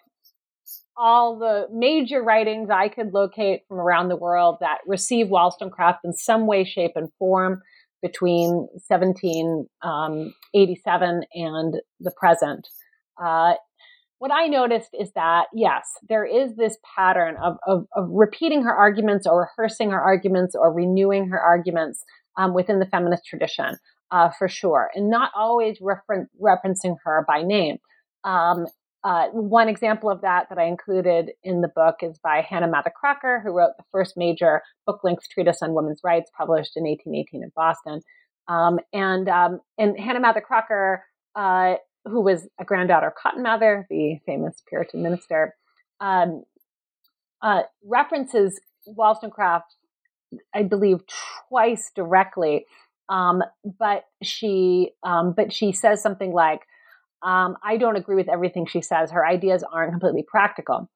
all 0.97 1.39
the 1.39 1.69
major 1.71 2.21
writings 2.21 2.69
i 2.69 2.89
could 2.89 3.13
locate 3.13 3.61
from 3.69 3.79
around 3.79 4.09
the 4.09 4.17
world 4.17 4.57
that 4.59 4.79
receive 4.85 5.29
wollstonecraft 5.29 6.03
in 6.03 6.11
some 6.11 6.47
way 6.47 6.65
shape 6.65 6.91
and 6.95 7.07
form 7.17 7.61
between 8.01 8.67
1787 8.89 11.09
um, 11.09 11.21
and 11.33 11.75
the 12.01 12.11
present 12.11 12.67
uh, 13.23 13.53
what 14.21 14.29
I 14.31 14.45
noticed 14.45 14.91
is 14.93 15.11
that, 15.15 15.45
yes, 15.51 15.81
there 16.07 16.23
is 16.23 16.55
this 16.55 16.77
pattern 16.95 17.37
of, 17.43 17.57
of, 17.65 17.87
of 17.95 18.07
repeating 18.07 18.61
her 18.61 18.71
arguments 18.71 19.25
or 19.25 19.49
rehearsing 19.57 19.89
her 19.89 19.99
arguments 19.99 20.53
or 20.53 20.71
renewing 20.71 21.29
her 21.29 21.39
arguments 21.39 22.03
um, 22.37 22.53
within 22.53 22.77
the 22.77 22.85
feminist 22.85 23.25
tradition, 23.25 23.77
uh, 24.11 24.29
for 24.37 24.47
sure, 24.47 24.91
and 24.93 25.09
not 25.09 25.31
always 25.35 25.79
refer- 25.81 26.29
referencing 26.39 26.97
her 27.03 27.25
by 27.27 27.41
name. 27.41 27.77
Um, 28.23 28.67
uh, 29.03 29.29
one 29.29 29.67
example 29.67 30.11
of 30.11 30.21
that 30.21 30.49
that 30.49 30.59
I 30.59 30.65
included 30.65 31.31
in 31.43 31.61
the 31.61 31.71
book 31.75 31.95
is 32.03 32.19
by 32.23 32.45
Hannah 32.47 32.69
Mather 32.69 32.93
Crocker, 32.95 33.41
who 33.43 33.51
wrote 33.51 33.71
the 33.79 33.85
first 33.91 34.13
major 34.15 34.61
book 34.85 34.99
length 35.03 35.23
treatise 35.31 35.63
on 35.63 35.73
women's 35.73 36.01
rights 36.03 36.29
published 36.37 36.73
in 36.75 36.83
1818 36.83 37.41
in 37.41 37.51
Boston. 37.55 38.01
Um, 38.47 38.77
and, 38.93 39.27
um, 39.27 39.61
and 39.79 39.99
Hannah 39.99 40.19
Mather 40.19 40.41
Crocker 40.41 41.03
uh, 41.35 41.73
who 42.05 42.21
was 42.21 42.47
a 42.59 42.65
granddaughter 42.65 43.07
of 43.07 43.15
Cotton 43.15 43.43
Mather, 43.43 43.85
the 43.89 44.19
famous 44.25 44.61
Puritan 44.67 45.03
minister, 45.03 45.55
um, 45.99 46.43
uh, 47.41 47.61
references 47.85 48.59
Wollstonecraft, 48.85 49.75
I 50.53 50.63
believe, 50.63 50.99
twice 51.49 51.91
directly. 51.95 52.65
Um, 53.09 53.43
but 53.79 54.05
she, 54.23 54.91
um, 55.03 55.33
but 55.33 55.51
she 55.51 55.71
says 55.71 56.01
something 56.01 56.31
like, 56.31 56.61
um, 57.23 57.57
"I 57.63 57.77
don't 57.77 57.97
agree 57.97 58.15
with 58.15 58.29
everything 58.29 58.65
she 58.65 58.81
says. 58.81 59.11
Her 59.11 59.25
ideas 59.25 59.63
aren't 59.63 59.91
completely 59.91 60.23
practical." 60.23 60.89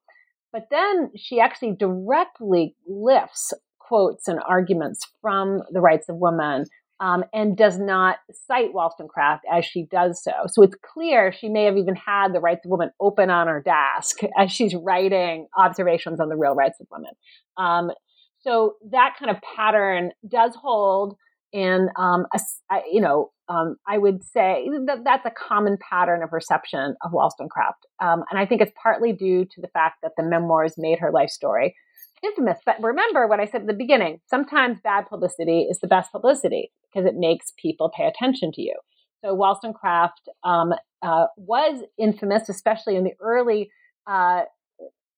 But 0.53 0.67
then 0.71 1.11
she 1.15 1.41
actually 1.41 1.73
directly 1.73 2.75
lifts 2.87 3.53
quotes 3.79 4.27
and 4.27 4.39
arguments 4.47 5.05
from 5.21 5.61
the 5.71 5.81
rights 5.81 6.07
of 6.09 6.15
women 6.15 6.65
um, 6.99 7.23
and 7.33 7.57
does 7.57 7.77
not 7.77 8.17
cite 8.47 8.73
Wollstonecraft 8.73 9.43
as 9.51 9.65
she 9.65 9.85
does 9.91 10.23
so. 10.23 10.31
So 10.47 10.63
it's 10.63 10.75
clear 10.93 11.31
she 11.31 11.49
may 11.49 11.65
have 11.65 11.77
even 11.77 11.95
had 11.95 12.33
the 12.33 12.39
rights 12.39 12.65
of 12.65 12.71
women 12.71 12.91
open 12.99 13.29
on 13.29 13.47
her 13.47 13.61
desk 13.61 14.19
as 14.37 14.51
she's 14.51 14.75
writing 14.75 15.47
observations 15.57 16.19
on 16.19 16.29
the 16.29 16.37
real 16.37 16.55
rights 16.55 16.79
of 16.79 16.87
women. 16.91 17.11
Um, 17.57 17.91
so 18.39 18.75
that 18.91 19.15
kind 19.19 19.31
of 19.35 19.41
pattern 19.55 20.11
does 20.29 20.55
hold 20.55 21.15
and 21.53 21.89
um, 21.95 22.25
a, 22.33 22.79
you 22.91 22.99
know, 22.99 23.31
um, 23.47 23.77
I 23.87 23.97
would 23.97 24.23
say 24.23 24.67
that 24.87 25.03
that's 25.05 25.25
a 25.25 25.31
common 25.31 25.77
pattern 25.89 26.21
of 26.21 26.33
reception 26.33 26.95
of 27.01 27.11
Wollstonecraft. 27.13 27.85
Um, 28.01 28.23
and 28.29 28.39
I 28.39 28.45
think 28.45 28.61
it's 28.61 28.73
partly 28.81 29.13
due 29.13 29.45
to 29.45 29.61
the 29.61 29.67
fact 29.69 29.99
that 30.03 30.13
the 30.17 30.23
memoirs 30.23 30.73
made 30.77 30.99
her 30.99 31.11
life 31.11 31.29
story 31.29 31.75
infamous. 32.23 32.57
But 32.65 32.81
remember 32.81 33.27
what 33.27 33.39
I 33.39 33.45
said 33.45 33.61
at 33.61 33.67
the 33.67 33.73
beginning 33.73 34.19
sometimes 34.29 34.79
bad 34.83 35.07
publicity 35.07 35.67
is 35.69 35.79
the 35.79 35.87
best 35.87 36.11
publicity 36.11 36.71
because 36.95 37.07
it 37.07 37.15
makes 37.17 37.53
people 37.61 37.91
pay 37.95 38.05
attention 38.05 38.51
to 38.53 38.61
you. 38.61 38.75
So 39.23 39.33
Wollstonecraft 39.33 40.29
um, 40.43 40.73
uh, 41.01 41.25
was 41.37 41.83
infamous, 41.97 42.47
especially 42.47 42.95
in 42.95 43.03
the 43.03 43.13
early 43.19 43.69
uh, 44.07 44.43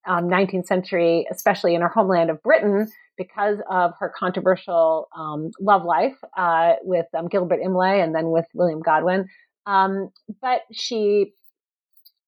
um, 0.06 0.28
19th 0.28 0.66
century, 0.66 1.26
especially 1.30 1.74
in 1.74 1.82
her 1.82 1.88
homeland 1.88 2.30
of 2.30 2.42
Britain, 2.42 2.90
because 3.16 3.58
of 3.70 3.92
her 3.98 4.12
controversial 4.16 5.08
um, 5.16 5.50
love 5.60 5.84
life 5.84 6.16
uh, 6.36 6.74
with 6.82 7.06
um, 7.16 7.28
Gilbert 7.28 7.60
Imlay 7.62 8.00
and 8.00 8.14
then 8.14 8.30
with 8.30 8.46
William 8.54 8.80
Godwin. 8.80 9.28
Um, 9.66 10.10
but 10.40 10.62
she 10.72 11.34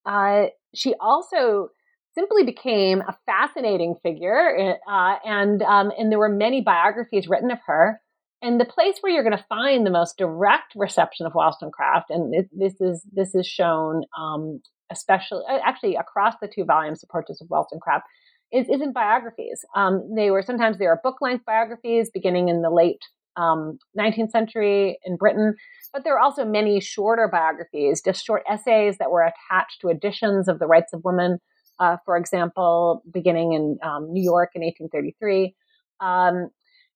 uh, 0.04 0.46
she 0.74 0.94
also 1.00 1.68
simply 2.14 2.44
became 2.44 3.00
a 3.00 3.16
fascinating 3.24 3.94
figure, 4.02 4.76
uh, 4.90 5.14
and 5.24 5.62
um, 5.62 5.92
and 5.96 6.10
there 6.10 6.18
were 6.18 6.28
many 6.28 6.60
biographies 6.60 7.28
written 7.28 7.50
of 7.50 7.58
her. 7.66 8.00
And 8.42 8.58
the 8.58 8.64
place 8.64 8.96
where 9.00 9.12
you're 9.12 9.22
going 9.22 9.36
to 9.36 9.44
find 9.48 9.84
the 9.84 9.90
most 9.90 10.16
direct 10.16 10.72
reception 10.74 11.26
of 11.26 11.34
Wollstonecraft, 11.34 12.10
and 12.10 12.34
it, 12.34 12.48
this 12.52 12.80
is 12.80 13.02
this 13.12 13.34
is 13.34 13.46
shown 13.46 14.04
um, 14.18 14.60
especially 14.90 15.42
actually 15.48 15.96
across 15.96 16.34
the 16.40 16.48
two 16.48 16.64
volumes 16.64 17.02
of 17.02 17.08
Portraits 17.10 17.40
of 17.40 17.50
Wollstonecraft, 17.50 18.04
is, 18.52 18.68
is 18.68 18.80
in 18.80 18.92
biographies. 18.92 19.64
Um, 19.76 20.08
they 20.16 20.30
were 20.30 20.42
sometimes 20.42 20.78
they 20.78 20.86
are 20.86 21.00
book 21.02 21.16
length 21.20 21.44
biographies 21.44 22.10
beginning 22.12 22.48
in 22.48 22.62
the 22.62 22.70
late 22.70 23.02
um, 23.36 23.78
19th 23.98 24.30
century 24.30 24.98
in 25.04 25.16
Britain, 25.16 25.54
but 25.92 26.04
there 26.04 26.14
are 26.14 26.20
also 26.20 26.44
many 26.44 26.80
shorter 26.80 27.28
biographies, 27.30 28.02
just 28.02 28.24
short 28.24 28.42
essays 28.48 28.96
that 28.98 29.10
were 29.10 29.22
attached 29.22 29.80
to 29.82 29.88
editions 29.88 30.48
of 30.48 30.58
the 30.58 30.66
Rights 30.66 30.92
of 30.92 31.02
Women 31.04 31.38
uh, 31.80 31.96
for 32.04 32.16
example, 32.16 33.02
beginning 33.10 33.54
in 33.54 33.78
um, 33.82 34.12
New 34.12 34.22
York 34.22 34.50
in 34.54 34.62
1833. 34.62 35.54
Um, 36.00 36.50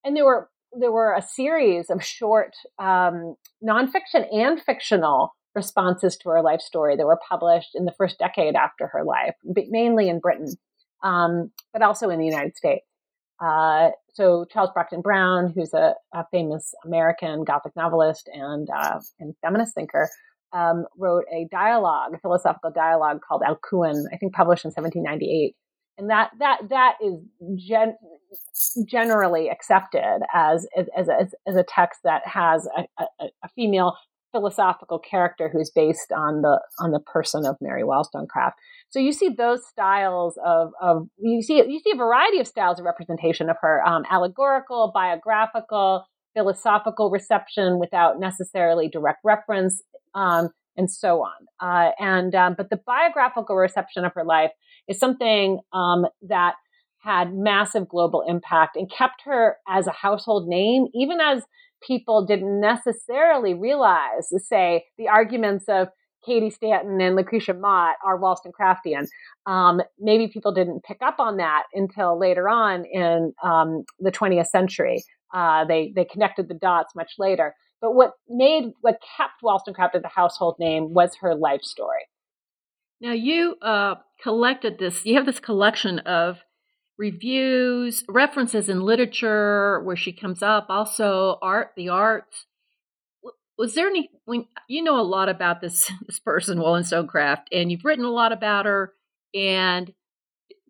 and 0.04 0.14
there 0.14 0.26
were 0.26 0.50
there 0.78 0.92
were 0.92 1.14
a 1.14 1.22
series 1.22 1.90
of 1.90 2.04
short 2.04 2.54
um, 2.78 3.36
nonfiction 3.62 4.26
and 4.32 4.60
fictional 4.60 5.34
responses 5.54 6.16
to 6.16 6.28
her 6.30 6.42
life 6.42 6.60
story 6.60 6.96
that 6.96 7.06
were 7.06 7.18
published 7.28 7.70
in 7.74 7.84
the 7.84 7.94
first 7.96 8.18
decade 8.18 8.54
after 8.54 8.88
her 8.88 9.04
life, 9.04 9.34
mainly 9.68 10.08
in 10.08 10.18
Britain, 10.18 10.48
um, 11.02 11.50
but 11.72 11.82
also 11.82 12.10
in 12.10 12.18
the 12.18 12.26
United 12.26 12.56
States. 12.56 12.84
Uh, 13.44 13.90
so 14.12 14.44
Charles 14.50 14.70
Brockden 14.76 15.02
Brown, 15.02 15.52
who's 15.54 15.74
a, 15.74 15.94
a, 16.12 16.24
famous 16.30 16.72
American 16.84 17.42
Gothic 17.44 17.72
novelist 17.76 18.28
and, 18.32 18.68
uh, 18.70 19.00
and 19.18 19.34
feminist 19.42 19.74
thinker, 19.74 20.08
um, 20.52 20.86
wrote 20.96 21.24
a 21.32 21.48
dialogue, 21.50 22.14
a 22.14 22.18
philosophical 22.18 22.70
dialogue 22.70 23.20
called 23.26 23.42
Alcuin, 23.42 24.04
I 24.12 24.16
think 24.16 24.34
published 24.34 24.64
in 24.64 24.70
1798. 24.70 25.56
And 25.96 26.10
that 26.10 26.30
that 26.38 26.68
that 26.70 26.94
is 27.00 27.20
gen- 27.56 27.96
generally 28.86 29.48
accepted 29.48 30.20
as 30.34 30.66
as, 30.76 30.86
as, 30.96 31.08
a, 31.08 31.28
as 31.48 31.56
a 31.56 31.64
text 31.66 32.00
that 32.04 32.22
has 32.26 32.66
a, 32.76 33.02
a, 33.02 33.26
a 33.44 33.48
female 33.54 33.94
philosophical 34.34 34.98
character 34.98 35.48
who's 35.48 35.70
based 35.70 36.10
on 36.10 36.42
the 36.42 36.60
on 36.80 36.90
the 36.90 36.98
person 36.98 37.46
of 37.46 37.56
Mary 37.60 37.84
Wollstonecraft. 37.84 38.58
So 38.90 38.98
you 38.98 39.12
see 39.12 39.28
those 39.28 39.64
styles 39.64 40.36
of, 40.44 40.72
of 40.82 41.06
you 41.18 41.40
see 41.40 41.56
you 41.56 41.80
see 41.80 41.92
a 41.92 41.96
variety 41.96 42.40
of 42.40 42.48
styles 42.48 42.80
of 42.80 42.84
representation 42.84 43.48
of 43.48 43.56
her 43.60 43.86
um, 43.86 44.02
allegorical, 44.10 44.90
biographical, 44.92 46.04
philosophical 46.34 47.10
reception 47.10 47.78
without 47.78 48.18
necessarily 48.18 48.88
direct 48.88 49.20
reference, 49.22 49.80
um, 50.16 50.48
and 50.76 50.90
so 50.90 51.22
on. 51.22 51.46
Uh, 51.60 51.92
and 52.00 52.34
um, 52.34 52.54
but 52.58 52.70
the 52.70 52.80
biographical 52.84 53.54
reception 53.54 54.04
of 54.04 54.12
her 54.14 54.24
life 54.24 54.50
is 54.88 54.98
something 54.98 55.60
um, 55.72 56.06
that 56.22 56.54
had 56.98 57.34
massive 57.34 57.88
global 57.88 58.22
impact 58.26 58.76
and 58.76 58.90
kept 58.90 59.22
her 59.24 59.56
as 59.68 59.86
a 59.86 59.92
household 59.92 60.48
name, 60.48 60.86
even 60.94 61.20
as 61.20 61.42
people 61.86 62.24
didn't 62.24 62.60
necessarily 62.60 63.54
realize, 63.54 64.28
say, 64.48 64.84
the 64.96 65.08
arguments 65.08 65.66
of 65.68 65.88
Cady 66.24 66.50
Stanton 66.50 67.00
and 67.00 67.16
Lucretia 67.16 67.52
Mott 67.54 67.96
are 68.04 68.18
Wollstonecraftian. 68.18 69.06
Um, 69.46 69.82
maybe 69.98 70.28
people 70.28 70.52
didn't 70.52 70.82
pick 70.84 70.98
up 71.02 71.16
on 71.18 71.36
that 71.36 71.64
until 71.74 72.18
later 72.18 72.48
on 72.48 72.84
in 72.90 73.34
um, 73.42 73.84
the 73.98 74.10
20th 74.10 74.46
century. 74.46 75.02
Uh, 75.34 75.64
they 75.66 75.92
they 75.94 76.04
connected 76.04 76.48
the 76.48 76.54
dots 76.54 76.94
much 76.94 77.12
later. 77.18 77.54
But 77.80 77.94
what 77.94 78.12
made 78.28 78.72
what 78.80 78.98
kept 79.16 79.42
Wollstonecraft 79.42 79.96
as 79.96 80.04
a 80.04 80.08
household 80.08 80.56
name 80.58 80.94
was 80.94 81.16
her 81.20 81.34
life 81.34 81.62
story. 81.62 82.06
Now 83.04 83.12
you 83.12 83.56
uh, 83.60 83.96
collected 84.22 84.78
this. 84.78 85.04
You 85.04 85.16
have 85.16 85.26
this 85.26 85.38
collection 85.38 85.98
of 85.98 86.38
reviews, 86.96 88.02
references 88.08 88.70
in 88.70 88.80
literature 88.80 89.82
where 89.82 89.94
she 89.94 90.10
comes 90.10 90.42
up, 90.42 90.66
also 90.70 91.36
art, 91.42 91.72
the 91.76 91.90
arts. 91.90 92.46
Was 93.58 93.74
there 93.74 93.88
any 93.88 94.08
when 94.24 94.46
you 94.68 94.82
know 94.82 94.98
a 94.98 95.02
lot 95.02 95.28
about 95.28 95.60
this 95.60 95.92
this 96.06 96.18
person, 96.18 96.58
Wollstonecraft, 96.58 97.50
and 97.52 97.70
you've 97.70 97.84
written 97.84 98.06
a 98.06 98.10
lot 98.10 98.32
about 98.32 98.64
her, 98.64 98.94
and 99.34 99.92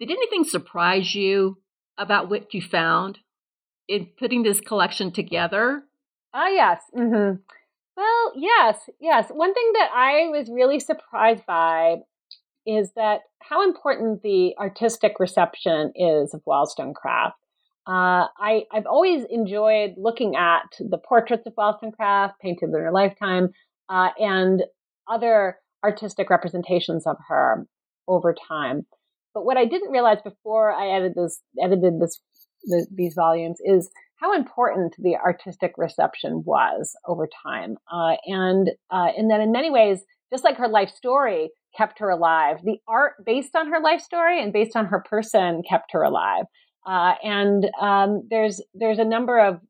did 0.01 0.11
anything 0.11 0.43
surprise 0.43 1.14
you 1.14 1.59
about 1.97 2.28
what 2.28 2.53
you 2.53 2.61
found 2.61 3.20
in 3.87 4.09
putting 4.18 4.43
this 4.43 4.61
collection 4.61 5.12
together? 5.12 5.85
Ah, 6.35 6.49
yes. 6.49 6.82
Mm-hmm. 6.99 7.37
Well, 7.97 8.32
yes, 8.35 8.91
yes. 8.99 9.28
One 9.30 9.55
thing 9.55 9.70
that 9.74 9.91
I 9.95 10.26
was 10.30 10.51
really 10.51 10.80
surprised 10.80 11.47
by 11.47 11.99
is 12.66 12.92
that 12.96 13.20
how 13.40 13.62
important 13.62 14.22
the 14.22 14.54
artistic 14.58 15.18
reception 15.18 15.92
is 15.94 16.34
of 16.34 16.42
Wollstonecraft. 16.46 17.36
Uh, 17.86 18.26
I, 18.38 18.62
I've 18.72 18.86
always 18.86 19.24
enjoyed 19.28 19.94
looking 19.98 20.36
at 20.36 20.72
the 20.78 20.98
portraits 20.98 21.46
of 21.46 21.52
Wollstonecraft 21.56 22.40
painted 22.40 22.70
in 22.70 22.74
her 22.74 22.92
lifetime 22.92 23.50
uh, 23.90 24.08
and 24.18 24.62
other 25.08 25.58
artistic 25.84 26.30
representations 26.30 27.06
of 27.06 27.16
her 27.28 27.66
over 28.08 28.34
time. 28.48 28.86
But 29.34 29.44
what 29.44 29.56
I 29.56 29.66
didn't 29.66 29.90
realize 29.90 30.18
before 30.22 30.72
I 30.72 30.96
edited 30.96 31.16
this, 31.16 31.42
edited 31.62 32.00
this, 32.00 32.20
the, 32.64 32.86
these 32.94 33.14
volumes 33.14 33.58
is 33.64 33.90
how 34.16 34.34
important 34.34 34.94
the 34.98 35.16
artistic 35.16 35.74
reception 35.76 36.42
was 36.46 36.96
over 37.06 37.28
time, 37.44 37.76
uh, 37.92 38.14
and 38.26 38.70
uh, 38.90 39.08
and 39.16 39.30
that 39.30 39.40
in 39.40 39.52
many 39.52 39.70
ways, 39.70 40.00
just 40.32 40.44
like 40.44 40.56
her 40.56 40.68
life 40.68 40.88
story, 40.88 41.50
kept 41.76 41.98
her 41.98 42.10
alive. 42.10 42.58
The 42.64 42.78
art 42.88 43.14
based 43.24 43.54
on 43.56 43.68
her 43.68 43.80
life 43.80 44.00
story 44.00 44.42
and 44.42 44.52
based 44.52 44.76
on 44.76 44.86
her 44.86 45.00
person 45.00 45.62
kept 45.68 45.92
her 45.92 46.02
alive. 46.02 46.44
Uh, 46.86 47.14
and 47.22 47.68
um, 47.80 48.26
there's 48.30 48.60
there's 48.74 48.98
a 48.98 49.04
number 49.04 49.38
of 49.38 49.60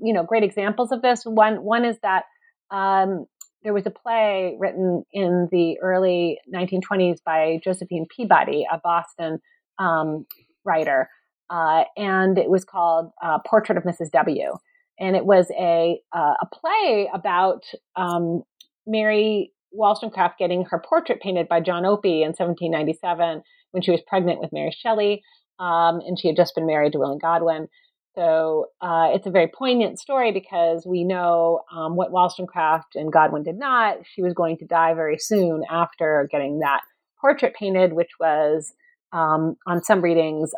you 0.00 0.12
know 0.12 0.24
great 0.24 0.42
examples 0.42 0.92
of 0.92 1.02
this. 1.02 1.24
One 1.24 1.62
one 1.62 1.84
is 1.84 1.98
that 2.02 2.24
um, 2.70 3.26
there 3.62 3.74
was 3.74 3.86
a 3.86 3.90
play 3.90 4.56
written 4.58 5.04
in 5.12 5.48
the 5.50 5.78
early 5.80 6.38
1920s 6.54 7.18
by 7.24 7.58
Josephine 7.62 8.06
Peabody, 8.14 8.66
a 8.70 8.78
Boston 8.78 9.38
um, 9.78 10.26
writer, 10.64 11.08
uh, 11.50 11.84
and 11.96 12.38
it 12.38 12.48
was 12.48 12.64
called 12.64 13.10
uh, 13.22 13.38
Portrait 13.46 13.76
of 13.76 13.84
Mrs. 13.84 14.10
W. 14.12 14.52
And 14.98 15.14
it 15.14 15.26
was 15.26 15.50
a 15.58 16.00
uh, 16.14 16.34
a 16.40 16.46
play 16.46 17.10
about 17.12 17.64
um, 17.96 18.42
Mary 18.86 19.52
Wollstonecraft 19.76 20.38
getting 20.38 20.64
her 20.64 20.78
portrait 20.78 21.20
painted 21.20 21.48
by 21.48 21.60
John 21.60 21.84
Opie 21.84 22.22
in 22.22 22.28
1797 22.28 23.42
when 23.72 23.82
she 23.82 23.90
was 23.90 24.00
pregnant 24.06 24.40
with 24.40 24.52
Mary 24.52 24.74
Shelley, 24.76 25.22
um, 25.58 26.00
and 26.06 26.18
she 26.18 26.28
had 26.28 26.36
just 26.36 26.54
been 26.54 26.66
married 26.66 26.92
to 26.92 26.98
William 26.98 27.18
Godwin. 27.18 27.68
So 28.14 28.66
uh, 28.80 29.10
it's 29.12 29.26
a 29.26 29.30
very 29.30 29.48
poignant 29.48 29.98
story 29.98 30.32
because 30.32 30.86
we 30.86 31.04
know 31.04 31.60
um, 31.70 31.96
what 31.96 32.10
Wollstonecraft 32.10 32.96
and 32.96 33.12
Godwin 33.12 33.42
did 33.42 33.58
not. 33.58 33.98
She 34.14 34.22
was 34.22 34.32
going 34.32 34.56
to 34.58 34.64
die 34.64 34.94
very 34.94 35.18
soon 35.18 35.62
after 35.70 36.26
getting 36.30 36.60
that 36.60 36.80
portrait 37.20 37.54
painted, 37.54 37.92
which 37.92 38.12
was 38.18 38.72
um, 39.12 39.56
on 39.66 39.82
some 39.84 40.00
readings 40.00 40.52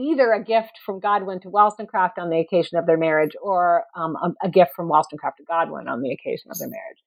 either 0.00 0.32
a 0.32 0.42
gift 0.42 0.78
from 0.84 1.00
Godwin 1.00 1.40
to 1.40 1.50
Wollstonecraft 1.50 2.18
on 2.18 2.30
the 2.30 2.40
occasion 2.40 2.78
of 2.78 2.86
their 2.86 2.96
marriage, 2.96 3.32
or 3.42 3.84
um, 3.94 4.16
a, 4.16 4.46
a, 4.46 4.50
gift 4.50 4.72
from 4.74 4.88
Wollstonecraft 4.88 5.38
to 5.38 5.44
Godwin 5.44 5.88
on 5.88 6.00
the 6.00 6.12
occasion 6.12 6.50
of 6.50 6.58
their 6.58 6.68
marriage. 6.68 6.98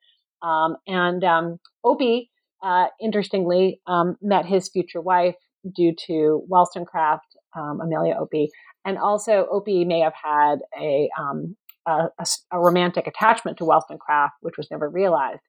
Um, 0.43 0.75
and 0.85 1.23
um, 1.23 1.59
Opie, 1.83 2.29
uh, 2.61 2.87
interestingly, 3.01 3.81
um, 3.87 4.17
met 4.21 4.45
his 4.45 4.69
future 4.69 5.01
wife 5.01 5.35
due 5.75 5.95
to 6.07 6.43
Wollstonecraft, 6.47 7.37
um, 7.55 7.79
Amelia 7.81 8.15
Opie, 8.19 8.49
and 8.85 8.97
also 8.97 9.47
Opie 9.49 9.85
may 9.85 10.01
have 10.01 10.13
had 10.21 10.57
a, 10.79 11.09
um, 11.17 11.55
a, 11.87 12.09
a, 12.51 12.59
romantic 12.59 13.07
attachment 13.07 13.57
to 13.57 13.65
Wollstonecraft, 13.65 14.33
which 14.41 14.57
was 14.57 14.69
never 14.69 14.89
realized. 14.89 15.41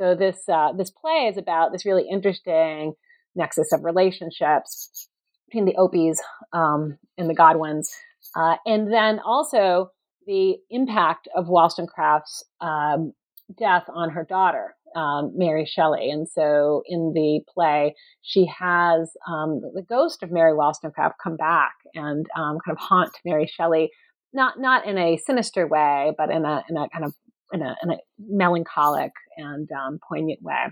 So 0.00 0.14
this 0.14 0.36
uh, 0.48 0.72
this 0.76 0.90
play 0.90 1.26
is 1.28 1.38
about 1.38 1.72
this 1.72 1.86
really 1.86 2.06
interesting 2.08 2.92
nexus 3.34 3.72
of 3.72 3.84
relationships 3.84 5.08
between 5.46 5.64
the 5.64 5.76
Opies 5.78 6.18
um, 6.52 6.98
and 7.16 7.30
the 7.30 7.34
Godwins, 7.34 7.90
uh, 8.36 8.56
and 8.66 8.92
then 8.92 9.20
also 9.24 9.90
the 10.26 10.56
impact 10.70 11.28
of 11.34 11.48
Wollstonecraft's 11.48 12.44
um, 12.60 13.14
death 13.58 13.84
on 13.88 14.10
her 14.10 14.24
daughter, 14.28 14.74
um, 14.94 15.32
Mary 15.36 15.66
Shelley. 15.66 16.10
And 16.10 16.28
so 16.28 16.82
in 16.86 17.12
the 17.14 17.40
play, 17.52 17.94
she 18.22 18.46
has 18.46 19.12
um, 19.28 19.60
the 19.74 19.84
ghost 19.88 20.22
of 20.22 20.30
Mary 20.30 20.54
Wollstonecraft 20.54 21.16
come 21.22 21.36
back 21.36 21.74
and 21.94 22.26
um, 22.36 22.58
kind 22.64 22.76
of 22.76 22.78
haunt 22.78 23.10
Mary 23.24 23.46
Shelley, 23.46 23.90
not 24.32 24.58
not 24.58 24.86
in 24.86 24.98
a 24.98 25.16
sinister 25.16 25.66
way, 25.66 26.12
but 26.16 26.30
in 26.30 26.44
a 26.44 26.64
in 26.68 26.76
a 26.76 26.88
kind 26.88 27.04
of 27.04 27.14
in 27.52 27.62
a, 27.62 27.76
in 27.82 27.90
a 27.92 27.96
melancholic 28.18 29.12
and 29.36 29.68
um, 29.72 29.98
poignant 30.08 30.42
way. 30.42 30.66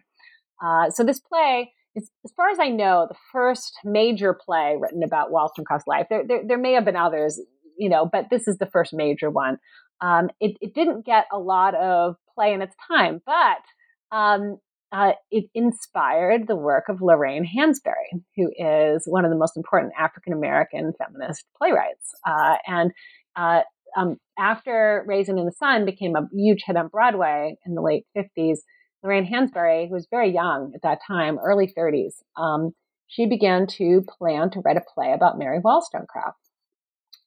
Uh, 0.65 0.91
so 0.91 1.05
this 1.05 1.21
play 1.21 1.73
is, 1.95 2.11
as 2.25 2.33
far 2.37 2.49
as 2.51 2.59
I 2.59 2.69
know, 2.69 3.07
the 3.09 3.17
first 3.33 3.79
major 3.85 4.35
play 4.35 4.77
written 4.79 5.03
about 5.03 5.31
Wollstonecraft's 5.31 5.87
life. 5.87 6.07
There, 6.11 6.25
there, 6.27 6.43
there 6.47 6.59
may 6.59 6.73
have 6.73 6.85
been 6.85 6.97
others, 6.97 7.41
you 7.79 7.89
know, 7.89 8.09
but 8.11 8.27
this 8.31 8.49
is 8.49 8.59
the 8.59 8.67
first 8.67 8.93
major 8.93 9.31
one. 9.31 9.59
Um, 10.01 10.31
it, 10.41 10.57
it, 10.61 10.75
didn't 10.75 11.07
get 11.07 11.27
a 11.33 11.39
lot 11.39 11.75
of 11.75 12.17
play 12.35 12.53
in 12.53 12.63
its 12.63 12.75
time, 12.89 13.21
but 13.25 14.17
um, 14.17 14.59
uh, 14.93 15.13
it 15.31 15.47
inspired 15.55 16.47
the 16.47 16.57
work 16.57 16.85
of 16.89 17.03
Lorraine 17.03 17.45
Hansberry, 17.45 18.23
who 18.37 18.51
is 18.57 19.03
one 19.07 19.25
of 19.25 19.31
the 19.31 19.37
most 19.37 19.57
important 19.57 19.93
African 19.99 20.33
American 20.33 20.93
feminist 20.99 21.45
playwrights. 21.59 22.15
Uh, 22.27 22.57
and 22.67 22.93
uh, 23.35 23.63
um, 23.97 24.17
after 24.39 25.05
Raisin 25.07 25.39
in 25.39 25.47
the 25.47 25.53
Sun 25.53 25.85
became 25.85 26.15
a 26.15 26.29
huge 26.33 26.63
hit 26.65 26.77
on 26.77 26.89
Broadway 26.89 27.57
in 27.67 27.75
the 27.75 27.83
late 27.83 28.07
50s, 28.17 28.59
Lorraine 29.03 29.27
Hansberry, 29.27 29.89
who 29.89 29.95
was 29.95 30.07
very 30.11 30.33
young 30.33 30.73
at 30.75 30.83
that 30.83 31.01
time, 31.07 31.39
early 31.39 31.73
30s, 31.77 32.15
um, 32.37 32.73
she 33.07 33.27
began 33.27 33.67
to 33.67 34.03
plan 34.19 34.51
to 34.51 34.61
write 34.61 34.77
a 34.77 34.85
play 34.95 35.13
about 35.13 35.39
Mary 35.39 35.59
Wollstonecraft. 35.63 36.39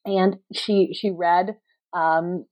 And 0.05 0.38
she 0.53 0.93
she 0.93 1.12
read 1.12 1.58
um, 1.93 2.45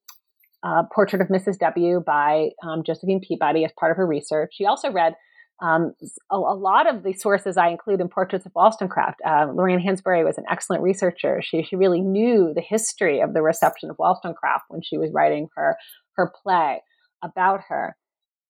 uh, 0.65 0.83
Portrait 0.93 1.21
of 1.21 1.27
Mrs. 1.27 1.59
W 1.59 2.01
by 2.05 2.49
um, 2.63 2.83
Josephine 2.83 3.21
Peabody 3.21 3.63
as 3.63 3.71
part 3.79 3.91
of 3.91 3.97
her 3.97 4.07
research. 4.07 4.53
She 4.55 4.65
also 4.65 4.91
read 4.91 5.13
um, 5.61 5.93
a, 6.31 6.35
a, 6.35 6.37
lot 6.37 6.93
of 6.93 7.03
the 7.03 7.13
sources 7.13 7.55
I 7.55 7.69
include 7.69 8.01
in 8.01 8.09
Portraits 8.09 8.45
of 8.45 8.51
Wollstonecraft. 8.55 9.21
Uh, 9.25 9.47
Lorraine 9.53 9.79
Hansberry 9.79 10.25
was 10.25 10.37
an 10.37 10.43
excellent 10.49 10.83
researcher. 10.83 11.41
She, 11.41 11.63
she 11.63 11.77
really 11.77 12.01
knew 12.01 12.51
the 12.53 12.61
history 12.61 13.21
of 13.21 13.33
the 13.33 13.41
reception 13.41 13.89
of 13.89 13.95
Wollstonecraft 13.97 14.65
when 14.67 14.81
she 14.81 14.97
was 14.97 15.11
writing 15.13 15.47
her, 15.55 15.77
her 16.15 16.33
play 16.43 16.81
about 17.23 17.61
her. 17.69 17.95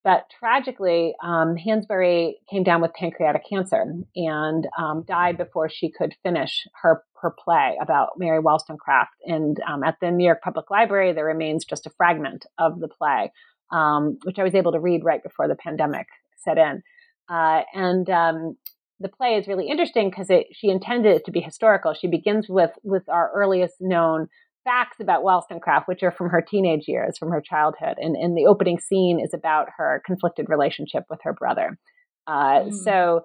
But 0.06 0.30
tragically, 0.38 1.16
um, 1.20 1.56
Hansberry 1.56 2.34
came 2.48 2.62
down 2.62 2.80
with 2.80 2.94
pancreatic 2.94 3.42
cancer 3.50 3.84
and 4.14 4.68
um, 4.78 5.02
died 5.04 5.36
before 5.36 5.68
she 5.68 5.90
could 5.90 6.14
finish 6.22 6.64
her, 6.80 7.02
her 7.20 7.34
play 7.36 7.76
about 7.82 8.10
Mary 8.16 8.38
Wollstonecraft. 8.38 9.10
And 9.24 9.60
um, 9.68 9.82
at 9.82 9.96
the 10.00 10.12
New 10.12 10.24
York 10.24 10.42
Public 10.42 10.70
Library, 10.70 11.12
there 11.12 11.24
remains 11.24 11.64
just 11.64 11.86
a 11.86 11.90
fragment 11.90 12.46
of 12.56 12.78
the 12.78 12.86
play, 12.86 13.32
um, 13.72 14.18
which 14.22 14.38
I 14.38 14.44
was 14.44 14.54
able 14.54 14.70
to 14.70 14.78
read 14.78 15.02
right 15.02 15.20
before 15.20 15.48
the 15.48 15.56
pandemic 15.56 16.06
set 16.36 16.56
in. 16.56 16.84
Uh, 17.28 17.62
and 17.74 18.08
um, 18.08 18.56
the 19.00 19.08
play 19.08 19.34
is 19.34 19.48
really 19.48 19.68
interesting 19.68 20.08
because 20.08 20.30
she 20.52 20.68
intended 20.68 21.16
it 21.16 21.24
to 21.24 21.32
be 21.32 21.40
historical. 21.40 21.94
She 21.94 22.06
begins 22.06 22.48
with 22.48 22.70
with 22.84 23.08
our 23.08 23.32
earliest 23.34 23.74
known 23.80 24.28
facts 24.66 24.96
about 25.00 25.22
Wollstonecraft, 25.22 25.86
which 25.86 26.02
are 26.02 26.10
from 26.10 26.28
her 26.28 26.42
teenage 26.42 26.88
years, 26.88 27.16
from 27.16 27.30
her 27.30 27.40
childhood. 27.40 27.94
And, 27.98 28.16
and 28.16 28.36
the 28.36 28.46
opening 28.46 28.78
scene 28.78 29.20
is 29.24 29.32
about 29.32 29.68
her 29.78 30.02
conflicted 30.04 30.48
relationship 30.48 31.04
with 31.08 31.20
her 31.22 31.32
brother. 31.32 31.78
Uh, 32.26 32.64
mm. 32.64 32.74
So, 32.74 33.20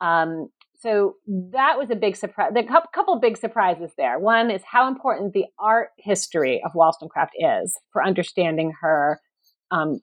um, 0.00 0.48
so 0.78 1.16
that 1.26 1.78
was 1.78 1.90
a 1.90 1.96
big 1.96 2.14
surprise. 2.14 2.52
The 2.54 2.62
couple, 2.62 2.90
couple 2.94 3.18
big 3.18 3.36
surprises 3.36 3.90
there. 3.98 4.18
One 4.18 4.50
is 4.50 4.62
how 4.70 4.86
important 4.86 5.32
the 5.32 5.46
art 5.58 5.88
history 5.98 6.62
of 6.64 6.72
Wollstonecraft 6.74 7.32
is 7.38 7.76
for 7.92 8.04
understanding 8.04 8.72
her 8.80 9.20
um, 9.72 10.00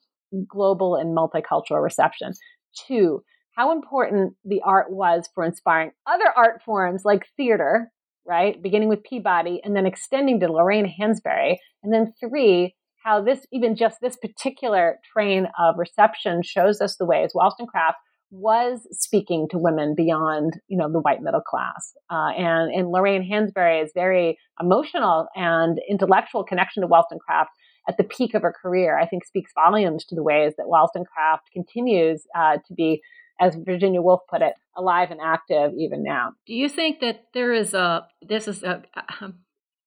global 0.47 0.95
and 0.95 1.15
multicultural 1.15 1.81
reception. 1.81 2.33
Two, 2.75 3.23
how 3.55 3.71
important 3.71 4.33
the 4.43 4.61
art 4.65 4.91
was 4.91 5.29
for 5.33 5.45
inspiring 5.45 5.91
other 6.05 6.33
art 6.35 6.61
forms 6.63 7.03
like 7.05 7.27
theater 7.37 7.91
right? 8.25 8.61
Beginning 8.61 8.89
with 8.89 9.03
Peabody 9.03 9.61
and 9.63 9.75
then 9.75 9.85
extending 9.85 10.39
to 10.39 10.51
Lorraine 10.51 10.93
Hansberry. 10.99 11.57
And 11.83 11.93
then 11.93 12.13
three, 12.19 12.75
how 13.03 13.21
this, 13.21 13.45
even 13.51 13.75
just 13.75 13.97
this 14.01 14.17
particular 14.17 14.99
train 15.11 15.47
of 15.59 15.75
reception 15.77 16.41
shows 16.43 16.81
us 16.81 16.97
the 16.97 17.05
ways 17.05 17.31
Wollstonecraft 17.33 17.97
was 18.29 18.87
speaking 18.91 19.47
to 19.51 19.57
women 19.57 19.93
beyond, 19.95 20.53
you 20.67 20.77
know, 20.77 20.89
the 20.89 21.01
white 21.01 21.21
middle 21.21 21.41
class. 21.41 21.93
Uh, 22.09 22.29
and, 22.37 22.73
and 22.73 22.89
Lorraine 22.89 23.29
Hansberry's 23.29 23.91
very 23.93 24.37
emotional 24.61 25.27
and 25.35 25.79
intellectual 25.89 26.43
connection 26.43 26.81
to 26.81 26.87
Wollstonecraft 26.87 27.49
at 27.89 27.97
the 27.97 28.03
peak 28.03 28.33
of 28.33 28.43
her 28.43 28.53
career, 28.53 28.97
I 28.97 29.07
think 29.07 29.25
speaks 29.25 29.51
volumes 29.53 30.05
to 30.05 30.15
the 30.15 30.23
ways 30.23 30.53
that 30.57 30.67
Wollstonecraft 30.67 31.49
continues 31.51 32.23
uh, 32.37 32.57
to 32.67 32.73
be 32.73 33.01
as 33.41 33.55
Virginia 33.55 34.01
Woolf 34.01 34.21
put 34.29 34.41
it, 34.41 34.53
alive 34.77 35.11
and 35.11 35.19
active 35.21 35.73
even 35.77 36.03
now. 36.03 36.33
Do 36.45 36.53
you 36.53 36.69
think 36.69 37.01
that 37.01 37.25
there 37.33 37.51
is 37.51 37.73
a, 37.73 38.07
this 38.21 38.47
is 38.47 38.63
a, 38.63 38.83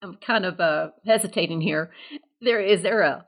I'm 0.04 0.16
kind 0.16 0.44
of 0.44 0.60
uh, 0.60 0.90
hesitating 1.06 1.62
here. 1.62 1.90
There 2.40 2.60
is 2.60 2.82
there 2.82 3.00
a, 3.00 3.26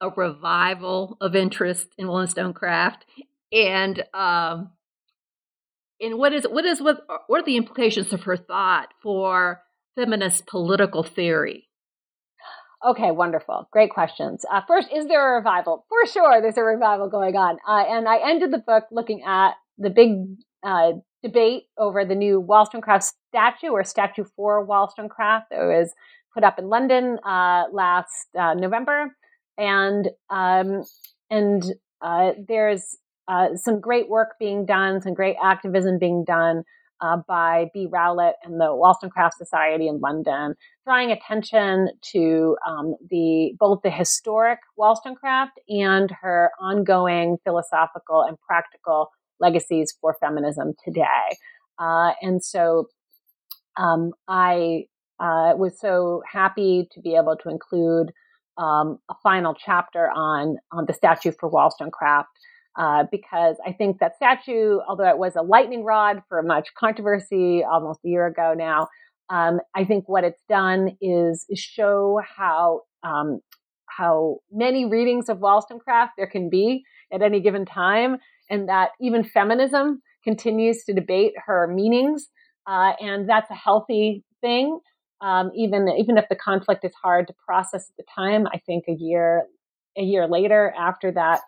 a 0.00 0.10
revival 0.10 1.16
of 1.20 1.34
interest 1.34 1.88
in 1.96 2.06
Wollstonecraft, 2.06 3.06
and 3.50 4.04
um, 4.12 4.70
and 6.00 6.18
what 6.18 6.32
is 6.32 6.44
what 6.44 6.66
is 6.66 6.82
what 6.82 7.06
what 7.26 7.40
are 7.40 7.44
the 7.44 7.56
implications 7.56 8.12
of 8.12 8.24
her 8.24 8.36
thought 8.36 8.88
for 9.02 9.62
feminist 9.96 10.46
political 10.46 11.02
theory? 11.02 11.69
Okay, 12.84 13.10
wonderful. 13.10 13.68
Great 13.72 13.90
questions. 13.90 14.44
Uh, 14.50 14.62
first, 14.66 14.88
is 14.94 15.06
there 15.06 15.34
a 15.34 15.36
revival? 15.36 15.84
For 15.88 16.06
sure, 16.10 16.40
there's 16.40 16.56
a 16.56 16.62
revival 16.62 17.10
going 17.10 17.36
on. 17.36 17.58
Uh, 17.68 17.84
and 17.86 18.08
I 18.08 18.30
ended 18.30 18.52
the 18.52 18.58
book 18.58 18.84
looking 18.90 19.22
at 19.22 19.52
the 19.76 19.90
big 19.90 20.24
uh, 20.62 20.92
debate 21.22 21.64
over 21.76 22.06
the 22.06 22.14
new 22.14 22.40
Wollstonecraft 22.40 23.12
statue 23.28 23.68
or 23.68 23.84
statue 23.84 24.24
for 24.34 24.64
Wollstonecraft 24.64 25.50
that 25.50 25.58
was 25.58 25.92
put 26.32 26.42
up 26.42 26.58
in 26.58 26.70
London 26.70 27.18
uh, 27.26 27.64
last 27.70 28.28
uh, 28.38 28.54
November. 28.54 29.14
And, 29.58 30.08
um, 30.30 30.84
and 31.28 31.62
uh, 32.00 32.32
there's 32.48 32.96
some 33.56 33.80
great 33.80 34.08
work 34.08 34.30
being 34.40 34.64
done, 34.64 35.02
some 35.02 35.14
great 35.14 35.36
activism 35.42 35.98
being 35.98 36.24
done 36.24 36.64
uh, 37.00 37.18
by 37.26 37.70
Bee 37.72 37.86
Rowlatt 37.90 38.34
and 38.44 38.60
the 38.60 38.74
Wollstonecraft 38.74 39.36
Society 39.36 39.88
in 39.88 40.00
London, 40.00 40.54
drawing 40.84 41.10
attention 41.10 41.88
to 42.12 42.56
um, 42.66 42.94
the 43.08 43.52
both 43.58 43.80
the 43.82 43.90
historic 43.90 44.58
Wollstonecraft 44.76 45.58
and 45.68 46.10
her 46.22 46.50
ongoing 46.60 47.38
philosophical 47.44 48.22
and 48.22 48.38
practical 48.40 49.10
legacies 49.38 49.94
for 50.00 50.16
feminism 50.20 50.74
today. 50.84 51.36
Uh, 51.78 52.12
and 52.20 52.44
so 52.44 52.88
um, 53.76 54.12
I 54.28 54.84
uh, 55.18 55.54
was 55.56 55.78
so 55.80 56.22
happy 56.30 56.88
to 56.92 57.00
be 57.00 57.14
able 57.14 57.36
to 57.42 57.48
include 57.48 58.12
um, 58.58 58.98
a 59.08 59.14
final 59.22 59.54
chapter 59.54 60.10
on 60.10 60.56
on 60.72 60.84
the 60.86 60.92
statue 60.92 61.32
for 61.38 61.48
Wollstonecraft 61.48 62.28
uh, 62.76 63.04
because 63.10 63.56
I 63.66 63.72
think 63.72 63.98
that 63.98 64.16
statue, 64.16 64.78
although 64.88 65.08
it 65.08 65.18
was 65.18 65.36
a 65.36 65.42
lightning 65.42 65.84
rod 65.84 66.22
for 66.28 66.42
much 66.42 66.68
controversy 66.74 67.62
almost 67.64 68.00
a 68.04 68.08
year 68.08 68.26
ago 68.26 68.54
now, 68.56 68.88
um, 69.28 69.60
I 69.74 69.84
think 69.84 70.08
what 70.08 70.24
it's 70.24 70.42
done 70.48 70.96
is 71.00 71.46
show 71.54 72.20
how 72.36 72.82
um, 73.02 73.40
how 73.86 74.38
many 74.52 74.84
readings 74.86 75.28
of 75.28 75.38
Wollstonecraft 75.38 76.12
there 76.16 76.26
can 76.26 76.48
be 76.50 76.84
at 77.12 77.22
any 77.22 77.40
given 77.40 77.64
time, 77.64 78.18
and 78.48 78.68
that 78.68 78.90
even 79.00 79.24
feminism 79.24 80.02
continues 80.24 80.84
to 80.84 80.92
debate 80.92 81.32
her 81.46 81.66
meanings, 81.66 82.28
uh, 82.66 82.92
and 83.00 83.28
that's 83.28 83.50
a 83.50 83.54
healthy 83.54 84.24
thing. 84.40 84.80
Um, 85.20 85.50
even 85.54 85.88
even 85.98 86.18
if 86.18 86.24
the 86.28 86.36
conflict 86.36 86.84
is 86.84 86.92
hard 87.00 87.26
to 87.28 87.34
process 87.46 87.90
at 87.90 87.96
the 87.96 88.04
time, 88.14 88.46
I 88.52 88.58
think 88.58 88.84
a 88.88 88.92
year 88.92 89.44
a 89.96 90.02
year 90.02 90.26
later 90.26 90.72
after 90.78 91.12
that 91.12 91.40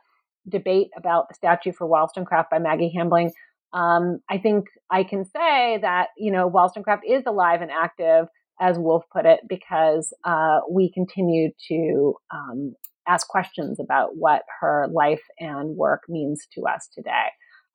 debate 0.49 0.89
about 0.97 1.29
the 1.29 1.35
statue 1.35 1.73
for 1.73 1.87
Wollstonecraft 1.87 2.51
by 2.51 2.59
Maggie 2.59 2.93
Hambling, 2.97 3.33
um, 3.73 4.21
I 4.29 4.39
think 4.39 4.67
I 4.91 5.05
can 5.05 5.25
say 5.25 5.79
that, 5.81 6.09
you 6.19 6.31
know, 6.31 6.47
Wollstonecraft 6.47 7.03
is 7.09 7.23
alive 7.27 7.63
and 7.63 7.71
active, 7.71 8.27
as 8.61 8.79
Woolf 8.79 9.05
put 9.13 9.25
it, 9.25 9.41
because 9.49 10.13
uh, 10.25 10.61
we 10.71 10.93
continue 10.93 11.51
to 11.69 12.15
um, 12.33 12.75
ask 13.09 13.27
questions 13.29 13.81
about 13.81 14.11
what 14.17 14.43
her 14.61 14.87
life 14.93 15.23
and 15.41 15.77
work 15.77 16.03
means 16.09 16.47
to 16.55 16.63
us 16.67 16.89
today. 16.95 17.29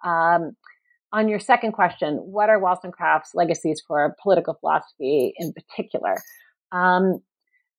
Um, 0.05 0.51
on 1.11 1.30
your 1.30 1.39
second 1.39 1.72
question, 1.72 2.18
what 2.18 2.49
are 2.49 2.59
Wollstonecraft's 2.59 3.32
legacies 3.34 3.82
for 3.88 4.15
political 4.22 4.53
philosophy 4.59 5.34
in 5.38 5.53
particular? 5.53 6.15
Um, 6.72 7.20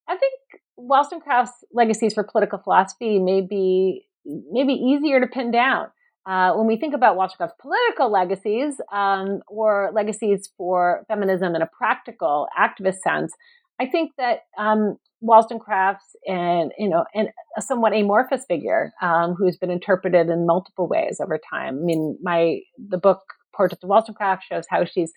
I 0.09 0.17
think 0.17 0.35
Wollstonecraft's 0.77 1.65
legacies 1.73 2.15
for 2.15 2.25
political 2.25 2.59
philosophy 2.59 3.19
may 3.19 3.43
be 3.43 4.08
maybe 4.51 4.73
easier 4.73 5.21
to 5.21 5.27
pin 5.27 5.51
down. 5.51 5.87
Uh, 6.27 6.53
when 6.53 6.67
we 6.67 6.77
think 6.77 6.95
about 6.95 7.17
Wollstonecraft's 7.17 7.57
political 7.61 8.13
legacies 8.13 8.75
um, 8.93 9.41
or 9.49 9.91
legacies 9.95 10.51
for 10.59 11.05
feminism 11.09 11.55
in 11.55 11.63
a 11.63 11.69
practical 11.79 12.47
activist 12.59 12.99
sense, 12.99 13.33
I 13.81 13.87
think 13.87 14.13
that 14.19 14.41
um, 14.59 14.99
Wollstonecraft's 15.21 16.17
and 16.27 16.73
you 16.79 16.89
know 16.89 17.05
and 17.15 17.29
a 17.57 17.63
somewhat 17.63 17.95
amorphous 17.95 18.45
figure 18.47 18.93
um, 19.01 19.35
who's 19.35 19.57
been 19.57 19.71
interpreted 19.71 20.29
in 20.29 20.47
multiple 20.47 20.87
ways 20.87 21.19
over 21.21 21.39
time. 21.51 21.79
I 21.79 21.85
mean, 21.85 22.19
my 22.23 22.61
the 22.77 22.99
book 22.99 23.21
Portrait 23.55 23.83
of 23.83 23.89
Wollstonecraft 23.89 24.45
shows 24.45 24.65
how 24.69 24.85
she's 24.85 25.13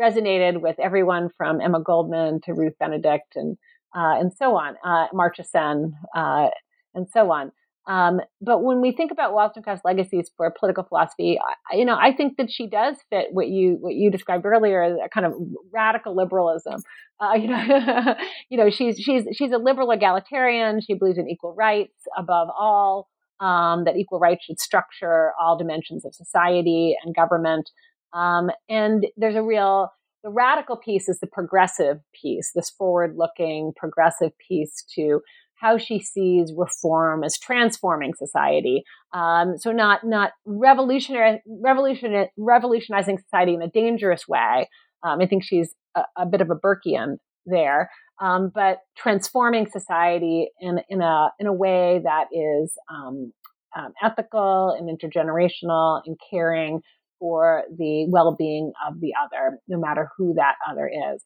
resonated 0.00 0.60
with 0.60 0.78
everyone 0.78 1.30
from 1.36 1.60
Emma 1.60 1.80
Goldman 1.80 2.40
to 2.44 2.52
Ruth 2.52 2.74
Benedict 2.78 3.36
and 3.36 3.56
uh, 3.94 4.18
and 4.18 4.32
so 4.36 4.56
on, 4.56 4.74
uh, 4.84 5.06
Sen, 5.42 5.94
uh, 6.14 6.48
and 6.94 7.06
so 7.10 7.30
on. 7.32 7.52
Um, 7.86 8.20
but 8.40 8.64
when 8.64 8.80
we 8.80 8.90
think 8.90 9.12
about 9.12 9.32
Wollstonecraft's 9.32 9.84
legacies 9.84 10.30
for 10.36 10.52
political 10.58 10.82
philosophy, 10.84 11.38
I, 11.70 11.76
you 11.76 11.84
know, 11.84 11.96
I 11.96 12.12
think 12.12 12.36
that 12.36 12.50
she 12.50 12.68
does 12.68 12.96
fit 13.10 13.28
what 13.30 13.48
you 13.48 13.76
what 13.80 13.94
you 13.94 14.10
described 14.10 14.44
earlier, 14.44 14.82
a 14.82 15.08
kind 15.08 15.24
of 15.24 15.34
radical 15.72 16.16
liberalism. 16.16 16.82
Uh, 17.20 17.34
you 17.40 17.48
know, 17.48 18.14
you 18.48 18.58
know, 18.58 18.70
she's 18.70 18.98
she's 18.98 19.24
she's 19.32 19.52
a 19.52 19.58
liberal 19.58 19.90
egalitarian. 19.92 20.80
She 20.80 20.94
believes 20.94 21.18
in 21.18 21.28
equal 21.28 21.54
rights 21.54 22.02
above 22.16 22.48
all. 22.56 23.08
Um, 23.38 23.84
that 23.84 23.98
equal 23.98 24.18
rights 24.18 24.46
should 24.46 24.58
structure 24.58 25.32
all 25.38 25.58
dimensions 25.58 26.06
of 26.06 26.14
society 26.14 26.96
and 27.04 27.14
government. 27.14 27.68
Um, 28.14 28.50
and 28.66 29.06
there's 29.18 29.34
a 29.34 29.42
real 29.42 29.90
the 30.24 30.30
radical 30.30 30.76
piece 30.76 31.08
is 31.08 31.20
the 31.20 31.28
progressive 31.28 31.98
piece, 32.20 32.50
this 32.52 32.68
forward-looking 32.70 33.74
progressive 33.76 34.32
piece 34.38 34.82
to 34.96 35.20
how 35.56 35.78
she 35.78 36.00
sees 36.00 36.52
reform 36.56 37.24
as 37.24 37.38
transforming 37.38 38.14
society. 38.14 38.84
Um, 39.12 39.56
so 39.58 39.72
not 39.72 40.04
not 40.04 40.32
revolutionary, 40.44 41.42
revolution, 41.46 42.26
revolutionizing 42.36 43.18
society 43.18 43.54
in 43.54 43.62
a 43.62 43.68
dangerous 43.68 44.28
way. 44.28 44.68
Um, 45.02 45.20
I 45.20 45.26
think 45.26 45.44
she's 45.44 45.74
a, 45.94 46.02
a, 46.16 46.26
bit 46.26 46.40
of 46.40 46.50
a 46.50 46.54
Burkean 46.54 47.16
there, 47.44 47.90
um, 48.20 48.50
but 48.54 48.80
transforming 48.96 49.66
society 49.66 50.48
in 50.60 50.80
in 50.88 51.00
a 51.00 51.30
in 51.38 51.46
a 51.46 51.52
way 51.52 52.00
that 52.04 52.26
is 52.32 52.72
um, 52.90 53.32
um, 53.76 53.92
ethical 54.02 54.76
and 54.78 54.88
intergenerational 54.88 56.02
and 56.06 56.16
caring 56.30 56.80
for 57.18 57.64
the 57.78 58.06
well-being 58.10 58.72
of 58.86 59.00
the 59.00 59.12
other, 59.22 59.58
no 59.68 59.78
matter 59.78 60.10
who 60.16 60.34
that 60.34 60.56
other 60.68 60.86
is. 60.86 61.24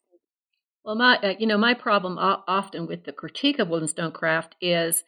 Well, 0.85 0.97
my 0.97 1.17
uh, 1.19 1.35
you 1.39 1.47
know 1.47 1.59
my 1.59 1.75
problem 1.75 2.17
often 2.19 2.87
with 2.87 3.05
the 3.05 3.13
critique 3.13 3.59
of 3.59 3.69
Wollstonecraft 3.69 4.57
is 4.61 5.05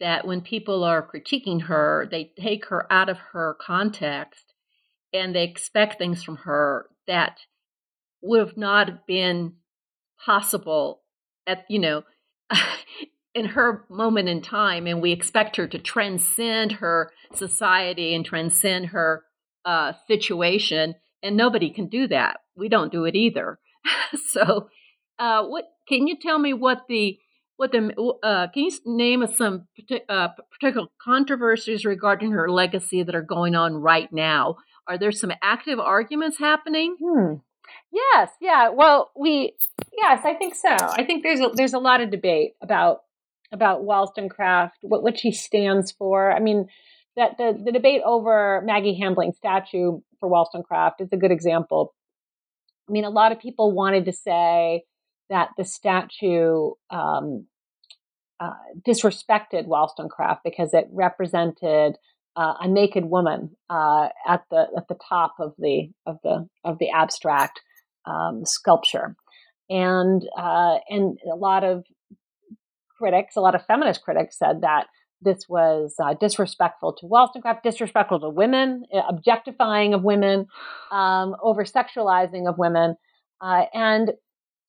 that 0.00 0.26
when 0.26 0.40
people 0.40 0.82
are 0.82 1.06
critiquing 1.06 1.62
her, 1.62 2.08
they 2.10 2.32
take 2.38 2.66
her 2.66 2.92
out 2.92 3.08
of 3.08 3.18
her 3.32 3.56
context 3.60 4.52
and 5.12 5.34
they 5.34 5.44
expect 5.44 5.98
things 5.98 6.24
from 6.24 6.36
her 6.38 6.88
that 7.06 7.38
would 8.20 8.40
have 8.40 8.56
not 8.56 9.06
been 9.06 9.54
possible 10.24 11.02
at, 11.46 11.64
you 11.68 11.78
know, 11.78 12.02
in 13.34 13.46
her 13.46 13.84
moment 13.88 14.28
in 14.28 14.40
time. 14.40 14.86
And 14.86 15.00
we 15.02 15.12
expect 15.12 15.56
her 15.56 15.66
to 15.68 15.78
transcend 15.78 16.72
her 16.72 17.12
society 17.34 18.14
and 18.14 18.24
transcend 18.24 18.86
her 18.86 19.24
uh, 19.64 19.92
situation. 20.06 20.94
And 21.22 21.36
nobody 21.36 21.70
can 21.70 21.86
do 21.86 22.08
that. 22.08 22.38
We 22.56 22.68
don't 22.68 22.92
do 22.92 23.04
it 23.04 23.14
either. 23.14 23.58
so, 24.30 24.68
uh, 25.22 25.44
what 25.44 25.72
can 25.88 26.08
you 26.08 26.16
tell 26.20 26.38
me 26.38 26.52
what 26.52 26.82
the 26.88 27.16
what 27.56 27.70
the 27.70 27.92
uh, 28.24 28.48
can 28.48 28.64
you 28.64 28.72
name 28.84 29.24
some 29.28 29.68
uh, 30.08 30.28
particular 30.50 30.88
controversies 31.00 31.84
regarding 31.84 32.32
her 32.32 32.50
legacy 32.50 33.04
that 33.04 33.14
are 33.14 33.22
going 33.22 33.54
on 33.54 33.76
right 33.76 34.12
now? 34.12 34.56
Are 34.88 34.98
there 34.98 35.12
some 35.12 35.30
active 35.40 35.78
arguments 35.78 36.38
happening? 36.38 36.96
Hmm. 37.00 37.34
Yes, 37.92 38.30
yeah. 38.40 38.70
Well, 38.70 39.12
we 39.16 39.54
yes, 39.96 40.22
I 40.24 40.34
think 40.34 40.56
so. 40.56 40.74
I 40.80 41.04
think 41.04 41.22
there's 41.22 41.38
a, 41.38 41.50
there's 41.54 41.72
a 41.72 41.78
lot 41.78 42.00
of 42.00 42.10
debate 42.10 42.54
about 42.60 43.02
about 43.52 43.84
Wollstonecraft, 43.84 44.78
what 44.82 45.04
what 45.04 45.20
she 45.20 45.30
stands 45.30 45.92
for. 45.92 46.32
I 46.32 46.40
mean, 46.40 46.66
that 47.14 47.38
the 47.38 47.56
the 47.64 47.70
debate 47.70 48.02
over 48.04 48.60
Maggie 48.64 48.98
Hambling 48.98 49.34
statue 49.36 50.00
for 50.18 50.28
Wollstonecraft 50.28 51.00
is 51.00 51.10
a 51.12 51.16
good 51.16 51.30
example. 51.30 51.94
I 52.88 52.92
mean, 52.92 53.04
a 53.04 53.10
lot 53.10 53.30
of 53.30 53.38
people 53.38 53.70
wanted 53.70 54.06
to 54.06 54.12
say 54.12 54.82
that 55.30 55.50
the 55.56 55.64
statue 55.64 56.72
um, 56.90 57.46
uh, 58.42 58.54
disrespected 58.86 59.66
Wollstonecraft 59.66 60.42
because 60.44 60.74
it 60.74 60.88
represented 60.90 61.96
uh, 62.34 62.54
a 62.60 62.68
naked 62.68 63.04
woman 63.04 63.56
uh, 63.70 64.08
at 64.26 64.42
the 64.50 64.66
at 64.76 64.88
the 64.88 64.96
top 65.08 65.34
of 65.38 65.54
the 65.58 65.90
of 66.06 66.18
the 66.22 66.48
of 66.64 66.78
the 66.78 66.90
abstract 66.90 67.60
um, 68.06 68.42
sculpture, 68.44 69.16
and 69.68 70.22
uh, 70.36 70.78
and 70.88 71.18
a 71.30 71.36
lot 71.36 71.62
of 71.62 71.84
critics, 72.98 73.36
a 73.36 73.40
lot 73.40 73.54
of 73.54 73.64
feminist 73.66 74.02
critics, 74.02 74.38
said 74.38 74.62
that 74.62 74.86
this 75.20 75.44
was 75.48 75.94
uh, 76.02 76.14
disrespectful 76.14 76.94
to 76.94 77.06
Wollstonecraft, 77.06 77.62
disrespectful 77.62 78.20
to 78.20 78.28
women, 78.28 78.84
uh, 78.92 79.02
objectifying 79.08 79.94
of 79.94 80.02
women, 80.02 80.46
um, 80.90 81.36
over 81.42 81.64
sexualizing 81.64 82.48
of 82.48 82.58
women, 82.58 82.96
and 83.40 84.12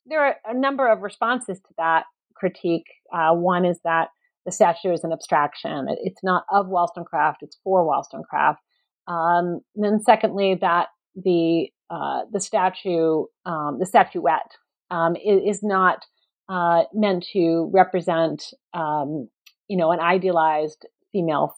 there 0.05 0.25
are 0.25 0.35
a 0.45 0.53
number 0.53 0.91
of 0.91 1.01
responses 1.01 1.59
to 1.59 1.73
that 1.77 2.03
critique. 2.35 2.87
Uh, 3.13 3.33
one 3.33 3.65
is 3.65 3.79
that 3.83 4.09
the 4.45 4.51
statue 4.51 4.91
is 4.91 5.03
an 5.03 5.11
abstraction. 5.11 5.87
It, 5.89 5.99
it's 6.03 6.23
not 6.23 6.45
of 6.51 6.67
Wollstonecraft, 6.67 7.43
it's 7.43 7.57
for 7.63 7.85
Wollstonecraft. 7.85 8.59
Um, 9.07 9.61
then 9.75 10.01
secondly, 10.01 10.57
that 10.61 10.87
the 11.15 11.69
uh, 11.89 12.21
the 12.31 12.39
statue, 12.39 13.25
um, 13.45 13.77
the 13.79 13.85
statuette, 13.85 14.51
um, 14.89 15.15
is, 15.15 15.57
is, 15.57 15.63
not 15.63 16.05
uh, 16.49 16.83
meant 16.91 17.27
to 17.33 17.69
represent, 17.71 18.45
um, 18.73 19.29
you 19.67 19.77
know, 19.77 19.91
an 19.91 19.99
idealized 19.99 20.87
female 21.11 21.55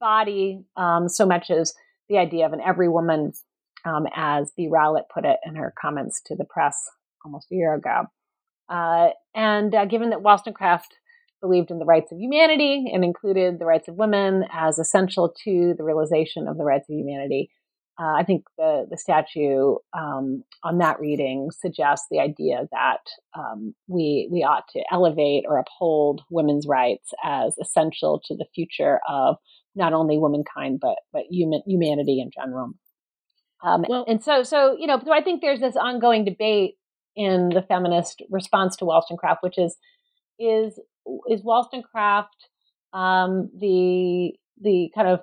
body 0.00 0.64
um, 0.76 1.10
so 1.10 1.26
much 1.26 1.50
as 1.50 1.74
the 2.08 2.16
idea 2.16 2.46
of 2.46 2.54
an 2.54 2.60
every 2.66 2.88
woman, 2.88 3.32
um, 3.84 4.06
as 4.14 4.52
Bee 4.56 4.68
Rowlatt 4.68 5.10
put 5.12 5.26
it 5.26 5.36
in 5.44 5.56
her 5.56 5.74
comments 5.78 6.22
to 6.26 6.34
the 6.34 6.44
press 6.44 6.88
almost 7.26 7.50
a 7.52 7.56
year 7.56 7.74
ago. 7.74 8.04
Uh, 8.68 9.08
and 9.34 9.74
uh, 9.74 9.84
given 9.84 10.10
that 10.10 10.22
Wollstonecraft 10.22 10.94
believed 11.40 11.70
in 11.70 11.78
the 11.78 11.84
rights 11.84 12.10
of 12.10 12.18
humanity 12.18 12.86
and 12.92 13.04
included 13.04 13.58
the 13.58 13.66
rights 13.66 13.88
of 13.88 13.96
women 13.96 14.44
as 14.52 14.78
essential 14.78 15.34
to 15.44 15.74
the 15.76 15.84
realization 15.84 16.48
of 16.48 16.56
the 16.56 16.64
rights 16.64 16.88
of 16.88 16.96
humanity, 16.96 17.50
uh, 17.98 18.12
I 18.12 18.24
think 18.24 18.44
the 18.58 18.86
the 18.90 18.98
statue 18.98 19.76
um, 19.96 20.44
on 20.62 20.78
that 20.78 21.00
reading 21.00 21.48
suggests 21.50 22.06
the 22.10 22.20
idea 22.20 22.68
that 22.70 23.00
um, 23.38 23.74
we 23.88 24.28
we 24.30 24.42
ought 24.42 24.64
to 24.74 24.84
elevate 24.92 25.44
or 25.48 25.58
uphold 25.58 26.20
women's 26.30 26.66
rights 26.66 27.12
as 27.24 27.56
essential 27.58 28.20
to 28.26 28.36
the 28.36 28.44
future 28.54 29.00
of 29.08 29.36
not 29.74 29.94
only 29.94 30.18
womankind 30.18 30.78
but 30.80 30.96
but 31.12 31.22
human 31.30 31.62
humanity 31.66 32.20
in 32.20 32.30
general. 32.30 32.72
Um, 33.64 33.86
well, 33.88 34.04
and 34.06 34.22
so 34.22 34.42
so 34.42 34.76
you 34.78 34.86
know, 34.86 35.00
so 35.02 35.12
I 35.12 35.22
think 35.22 35.40
there's 35.40 35.60
this 35.60 35.76
ongoing 35.76 36.26
debate 36.26 36.74
in 37.16 37.48
the 37.48 37.62
feminist 37.62 38.22
response 38.30 38.76
to 38.76 38.84
Wollstonecraft, 38.84 39.42
which 39.42 39.58
is 39.58 39.76
is 40.38 40.78
is 41.28 41.42
Wollstonecraft 41.42 42.48
um, 42.92 43.50
the 43.58 44.32
the 44.60 44.90
kind 44.94 45.08
of 45.08 45.20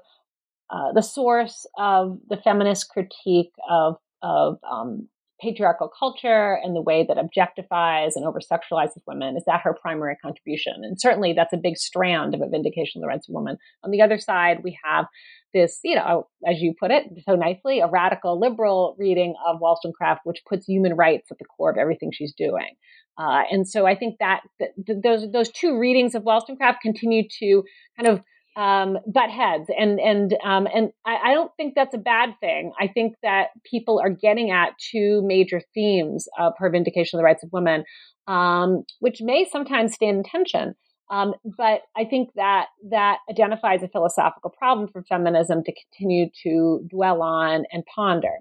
uh, 0.69 0.91
the 0.93 1.01
source 1.01 1.65
of 1.77 2.19
the 2.29 2.37
feminist 2.37 2.89
critique 2.89 3.53
of 3.69 3.95
of 4.21 4.57
um, 4.69 5.07
patriarchal 5.41 5.91
culture 5.99 6.57
and 6.63 6.75
the 6.75 6.81
way 6.81 7.05
that 7.07 7.17
objectifies 7.17 8.11
and 8.15 8.25
over 8.25 8.39
sexualizes 8.39 9.01
women? 9.05 9.35
Is 9.35 9.43
that 9.45 9.61
her 9.61 9.75
primary 9.79 10.15
contribution? 10.15 10.73
And 10.83 10.99
certainly 10.99 11.33
that's 11.33 11.53
a 11.53 11.57
big 11.57 11.77
strand 11.77 12.33
of 12.33 12.41
a 12.41 12.47
vindication 12.47 12.99
of 12.99 13.01
the 13.01 13.07
rights 13.07 13.27
of 13.27 13.35
women. 13.35 13.57
On 13.83 13.91
the 13.91 14.01
other 14.01 14.17
side 14.17 14.63
we 14.63 14.77
have 14.83 15.05
this, 15.53 15.79
you 15.83 15.95
know, 15.95 16.27
as 16.47 16.61
you 16.61 16.73
put 16.79 16.91
it 16.91 17.05
so 17.27 17.35
nicely, 17.35 17.79
a 17.79 17.87
radical 17.87 18.39
liberal 18.39 18.95
reading 18.97 19.35
of 19.47 19.59
Wollstonecraft, 19.59 20.21
which 20.23 20.41
puts 20.47 20.65
human 20.65 20.95
rights 20.95 21.31
at 21.31 21.37
the 21.37 21.45
core 21.45 21.71
of 21.71 21.77
everything 21.77 22.11
she's 22.11 22.33
doing. 22.33 22.75
Uh, 23.17 23.43
and 23.51 23.67
so 23.67 23.85
I 23.85 23.95
think 23.95 24.15
that, 24.19 24.41
that 24.59 24.69
those 25.03 25.31
those 25.31 25.51
two 25.51 25.77
readings 25.77 26.15
of 26.15 26.23
Wollstonecraft 26.23 26.81
continue 26.81 27.23
to 27.39 27.63
kind 27.97 28.07
of 28.07 28.21
um, 28.55 28.97
butt 29.07 29.29
heads, 29.29 29.69
and 29.77 29.99
and 29.99 30.35
um, 30.43 30.67
and 30.73 30.91
I, 31.05 31.31
I, 31.31 31.33
don't 31.33 31.51
think 31.57 31.73
that's 31.75 31.95
a 31.95 31.99
bad 31.99 32.35
thing. 32.39 32.71
I 32.79 32.87
think 32.87 33.15
that 33.23 33.47
people 33.69 33.99
are 33.99 34.11
getting 34.11 34.51
at 34.51 34.73
two 34.91 35.23
major 35.25 35.61
themes 35.73 36.27
of 36.37 36.53
her 36.57 36.69
vindication 36.69 37.17
of 37.17 37.21
the 37.21 37.25
rights 37.25 37.43
of 37.43 37.49
women, 37.51 37.83
um, 38.27 38.83
which 38.99 39.21
may 39.21 39.45
sometimes 39.51 39.95
stand 39.95 40.17
in 40.17 40.23
tension. 40.23 40.75
Um, 41.13 41.35
but 41.45 41.81
I 41.95 42.05
think 42.05 42.31
that 42.35 42.67
that 42.89 43.19
identifies 43.29 43.83
a 43.83 43.87
philosophical 43.87 44.49
problem 44.49 44.87
for 44.87 45.03
feminism 45.03 45.63
to 45.63 45.71
continue 45.71 46.29
to 46.41 46.87
dwell 46.89 47.21
on 47.21 47.65
and 47.71 47.85
ponder. 47.85 48.39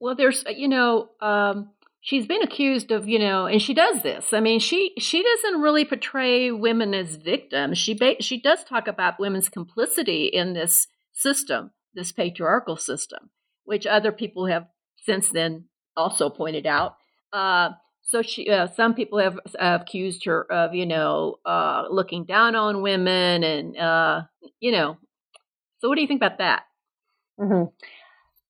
Well, 0.00 0.16
there's, 0.16 0.44
uh, 0.44 0.50
you 0.50 0.66
know, 0.66 1.10
um, 1.20 1.70
she's 2.00 2.26
been 2.26 2.42
accused 2.42 2.90
of, 2.90 3.08
you 3.08 3.20
know, 3.20 3.46
and 3.46 3.62
she 3.62 3.74
does 3.74 4.02
this. 4.02 4.32
I 4.32 4.40
mean, 4.40 4.58
she 4.58 4.92
she 4.98 5.22
doesn't 5.22 5.60
really 5.60 5.84
portray 5.84 6.50
women 6.50 6.94
as 6.94 7.14
victims. 7.14 7.78
She 7.78 7.94
ba- 7.94 8.20
she 8.20 8.40
does 8.40 8.64
talk 8.64 8.88
about 8.88 9.20
women's 9.20 9.48
complicity 9.48 10.26
in 10.26 10.52
this 10.52 10.88
system, 11.12 11.70
this 11.94 12.10
patriarchal 12.10 12.76
system, 12.76 13.30
which 13.64 13.86
other 13.86 14.10
people 14.10 14.46
have 14.46 14.66
since 15.04 15.28
then 15.28 15.66
also 15.96 16.28
pointed 16.28 16.66
out. 16.66 16.96
Uh, 17.32 17.70
so 18.06 18.22
she, 18.22 18.48
uh, 18.48 18.68
some 18.68 18.94
people 18.94 19.18
have, 19.18 19.38
have, 19.58 19.82
accused 19.82 20.24
her 20.26 20.50
of, 20.50 20.74
you 20.74 20.86
know, 20.86 21.36
uh, 21.44 21.86
looking 21.90 22.24
down 22.24 22.54
on 22.54 22.80
women, 22.80 23.42
and 23.42 23.76
uh, 23.76 24.22
you 24.60 24.70
know. 24.70 24.96
So, 25.78 25.88
what 25.88 25.96
do 25.96 26.02
you 26.02 26.06
think 26.06 26.22
about 26.22 26.38
that? 26.38 26.62
Mm-hmm. 27.38 27.64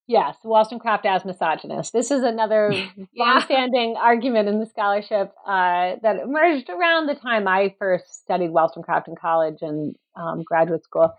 Yes, 0.06 0.36
Wollstonecraft 0.44 1.06
as 1.06 1.24
misogynist. 1.24 1.92
This 1.92 2.10
is 2.10 2.22
another 2.22 2.70
yeah. 2.96 3.04
longstanding 3.16 3.96
argument 3.96 4.48
in 4.48 4.60
the 4.60 4.66
scholarship 4.66 5.32
uh, 5.46 5.96
that 6.02 6.20
emerged 6.22 6.68
around 6.68 7.08
the 7.08 7.16
time 7.16 7.48
I 7.48 7.74
first 7.78 8.22
studied 8.22 8.50
Wollstonecraft 8.50 9.08
in 9.08 9.16
college 9.16 9.58
and 9.62 9.96
um, 10.14 10.44
graduate 10.44 10.84
school. 10.84 11.12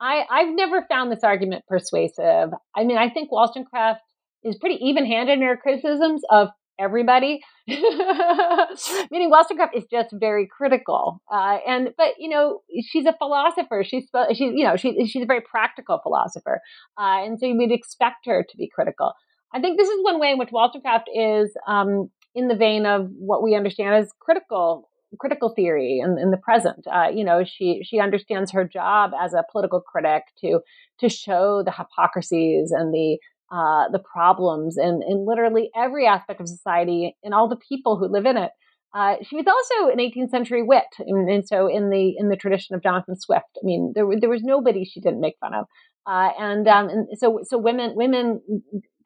I, 0.00 0.24
I've 0.30 0.54
never 0.54 0.86
found 0.88 1.12
this 1.12 1.24
argument 1.24 1.66
persuasive. 1.66 2.50
I 2.74 2.84
mean, 2.84 2.96
I 2.96 3.10
think 3.10 3.30
Wollstonecraft 3.30 4.00
is 4.42 4.56
pretty 4.56 4.76
even-handed 4.76 5.34
in 5.34 5.42
her 5.42 5.58
criticisms 5.58 6.22
of 6.30 6.48
everybody. 6.80 7.40
Meaning 7.68 9.30
Wollstonecraft 9.30 9.76
is 9.76 9.84
just 9.90 10.08
very 10.12 10.48
critical. 10.48 11.22
Uh, 11.32 11.58
and, 11.66 11.90
but, 11.96 12.14
you 12.18 12.28
know, 12.28 12.60
she's 12.82 13.06
a 13.06 13.14
philosopher. 13.18 13.84
She's, 13.84 14.08
she's, 14.30 14.52
you 14.54 14.64
know, 14.64 14.76
she, 14.76 15.06
she's 15.06 15.22
a 15.22 15.26
very 15.26 15.42
practical 15.42 16.00
philosopher. 16.02 16.60
Uh, 16.98 17.24
and 17.24 17.38
so 17.38 17.46
you 17.46 17.56
would 17.56 17.72
expect 17.72 18.26
her 18.26 18.44
to 18.48 18.56
be 18.56 18.70
critical. 18.72 19.12
I 19.52 19.60
think 19.60 19.78
this 19.78 19.88
is 19.88 19.98
one 20.02 20.20
way 20.20 20.30
in 20.30 20.38
which 20.38 20.50
Wollstonecraft 20.52 21.08
is 21.14 21.52
um, 21.66 22.10
in 22.34 22.48
the 22.48 22.56
vein 22.56 22.86
of 22.86 23.08
what 23.18 23.42
we 23.42 23.54
understand 23.54 23.94
as 23.94 24.10
critical 24.20 24.88
critical 25.18 25.52
theory 25.54 25.98
in, 25.98 26.18
in 26.18 26.30
the 26.30 26.36
present. 26.36 26.86
Uh, 26.86 27.08
you 27.12 27.24
know, 27.24 27.42
she 27.44 27.80
she 27.84 27.98
understands 27.98 28.52
her 28.52 28.64
job 28.64 29.10
as 29.20 29.34
a 29.34 29.44
political 29.50 29.80
critic 29.80 30.22
to 30.40 30.60
to 31.00 31.08
show 31.08 31.62
the 31.64 31.72
hypocrisies 31.72 32.70
and 32.70 32.94
the 32.94 33.18
uh, 33.50 33.88
the 33.90 33.98
problems 33.98 34.76
in, 34.78 35.00
in 35.06 35.26
literally 35.26 35.70
every 35.76 36.06
aspect 36.06 36.40
of 36.40 36.48
society 36.48 37.16
and 37.22 37.34
all 37.34 37.48
the 37.48 37.56
people 37.56 37.98
who 37.98 38.06
live 38.06 38.26
in 38.26 38.36
it. 38.36 38.50
Uh, 38.94 39.16
she 39.22 39.36
was 39.36 39.46
also 39.46 39.92
an 39.92 39.98
18th 39.98 40.30
century 40.30 40.62
wit, 40.62 40.84
and, 40.98 41.30
and, 41.30 41.46
so 41.46 41.68
in 41.68 41.90
the 41.90 42.14
in 42.18 42.28
the 42.28 42.36
tradition 42.36 42.74
of 42.74 42.82
Jonathan 42.82 43.14
Swift, 43.14 43.46
I 43.56 43.62
mean, 43.62 43.92
there 43.94 44.04
there 44.20 44.28
was 44.28 44.42
nobody 44.42 44.84
she 44.84 45.00
didn't 45.00 45.20
make 45.20 45.36
fun 45.40 45.54
of, 45.54 45.66
uh, 46.08 46.30
and 46.36 46.66
um, 46.66 46.88
and 46.88 47.06
so 47.16 47.38
so 47.44 47.56
women 47.56 47.92
women 47.94 48.40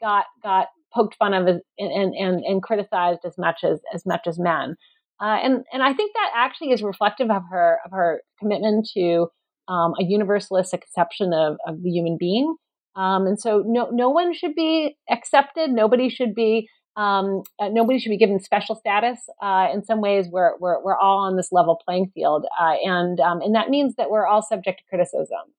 got 0.00 0.24
got 0.42 0.68
poked 0.94 1.16
fun 1.16 1.34
of 1.34 1.46
as, 1.48 1.60
and, 1.78 2.14
and 2.14 2.42
and 2.44 2.62
criticized 2.62 3.20
as 3.26 3.34
much 3.36 3.60
as 3.62 3.80
as 3.92 4.06
much 4.06 4.26
as 4.26 4.38
men. 4.38 4.76
Uh, 5.20 5.38
and 5.42 5.64
and 5.70 5.82
I 5.82 5.92
think 5.92 6.12
that 6.14 6.30
actually 6.34 6.70
is 6.70 6.82
reflective 6.82 7.30
of 7.30 7.42
her 7.50 7.78
of 7.84 7.90
her 7.90 8.22
commitment 8.38 8.88
to 8.94 9.28
um, 9.68 9.92
a 9.98 10.04
universalist 10.04 10.72
conception 10.72 11.32
of, 11.32 11.56
of 11.66 11.82
the 11.82 11.90
human 11.90 12.16
being. 12.18 12.56
Um, 12.96 13.26
and 13.26 13.40
so 13.40 13.62
no 13.66 13.90
no 13.90 14.08
one 14.08 14.32
should 14.34 14.54
be 14.54 14.96
accepted. 15.10 15.70
Nobody 15.70 16.08
should 16.08 16.34
be 16.34 16.68
um, 16.96 17.42
uh, 17.58 17.68
nobody 17.68 17.98
should 17.98 18.10
be 18.10 18.18
given 18.18 18.38
special 18.40 18.76
status. 18.76 19.18
Uh, 19.42 19.68
in 19.72 19.84
some 19.84 20.00
ways, 20.00 20.28
we're, 20.30 20.56
we're, 20.58 20.82
we're 20.82 20.96
all 20.96 21.26
on 21.26 21.36
this 21.36 21.50
level 21.50 21.80
playing 21.84 22.12
field. 22.14 22.46
Uh, 22.60 22.74
and, 22.84 23.18
um, 23.20 23.40
and 23.40 23.54
that 23.54 23.68
means 23.68 23.96
that 23.96 24.10
we're 24.10 24.26
all 24.26 24.42
subject 24.42 24.78
to 24.78 24.84
criticism. 24.88 25.52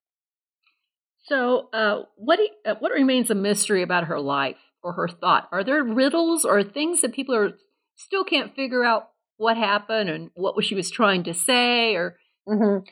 So, 1.26 1.70
uh, 1.74 2.04
what, 2.16 2.40
you, 2.40 2.50
uh, 2.66 2.76
what 2.80 2.92
remains 2.92 3.30
a 3.30 3.36
mystery 3.36 3.82
about 3.82 4.06
her 4.06 4.20
life 4.20 4.58
or 4.82 4.94
her 4.94 5.08
thought? 5.08 5.50
Are 5.52 5.64
there 5.64 5.84
riddles 5.84 6.46
or 6.46 6.64
things 6.64 7.02
that 7.02 7.14
people 7.14 7.36
are 7.36 7.54
still 7.96 8.24
can't 8.24 8.56
figure 8.56 8.86
out 8.86 9.10
what 9.38 9.58
happened 9.58 10.10
and 10.10 10.30
what 10.36 10.64
she 10.64 10.76
was 10.76 10.90
trying 10.90 11.24
to 11.24 11.34
say? 11.34 11.96
Or 11.96 12.16
mm-hmm. 12.48 12.86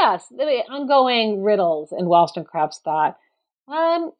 yes, 0.00 0.26
the 0.28 0.44
ongoing 0.68 1.42
riddles 1.42 1.94
in 1.96 2.06
Wollstonecraft's 2.06 2.80
thought. 2.84 3.16
Um, 3.68 4.12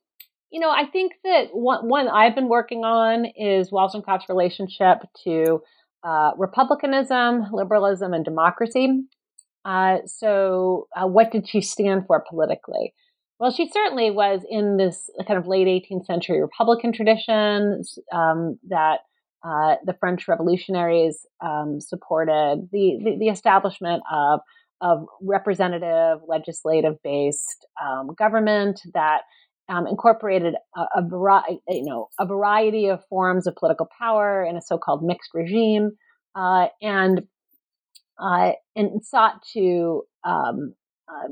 you 0.51 0.61
know, 0.61 0.71
I 0.71 0.85
think 0.87 1.13
that 1.25 1.49
one, 1.53 1.89
one 1.89 2.09
I've 2.09 2.35
been 2.35 2.49
working 2.49 2.85
on 2.85 3.27
is 3.37 3.71
Wollstonecraft's 3.71 4.29
relationship 4.29 4.99
to 5.25 5.63
uh, 6.03 6.33
republicanism, 6.37 7.47
liberalism, 7.53 8.15
and 8.15 8.25
democracy. 8.25 9.03
Uh, 9.65 9.99
so, 10.07 10.89
uh, 10.97 11.07
what 11.07 11.31
did 11.31 11.49
she 11.49 11.61
stand 11.61 12.07
for 12.07 12.25
politically? 12.29 12.95
Well, 13.39 13.51
she 13.51 13.69
certainly 13.69 14.11
was 14.11 14.41
in 14.49 14.79
this 14.79 15.11
kind 15.27 15.39
of 15.39 15.47
late 15.47 15.67
18th 15.67 16.07
century 16.07 16.41
Republican 16.41 16.93
tradition 16.93 17.83
um, 18.13 18.59
that 18.69 19.01
uh, 19.45 19.77
the 19.85 19.95
French 20.01 20.27
revolutionaries 20.27 21.27
um, 21.41 21.81
supported, 21.81 22.69
the, 22.73 22.99
the, 23.05 23.17
the 23.21 23.29
establishment 23.29 24.03
of 24.13 24.41
of 24.81 25.07
representative, 25.21 26.21
legislative 26.27 26.97
based 27.03 27.67
um, 27.83 28.15
government 28.17 28.81
that 28.95 29.23
um, 29.69 29.87
incorporated 29.87 30.55
a, 30.77 30.81
a, 30.97 31.03
vari- 31.03 31.61
you 31.69 31.85
know, 31.85 32.09
a 32.19 32.27
variety 32.27 32.89
of 32.89 33.05
forms 33.09 33.47
of 33.47 33.57
political 33.57 33.89
power 33.99 34.43
in 34.43 34.57
a 34.57 34.63
so-called 34.63 35.03
mixed 35.03 35.31
regime, 35.35 35.93
uh, 36.35 36.69
and 36.81 37.23
uh, 38.19 38.53
and 38.75 39.05
sought 39.05 39.43
to 39.53 40.03
um, 40.25 40.75
uh, 41.09 41.29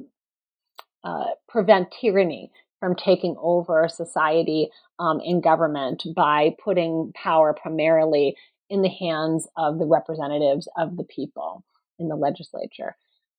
uh 1.09 1.27
prevent 1.49 1.93
tyranny 2.01 2.51
from 2.81 2.95
taking 2.95 3.35
over 3.41 3.89
society 3.89 4.69
um, 4.99 5.21
and 5.25 5.43
government 5.43 6.05
by 6.15 6.51
putting 6.63 7.13
power 7.15 7.55
primarily 7.55 8.37
in 8.69 8.83
the 8.83 8.89
hands 8.89 9.49
of 9.57 9.79
the 9.79 9.87
representatives 9.87 10.69
of 10.77 10.97
the 10.97 11.05
people 11.05 11.65
in 11.99 12.09
the 12.09 12.17
legislature. 12.17 12.97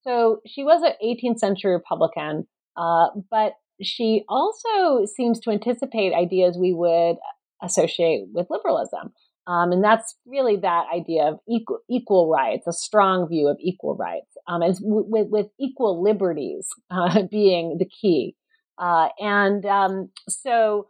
So 0.08 0.40
she 0.48 0.64
was 0.64 0.82
an 0.84 0.94
18th 1.04 1.40
century 1.40 1.74
Republican, 1.74 2.48
uh, 2.78 3.08
but 3.30 3.54
she 3.82 4.24
also 4.30 5.06
seems 5.06 5.40
to 5.42 5.52
anticipate 5.52 6.14
ideas 6.14 6.58
we 6.58 6.74
would 6.74 7.18
associate 7.62 8.28
with 8.32 8.48
liberalism. 8.50 9.12
Um, 9.48 9.72
and 9.72 9.84
that's 9.84 10.16
really 10.26 10.58
that 10.58 10.86
idea 10.94 11.24
of 11.24 11.40
equal, 11.50 11.80
equal 11.90 12.30
rights, 12.30 12.68
a 12.68 12.74
strong 12.74 13.28
view 13.30 13.48
of 13.48 13.58
equal 13.62 13.96
rights, 13.96 14.36
um, 14.48 14.62
w- 14.62 15.06
with, 15.08 15.28
with 15.30 15.48
equal 15.60 16.02
liberties 16.04 16.68
uh, 16.92 17.24
being 17.30 17.78
the 17.80 17.86
key. 17.86 18.36
Uh, 18.78 19.10
and 19.20 19.66
um, 19.66 20.10
so 20.30 20.88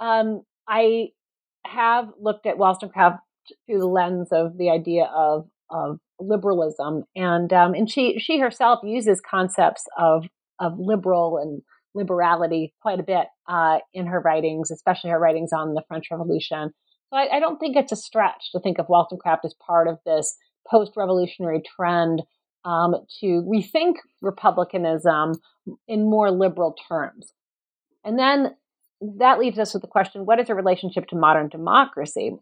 um, 0.00 0.42
I 0.68 1.08
have 1.66 2.08
looked 2.20 2.46
at 2.46 2.58
Wollstonecraft 2.58 3.20
through 3.66 3.78
the 3.78 3.86
lens 3.86 4.28
of 4.32 4.58
the 4.58 4.70
idea 4.70 5.04
of, 5.04 5.46
of 5.70 5.98
liberalism, 6.26 7.04
and 7.14 7.52
um, 7.52 7.74
and 7.74 7.90
she 7.90 8.18
she 8.18 8.38
herself 8.38 8.80
uses 8.82 9.20
concepts 9.28 9.84
of 9.98 10.26
of 10.60 10.78
liberal 10.78 11.38
and 11.38 11.62
liberality 11.94 12.74
quite 12.82 13.00
a 13.00 13.04
bit 13.04 13.26
uh, 13.48 13.78
in 13.92 14.06
her 14.06 14.20
writings, 14.20 14.70
especially 14.70 15.10
her 15.10 15.18
writings 15.18 15.52
on 15.52 15.74
the 15.74 15.82
French 15.88 16.06
Revolution. 16.10 16.72
So 17.10 17.16
I, 17.16 17.36
I 17.36 17.40
don't 17.40 17.58
think 17.58 17.76
it's 17.76 17.92
a 17.92 17.96
stretch 17.96 18.50
to 18.52 18.60
think 18.60 18.78
of 18.78 18.86
Wollstonecraft 18.88 19.44
as 19.44 19.54
part 19.64 19.88
of 19.88 19.98
this 20.04 20.36
post-revolutionary 20.68 21.62
trend 21.76 22.22
um, 22.64 22.94
to 23.20 23.26
rethink 23.42 23.94
republicanism 24.22 25.34
in 25.86 26.10
more 26.10 26.30
liberal 26.30 26.74
terms. 26.88 27.32
And 28.04 28.18
then 28.18 28.56
that 29.18 29.38
leaves 29.38 29.58
us 29.58 29.74
with 29.74 29.82
the 29.82 29.88
question: 29.88 30.26
What 30.26 30.40
is 30.40 30.48
her 30.48 30.54
relationship 30.54 31.06
to 31.08 31.16
modern 31.16 31.48
democracy? 31.48 32.32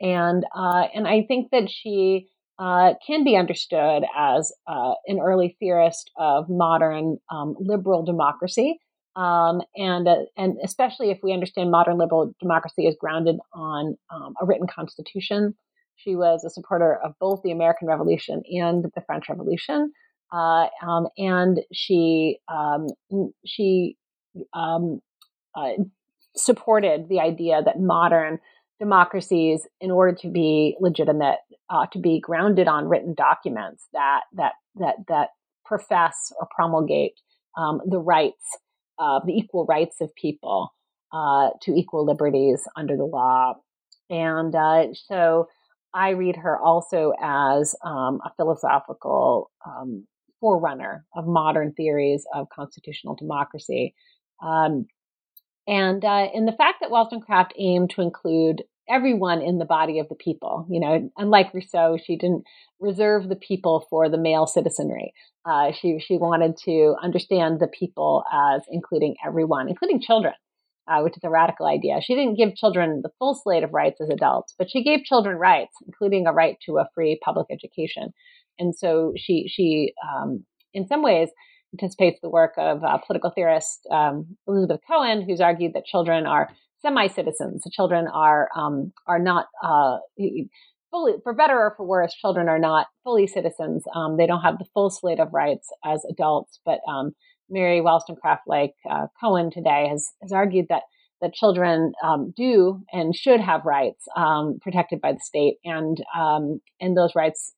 And 0.00 0.44
uh, 0.56 0.84
and 0.94 1.06
I 1.06 1.24
think 1.26 1.50
that 1.50 1.68
she 1.70 2.28
uh, 2.58 2.94
can 3.04 3.24
be 3.24 3.36
understood 3.36 4.04
as 4.16 4.52
uh, 4.66 4.94
an 5.06 5.18
early 5.20 5.56
theorist 5.58 6.10
of 6.16 6.48
modern 6.48 7.18
um, 7.30 7.56
liberal 7.58 8.04
democracy, 8.04 8.78
um, 9.16 9.60
and 9.76 10.06
uh, 10.06 10.16
and 10.36 10.56
especially 10.62 11.10
if 11.10 11.18
we 11.22 11.32
understand 11.32 11.70
modern 11.70 11.98
liberal 11.98 12.32
democracy 12.40 12.86
is 12.86 12.96
grounded 12.98 13.36
on 13.52 13.96
um, 14.12 14.34
a 14.40 14.46
written 14.46 14.66
constitution. 14.66 15.54
She 15.96 16.16
was 16.16 16.44
a 16.44 16.50
supporter 16.50 16.96
of 16.96 17.14
both 17.20 17.42
the 17.42 17.52
American 17.52 17.88
Revolution 17.88 18.42
and 18.50 18.84
the 18.94 19.02
French 19.06 19.28
Revolution, 19.28 19.92
uh, 20.32 20.66
um, 20.82 21.08
and 21.18 21.60
she 21.72 22.38
um, 22.48 22.86
she 23.44 23.96
um, 24.52 25.00
uh, 25.56 25.70
supported 26.36 27.08
the 27.08 27.20
idea 27.20 27.62
that 27.64 27.80
modern 27.80 28.38
democracies, 28.78 29.66
in 29.80 29.90
order 29.90 30.16
to 30.16 30.28
be 30.28 30.76
legitimate, 30.80 31.38
ought 31.70 31.92
to 31.92 31.98
be 31.98 32.20
grounded 32.20 32.68
on 32.68 32.88
written 32.88 33.14
documents 33.14 33.86
that 33.92 34.22
that 34.34 34.52
that 34.76 34.96
that 35.08 35.28
profess 35.64 36.32
or 36.40 36.48
promulgate 36.54 37.18
um, 37.56 37.80
the 37.86 37.98
rights 37.98 38.58
uh, 38.98 39.20
the 39.24 39.32
equal 39.32 39.64
rights 39.66 40.00
of 40.00 40.14
people 40.14 40.72
uh, 41.12 41.50
to 41.62 41.72
equal 41.72 42.04
liberties 42.04 42.62
under 42.76 42.96
the 42.96 43.04
law. 43.04 43.54
And 44.10 44.54
uh, 44.54 44.88
so 44.94 45.48
I 45.94 46.10
read 46.10 46.36
her 46.36 46.58
also 46.58 47.12
as 47.22 47.74
um, 47.84 48.20
a 48.24 48.32
philosophical 48.36 49.50
um, 49.66 50.06
forerunner 50.40 51.06
of 51.16 51.26
modern 51.26 51.72
theories 51.72 52.24
of 52.34 52.48
constitutional 52.50 53.14
democracy. 53.14 53.94
Um, 54.42 54.86
and 55.66 56.04
uh, 56.04 56.28
in 56.34 56.46
the 56.46 56.52
fact 56.52 56.78
that 56.80 56.90
Wollstonecraft 56.90 57.54
aimed 57.58 57.90
to 57.90 58.02
include 58.02 58.62
everyone 58.88 59.40
in 59.40 59.58
the 59.58 59.64
body 59.64 59.98
of 59.98 60.08
the 60.08 60.14
people. 60.14 60.66
You 60.68 60.80
know, 60.80 61.10
unlike 61.16 61.52
Rousseau, 61.54 61.98
she 62.02 62.16
didn't 62.16 62.44
reserve 62.80 63.28
the 63.28 63.36
people 63.36 63.86
for 63.88 64.08
the 64.08 64.18
male 64.18 64.46
citizenry. 64.46 65.12
Uh, 65.44 65.72
she 65.72 65.98
she 66.00 66.16
wanted 66.16 66.56
to 66.64 66.94
understand 67.02 67.60
the 67.60 67.68
people 67.68 68.24
as 68.32 68.62
including 68.70 69.16
everyone, 69.24 69.68
including 69.68 70.00
children, 70.00 70.34
uh, 70.88 71.00
which 71.00 71.16
is 71.16 71.24
a 71.24 71.30
radical 71.30 71.66
idea. 71.66 72.00
She 72.02 72.14
didn't 72.14 72.36
give 72.36 72.56
children 72.56 73.00
the 73.02 73.10
full 73.18 73.34
slate 73.34 73.62
of 73.62 73.72
rights 73.72 74.00
as 74.00 74.08
adults, 74.10 74.54
but 74.58 74.70
she 74.70 74.82
gave 74.82 75.04
children 75.04 75.36
rights, 75.36 75.74
including 75.86 76.26
a 76.26 76.32
right 76.32 76.56
to 76.66 76.78
a 76.78 76.88
free 76.94 77.18
public 77.24 77.46
education. 77.50 78.12
And 78.58 78.74
so 78.74 79.12
she 79.16 79.48
she 79.48 79.92
um, 80.02 80.44
in 80.72 80.86
some 80.86 81.02
ways 81.02 81.28
anticipates 81.74 82.20
the 82.22 82.30
work 82.30 82.52
of 82.56 82.82
uh, 82.84 82.98
political 82.98 83.30
theorist 83.30 83.86
um, 83.90 84.36
Elizabeth 84.46 84.80
Cohen, 84.88 85.22
who's 85.26 85.40
argued 85.40 85.74
that 85.74 85.84
children 85.84 86.26
are 86.26 86.48
semi-citizens. 86.82 87.62
The 87.62 87.70
children 87.72 88.06
are 88.12 88.48
um, 88.56 88.92
are 89.06 89.18
not 89.18 89.46
uh, 89.62 89.98
fully, 90.90 91.14
for 91.22 91.34
better 91.34 91.58
or 91.58 91.74
for 91.76 91.86
worse, 91.86 92.14
children 92.14 92.48
are 92.48 92.58
not 92.58 92.86
fully 93.02 93.26
citizens. 93.26 93.84
Um, 93.94 94.16
they 94.16 94.26
don't 94.26 94.42
have 94.42 94.58
the 94.58 94.66
full 94.72 94.90
slate 94.90 95.20
of 95.20 95.32
rights 95.32 95.68
as 95.84 96.04
adults. 96.08 96.60
But 96.64 96.80
um, 96.88 97.12
Mary 97.50 97.80
Wollstonecraft, 97.80 98.42
like 98.46 98.74
uh, 98.88 99.06
Cohen 99.20 99.50
today, 99.50 99.88
has 99.90 100.12
has 100.22 100.32
argued 100.32 100.66
that 100.68 100.82
that 101.20 101.32
children 101.32 101.92
um, 102.02 102.32
do 102.36 102.82
and 102.92 103.14
should 103.14 103.40
have 103.40 103.64
rights 103.64 104.04
um, 104.16 104.58
protected 104.60 105.00
by 105.00 105.12
the 105.12 105.20
state, 105.20 105.56
and 105.64 105.98
and 106.80 106.96
those 106.96 107.14
rights 107.14 107.54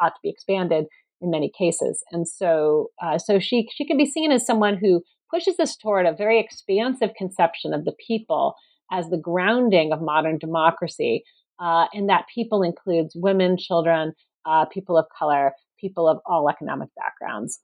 ought 0.00 0.10
to 0.10 0.20
be 0.22 0.30
expanded 0.30 0.86
in 1.20 1.30
many 1.30 1.50
cases. 1.56 2.02
And 2.10 2.26
so, 2.26 2.90
uh, 3.02 3.18
so 3.18 3.38
she 3.38 3.68
she 3.72 3.86
can 3.86 3.96
be 3.96 4.06
seen 4.06 4.32
as 4.32 4.46
someone 4.46 4.76
who 4.76 5.02
pushes 5.30 5.58
us 5.58 5.76
toward 5.76 6.06
a 6.06 6.14
very 6.14 6.40
expansive 6.40 7.10
conception 7.16 7.74
of 7.74 7.84
the 7.84 7.94
people 8.06 8.54
as 8.90 9.10
the 9.10 9.18
grounding 9.18 9.92
of 9.92 10.00
modern 10.00 10.38
democracy. 10.38 11.22
Uh, 11.60 11.86
and 11.92 12.08
that 12.08 12.24
people 12.32 12.62
includes 12.62 13.16
women, 13.16 13.56
children, 13.58 14.12
uh, 14.46 14.64
people 14.66 14.96
of 14.96 15.06
color, 15.16 15.52
people 15.80 16.08
of 16.08 16.18
all 16.24 16.48
economic 16.48 16.88
backgrounds, 16.96 17.58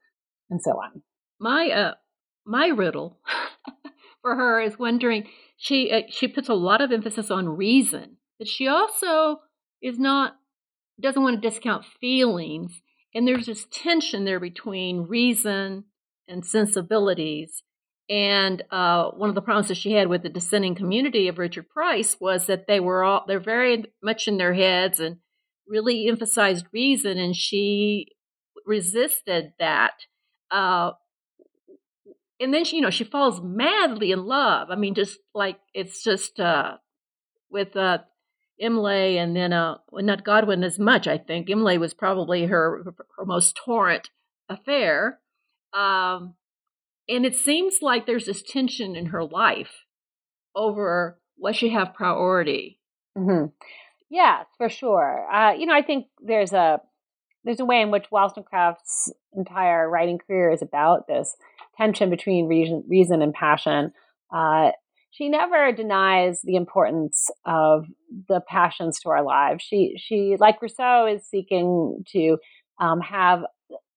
and 0.51 0.61
so 0.61 0.73
on. 0.73 1.03
My 1.41 1.71
uh, 1.71 1.95
my 2.45 2.67
riddle 2.67 3.19
for 4.23 4.35
her 4.35 4.61
is 4.61 4.79
wondering. 4.79 5.29
She 5.57 5.91
uh, 5.91 6.03
she 6.11 6.29
puts 6.29 6.49
a 6.49 6.55
lot 6.55 6.81
of 6.81 6.93
emphasis 6.93 7.31
on 7.31 7.49
reason, 7.49 8.17
but 8.39 8.49
she 8.49 8.67
also 8.67 9.41
is 9.81 9.99
not 9.99 10.35
doesn't 11.01 11.23
want 11.23 11.41
to 11.43 11.49
discount 11.49 11.85
feelings, 12.01 12.81
and 13.15 13.27
there's 13.27 13.47
this 13.47 13.67
tension 13.71 14.25
there 14.25 14.41
between 14.41 15.03
reason 15.03 15.85
and 16.29 16.45
sensibilities. 16.45 17.63
And 18.11 18.63
uh, 18.71 19.11
one 19.11 19.29
of 19.31 19.35
the 19.35 19.41
problems 19.41 19.69
that 19.69 19.77
she 19.77 19.93
had 19.93 20.09
with 20.09 20.23
the 20.23 20.29
dissenting 20.29 20.75
community 20.75 21.29
of 21.29 21.39
Richard 21.39 21.71
Price 21.71 22.19
was 22.21 22.47
that 22.47 22.67
they 22.67 22.81
were 22.81 23.03
all 23.03 23.25
they're 23.27 23.41
very 23.41 23.85
much 24.03 24.29
in 24.29 24.37
their 24.37 24.53
heads 24.53 25.01
and 25.01 25.19
really 25.67 26.07
emphasized 26.07 26.67
reason, 26.73 27.17
and 27.17 27.35
she 27.35 28.09
resisted 28.67 29.53
that. 29.59 29.95
Uh, 30.51 30.93
and 32.41 32.53
then 32.53 32.65
she, 32.65 32.77
you 32.77 32.83
know, 32.83 32.91
she 32.91 33.05
falls 33.05 33.41
madly 33.43 34.13
in 34.13 34.27
love. 34.27 34.69
I 34.71 34.77
mean, 34.77 34.95
just 34.95 35.19
like 35.35 35.59
it's 35.73 36.03
just 36.03 36.39
uh, 36.39 36.77
with 37.49 37.75
uh, 37.75 37.99
Imlay, 38.61 39.17
and 39.17 39.37
then 39.37 39.53
uh, 39.53 39.79
not 39.93 40.25
Godwin 40.25 40.63
as 40.63 40.79
much. 40.79 41.07
I 41.07 41.19
think 41.19 41.49
Imlay 41.49 41.79
was 41.79 41.95
probably 41.95 42.47
her 42.47 42.95
her 43.17 43.25
most 43.25 43.57
torrent 43.57 44.11
affair. 44.49 45.19
Um, 45.73 46.35
and 47.09 47.27
it 47.27 47.37
seems 47.37 47.79
like 47.83 48.07
there's 48.07 48.27
this 48.27 48.43
tension 48.43 48.97
in 48.97 49.07
her 49.07 49.25
life 49.25 49.85
over 50.55 51.19
what 51.37 51.57
should 51.57 51.73
have 51.73 51.95
priority. 51.95 52.79
Mm-hmm. 53.19 53.47
Yes, 54.11 54.47
for 54.57 54.69
sure. 54.69 55.27
Uh, 55.33 55.53
you 55.55 55.67
know, 55.67 55.75
I 55.75 55.83
think 55.83 56.07
there's 56.21 56.53
a 56.53 56.81
there's 57.45 57.61
a 57.61 57.65
way 57.65 57.83
in 57.83 57.91
which 57.91 58.11
Wollstonecraft's 58.11 59.13
entire 59.35 59.89
writing 59.89 60.19
career 60.19 60.51
is 60.51 60.63
about 60.63 61.07
this 61.07 61.37
tension 61.77 62.09
between 62.09 62.49
reason, 62.49 62.85
reason 62.89 63.21
and 63.21 63.35
passion. 63.35 63.93
Uh, 64.35 64.71
she 65.15 65.29
never 65.29 65.71
denies 65.71 66.41
the 66.43 66.57
importance 66.57 67.31
of 67.47 67.87
the 68.29 68.41
passions 68.49 68.99
to 69.01 69.11
our 69.11 69.23
lives. 69.23 69.63
She, 69.63 69.95
she, 69.97 70.35
like 70.41 70.61
Rousseau, 70.61 71.07
is 71.07 71.25
seeking 71.25 72.03
to 72.09 72.37
um, 72.81 73.01
have 73.01 73.43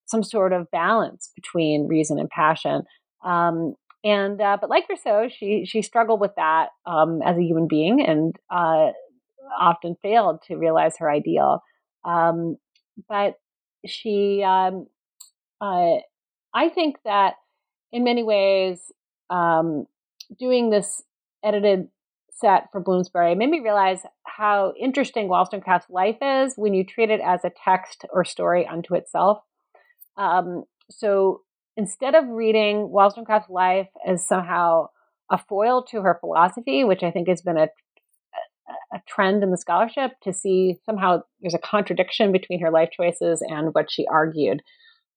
some 0.06 0.22
sort 0.22 0.54
of 0.54 0.70
balance 0.70 1.32
between 1.36 1.88
reason 1.88 2.20
and 2.20 2.30
passion. 2.30 2.84
Um, 3.26 3.74
and 4.04 4.40
uh, 4.40 4.58
but 4.62 4.70
like 4.70 4.88
Rousseau, 4.88 5.28
she 5.28 5.66
she 5.66 5.82
struggled 5.82 6.22
with 6.22 6.36
that 6.38 6.70
um, 6.86 7.22
as 7.26 7.36
a 7.36 7.44
human 7.44 7.68
being 7.68 8.06
and 8.06 8.36
uh, 8.52 8.92
often 9.60 9.96
failed 10.04 10.44
to 10.48 10.56
realize 10.56 10.98
her 11.00 11.10
ideal. 11.10 11.64
Um, 12.06 12.58
but 13.10 13.34
she, 13.88 14.44
um, 14.44 14.86
uh, 15.60 15.96
I 16.54 16.70
think 16.70 16.98
that 17.06 17.34
in 17.92 18.04
many 18.04 18.22
ways, 18.22 18.80
um, 19.32 19.88
doing 20.38 20.70
this 20.70 21.04
edited 21.48 21.88
set 22.32 22.70
for 22.72 22.80
Bloomsbury 22.80 23.36
made 23.36 23.50
me 23.50 23.62
realize 23.62 24.02
how 24.24 24.74
interesting 24.80 25.28
Wollstonecraft's 25.28 25.90
life 25.90 26.18
is 26.22 26.54
when 26.56 26.74
you 26.74 26.84
treat 26.84 27.10
it 27.10 27.22
as 27.22 27.44
a 27.44 27.52
text 27.64 28.06
or 28.14 28.24
story 28.24 28.68
unto 28.68 28.94
itself. 28.94 29.40
Um, 30.18 30.64
so 30.90 31.42
instead 31.76 32.16
of 32.16 32.28
reading 32.28 32.90
Wollstonecraft's 32.92 33.50
life 33.50 33.90
as 34.06 34.28
somehow 34.28 34.88
a 35.32 35.38
foil 35.38 35.84
to 35.84 36.02
her 36.02 36.18
philosophy, 36.20 36.84
which 36.84 37.04
I 37.04 37.12
think 37.12 37.28
has 37.28 37.42
been 37.42 37.58
a 37.58 37.70
a 38.94 39.00
trend 39.08 39.44
in 39.44 39.52
the 39.52 39.58
scholarship 39.58 40.12
to 40.24 40.34
see 40.34 40.78
somehow 40.86 41.22
there's 41.42 41.54
a 41.54 41.60
contradiction 41.60 42.32
between 42.32 42.62
her 42.62 42.72
life 42.72 42.90
choices 42.92 43.42
and 43.42 43.74
what 43.74 43.92
she 43.92 44.06
argued. 44.08 44.62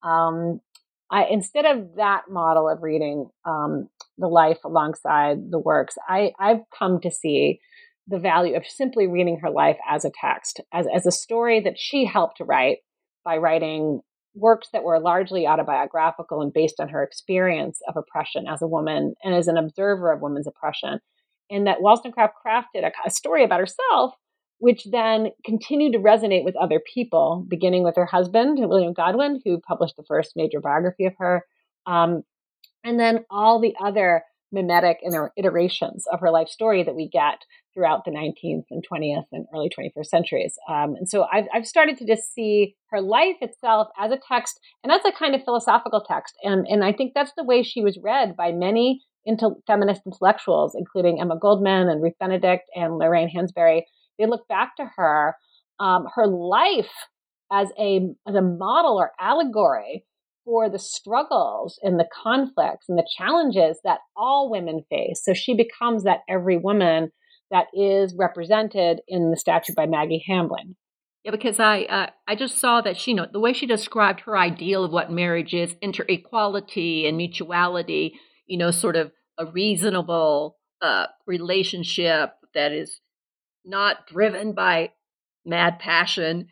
Um, 0.03 0.61
I, 1.09 1.25
instead 1.25 1.65
of 1.65 1.95
that 1.95 2.23
model 2.29 2.69
of 2.69 2.81
reading 2.81 3.29
um, 3.45 3.89
the 4.21 4.27
life 4.27 4.59
alongside 4.63 5.51
the 5.51 5.59
works, 5.59 5.95
I, 6.07 6.31
I've 6.39 6.61
come 6.77 7.01
to 7.01 7.11
see 7.11 7.59
the 8.07 8.19
value 8.19 8.55
of 8.55 8.65
simply 8.65 9.07
reading 9.07 9.39
her 9.41 9.49
life 9.49 9.77
as 9.89 10.05
a 10.05 10.11
text, 10.19 10.61
as, 10.73 10.87
as 10.93 11.05
a 11.05 11.11
story 11.11 11.59
that 11.61 11.77
she 11.77 12.05
helped 12.05 12.37
to 12.37 12.45
write 12.45 12.77
by 13.23 13.37
writing 13.37 14.01
works 14.33 14.69
that 14.73 14.83
were 14.83 14.99
largely 14.99 15.45
autobiographical 15.45 16.41
and 16.41 16.53
based 16.53 16.79
on 16.79 16.89
her 16.89 17.03
experience 17.03 17.79
of 17.87 17.97
oppression 17.97 18.45
as 18.47 18.61
a 18.61 18.67
woman 18.67 19.13
and 19.23 19.35
as 19.35 19.47
an 19.47 19.57
observer 19.57 20.11
of 20.11 20.21
women's 20.21 20.47
oppression. 20.47 20.99
And 21.49 21.67
that 21.67 21.81
Wollstonecraft 21.81 22.33
crafted 22.45 22.85
a, 22.85 22.91
a 23.05 23.09
story 23.09 23.43
about 23.43 23.59
herself, 23.59 24.13
which 24.59 24.87
then 24.89 25.29
continued 25.45 25.93
to 25.93 25.99
resonate 25.99 26.45
with 26.45 26.55
other 26.55 26.81
people, 26.93 27.45
beginning 27.47 27.83
with 27.83 27.95
her 27.97 28.05
husband, 28.05 28.57
William 28.59 28.93
Godwin, 28.93 29.41
who 29.43 29.59
published 29.59 29.97
the 29.97 30.05
first 30.07 30.33
major 30.35 30.61
biography 30.61 31.05
of 31.05 31.13
her, 31.17 31.43
um, 31.85 32.23
and 32.83 32.99
then 32.99 33.25
all 33.29 33.59
the 33.59 33.75
other 33.83 34.23
mimetic 34.51 34.99
iterations 35.37 36.05
of 36.11 36.19
her 36.19 36.29
life 36.29 36.49
story 36.49 36.83
that 36.83 36.95
we 36.95 37.07
get 37.07 37.45
throughout 37.73 38.03
the 38.03 38.11
19th 38.11 38.65
and 38.69 38.83
20th 38.85 39.25
and 39.31 39.45
early 39.55 39.69
21st 39.69 40.05
centuries. 40.05 40.55
Um, 40.69 40.95
and 40.95 41.07
so 41.07 41.25
I've, 41.31 41.45
I've 41.53 41.65
started 41.65 41.97
to 41.99 42.05
just 42.05 42.33
see 42.33 42.75
her 42.89 42.99
life 42.99 43.37
itself 43.39 43.87
as 43.97 44.11
a 44.11 44.19
text 44.27 44.59
and 44.83 44.91
as 44.91 44.99
a 45.05 45.11
kind 45.13 45.35
of 45.35 45.43
philosophical 45.45 46.01
text. 46.01 46.35
And, 46.43 46.67
and 46.67 46.83
I 46.83 46.91
think 46.91 47.13
that's 47.15 47.31
the 47.37 47.45
way 47.45 47.63
she 47.63 47.81
was 47.81 47.97
read 48.03 48.35
by 48.35 48.51
many 48.51 49.01
into 49.25 49.51
feminist 49.67 50.01
intellectuals, 50.05 50.75
including 50.75 51.21
Emma 51.21 51.37
Goldman 51.39 51.87
and 51.87 52.01
Ruth 52.01 52.15
Benedict 52.19 52.63
and 52.75 52.97
Lorraine 52.97 53.29
Hansberry, 53.33 53.83
they 54.17 54.25
look 54.25 54.47
back 54.47 54.75
to 54.77 54.85
her, 54.97 55.35
um, 55.79 56.07
her 56.15 56.27
life 56.27 56.91
as 57.51 57.67
a 57.77 58.09
as 58.27 58.35
a 58.35 58.41
model 58.41 58.97
or 58.97 59.11
allegory 59.19 60.05
for 60.51 60.69
the 60.69 60.79
struggles 60.79 61.79
and 61.81 61.97
the 61.97 62.07
conflicts 62.23 62.89
and 62.89 62.97
the 62.97 63.07
challenges 63.17 63.79
that 63.85 63.99
all 64.17 64.51
women 64.51 64.83
face. 64.89 65.21
So 65.23 65.33
she 65.33 65.55
becomes 65.55 66.03
that 66.03 66.19
every 66.27 66.57
woman 66.57 67.11
that 67.51 67.67
is 67.73 68.13
represented 68.17 68.99
in 69.07 69.31
the 69.31 69.37
statue 69.37 69.73
by 69.75 69.85
Maggi 69.85 70.19
Hambling. 70.27 70.75
Yeah, 71.23 71.31
because 71.31 71.59
I 71.59 71.83
uh, 71.83 72.09
I 72.27 72.35
just 72.35 72.59
saw 72.59 72.81
that 72.81 72.97
she 72.97 73.11
you 73.11 73.17
know 73.17 73.27
the 73.31 73.39
way 73.39 73.53
she 73.53 73.65
described 73.65 74.21
her 74.21 74.35
ideal 74.35 74.83
of 74.83 74.91
what 74.91 75.11
marriage 75.11 75.53
is, 75.53 75.75
inter-equality 75.81 77.07
and 77.07 77.15
mutuality 77.15 78.15
you 78.51 78.57
know, 78.57 78.69
sort 78.69 78.97
of 78.97 79.13
a 79.37 79.45
reasonable 79.45 80.57
uh, 80.81 81.05
relationship 81.25 82.33
that 82.53 82.73
is 82.73 82.99
not 83.63 84.05
driven 84.07 84.51
by 84.51 84.89
mad 85.45 85.79
passion. 85.79 86.49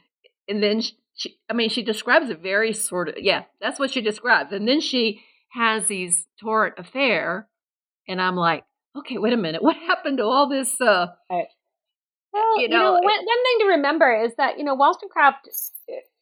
And 0.48 0.64
then 0.64 0.82
she, 1.20 1.38
I 1.50 1.54
mean, 1.54 1.70
she 1.70 1.84
describes 1.84 2.30
a 2.30 2.36
very 2.36 2.72
sort 2.72 3.10
of, 3.10 3.16
yeah, 3.18 3.44
that's 3.60 3.78
what 3.78 3.92
she 3.92 4.00
describes. 4.00 4.54
And 4.54 4.66
then 4.66 4.80
she 4.80 5.22
has 5.50 5.88
these 5.88 6.26
torrent 6.42 6.76
affair, 6.78 7.50
and 8.08 8.22
I'm 8.22 8.38
like, 8.38 8.64
okay, 8.96 9.18
wait 9.18 9.34
a 9.34 9.38
minute, 9.38 9.62
what 9.62 9.76
happened 9.76 10.20
to 10.20 10.24
all 10.24 10.48
this? 10.48 10.80
Uh, 10.80 11.08
right. 11.30 11.48
Well, 12.32 12.62
you 12.62 12.70
know, 12.70 12.78
you 12.78 12.84
know 12.84 12.92
one, 12.94 13.04
one, 13.04 13.24
thing 13.24 13.60
to 13.60 13.66
remember 13.76 14.24
is 14.24 14.32
that 14.38 14.60
you 14.60 14.64
know 14.64 14.76
Wollstonecraft 14.76 15.48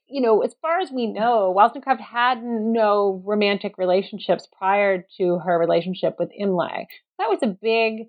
you 0.08 0.22
know, 0.22 0.41
as 0.41 0.56
far 0.62 0.80
as 0.80 0.89
we 0.89 1.06
know, 1.06 1.52
Wollstonecraft 1.52 2.02
had 2.02 2.41
no 2.41 3.22
romantic 3.26 3.78
relationships 3.78 4.48
prior 4.58 5.06
to 5.18 5.39
her 5.39 5.60
relationship 5.60 6.16
with 6.18 6.32
Imlay. 6.39 6.88
That 7.20 7.30
was 7.30 7.39
a 7.43 7.48
big 7.48 8.08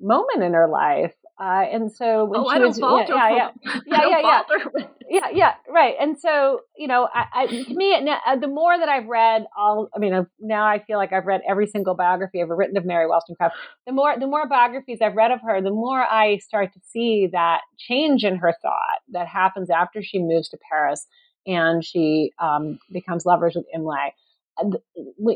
moment 0.00 0.42
in 0.42 0.54
her 0.54 0.68
life. 0.68 1.14
Uh, 1.38 1.64
and 1.70 1.92
so 1.92 2.24
when 2.24 2.40
oh, 2.40 2.50
she 2.50 2.56
I 2.56 2.66
was, 2.66 2.78
yeah, 3.08 3.28
yeah, 3.30 3.50
yeah, 3.86 4.20
yeah, 4.20 4.42
yeah, 4.74 4.86
yeah, 5.10 5.28
yeah, 5.34 5.54
right. 5.68 5.94
And 6.00 6.18
so 6.18 6.60
you 6.78 6.88
know, 6.88 7.08
I, 7.12 7.26
I, 7.34 7.46
to 7.46 7.74
me, 7.74 7.94
uh, 7.94 8.36
the 8.36 8.48
more 8.48 8.78
that 8.78 8.88
I've 8.88 9.06
read, 9.06 9.44
all 9.56 9.88
I 9.94 9.98
mean, 9.98 10.26
now 10.40 10.66
I 10.66 10.82
feel 10.86 10.96
like 10.96 11.12
I've 11.12 11.26
read 11.26 11.42
every 11.48 11.66
single 11.66 11.94
biography 11.94 12.40
ever 12.40 12.56
written 12.56 12.78
of 12.78 12.86
Mary 12.86 13.06
Wollstonecraft. 13.06 13.54
The 13.86 13.92
more, 13.92 14.18
the 14.18 14.26
more 14.26 14.48
biographies 14.48 14.98
I've 15.02 15.14
read 15.14 15.30
of 15.30 15.40
her, 15.42 15.60
the 15.60 15.70
more 15.70 16.00
I 16.00 16.38
start 16.38 16.72
to 16.72 16.80
see 16.86 17.28
that 17.32 17.60
change 17.78 18.24
in 18.24 18.36
her 18.36 18.54
thought 18.62 19.00
that 19.10 19.28
happens 19.28 19.68
after 19.68 20.02
she 20.02 20.18
moves 20.18 20.48
to 20.50 20.58
Paris 20.70 21.06
and 21.46 21.84
she 21.84 22.32
um, 22.40 22.78
becomes 22.90 23.26
lovers 23.26 23.54
with 23.54 23.66
Imlay. 23.74 24.14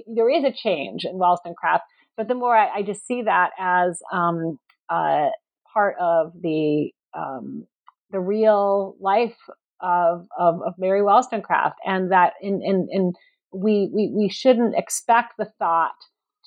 There 0.07 0.31
is 0.31 0.45
a 0.45 0.53
change 0.53 1.05
in 1.05 1.19
Wollstonecraft, 1.19 1.85
but 2.17 2.27
the 2.27 2.35
more 2.35 2.57
I, 2.57 2.79
I 2.79 2.83
just 2.83 3.07
see 3.07 3.23
that 3.23 3.51
as 3.59 4.01
um, 4.13 4.59
uh, 4.89 5.29
part 5.73 5.97
of 6.01 6.33
the 6.41 6.91
um, 7.15 7.67
the 8.11 8.21
real 8.21 8.97
life 9.01 9.37
of, 9.81 10.27
of, 10.39 10.61
of 10.67 10.75
Mary 10.79 11.03
Wollstonecraft, 11.03 11.79
and 11.85 12.13
that 12.13 12.35
in 12.41 12.63
in, 12.63 12.89
in 12.91 13.13
we, 13.53 13.91
we 13.93 14.13
we 14.15 14.29
shouldn't 14.29 14.77
expect 14.77 15.35
the 15.39 15.51
thought 15.59 15.95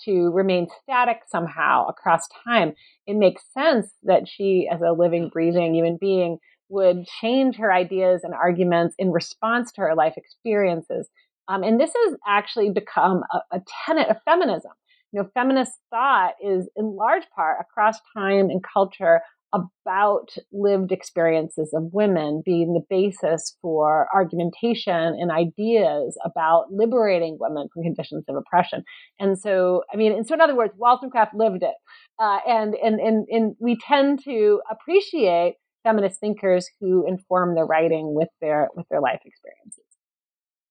to 0.05 0.31
remain 0.31 0.67
static 0.81 1.21
somehow 1.29 1.85
across 1.87 2.27
time. 2.43 2.73
It 3.05 3.15
makes 3.15 3.43
sense 3.53 3.91
that 4.03 4.27
she, 4.27 4.67
as 4.71 4.81
a 4.81 4.91
living, 4.91 5.29
breathing 5.29 5.75
human 5.75 5.97
being, 5.99 6.39
would 6.69 7.05
change 7.21 7.57
her 7.57 7.71
ideas 7.71 8.21
and 8.23 8.33
arguments 8.33 8.95
in 8.97 9.11
response 9.11 9.71
to 9.73 9.81
her 9.81 9.95
life 9.95 10.13
experiences. 10.17 11.09
Um, 11.47 11.63
and 11.63 11.79
this 11.79 11.91
has 11.93 12.15
actually 12.25 12.71
become 12.71 13.23
a, 13.31 13.57
a 13.57 13.61
tenet 13.85 14.09
of 14.09 14.17
feminism. 14.25 14.71
You 15.13 15.21
know, 15.21 15.29
feminist 15.33 15.73
thought 15.91 16.33
is 16.43 16.67
in 16.75 16.95
large 16.95 17.23
part 17.35 17.57
across 17.61 17.99
time 18.15 18.49
and 18.49 18.61
culture 18.63 19.21
about 19.53 20.29
lived 20.51 20.91
experiences 20.91 21.71
of 21.75 21.93
women 21.93 22.41
being 22.43 22.73
the 22.73 22.81
basis 22.89 23.55
for 23.61 24.07
argumentation 24.11 24.95
and 24.95 25.29
ideas 25.31 26.17
about 26.25 26.71
liberating 26.71 27.37
women 27.39 27.67
from 27.71 27.83
conditions 27.83 28.23
of 28.27 28.35
oppression. 28.35 28.83
And 29.19 29.37
so, 29.37 29.83
I 29.93 29.97
mean, 29.97 30.11
and 30.13 30.25
so 30.25 30.33
in 30.33 30.41
other 30.41 30.55
words, 30.55 30.73
Wollstonecraft 30.75 31.35
lived 31.35 31.61
it. 31.61 31.75
Uh, 32.19 32.39
and, 32.47 32.73
and, 32.73 32.99
and, 32.99 33.27
and 33.29 33.55
we 33.59 33.77
tend 33.77 34.23
to 34.23 34.61
appreciate 34.71 35.57
feminist 35.83 36.19
thinkers 36.19 36.67
who 36.79 37.07
inform 37.07 37.53
their 37.53 37.65
writing 37.65 38.15
with 38.15 38.29
their 38.41 38.69
with 38.75 38.87
their 38.89 39.01
life 39.01 39.19
experiences. 39.25 39.83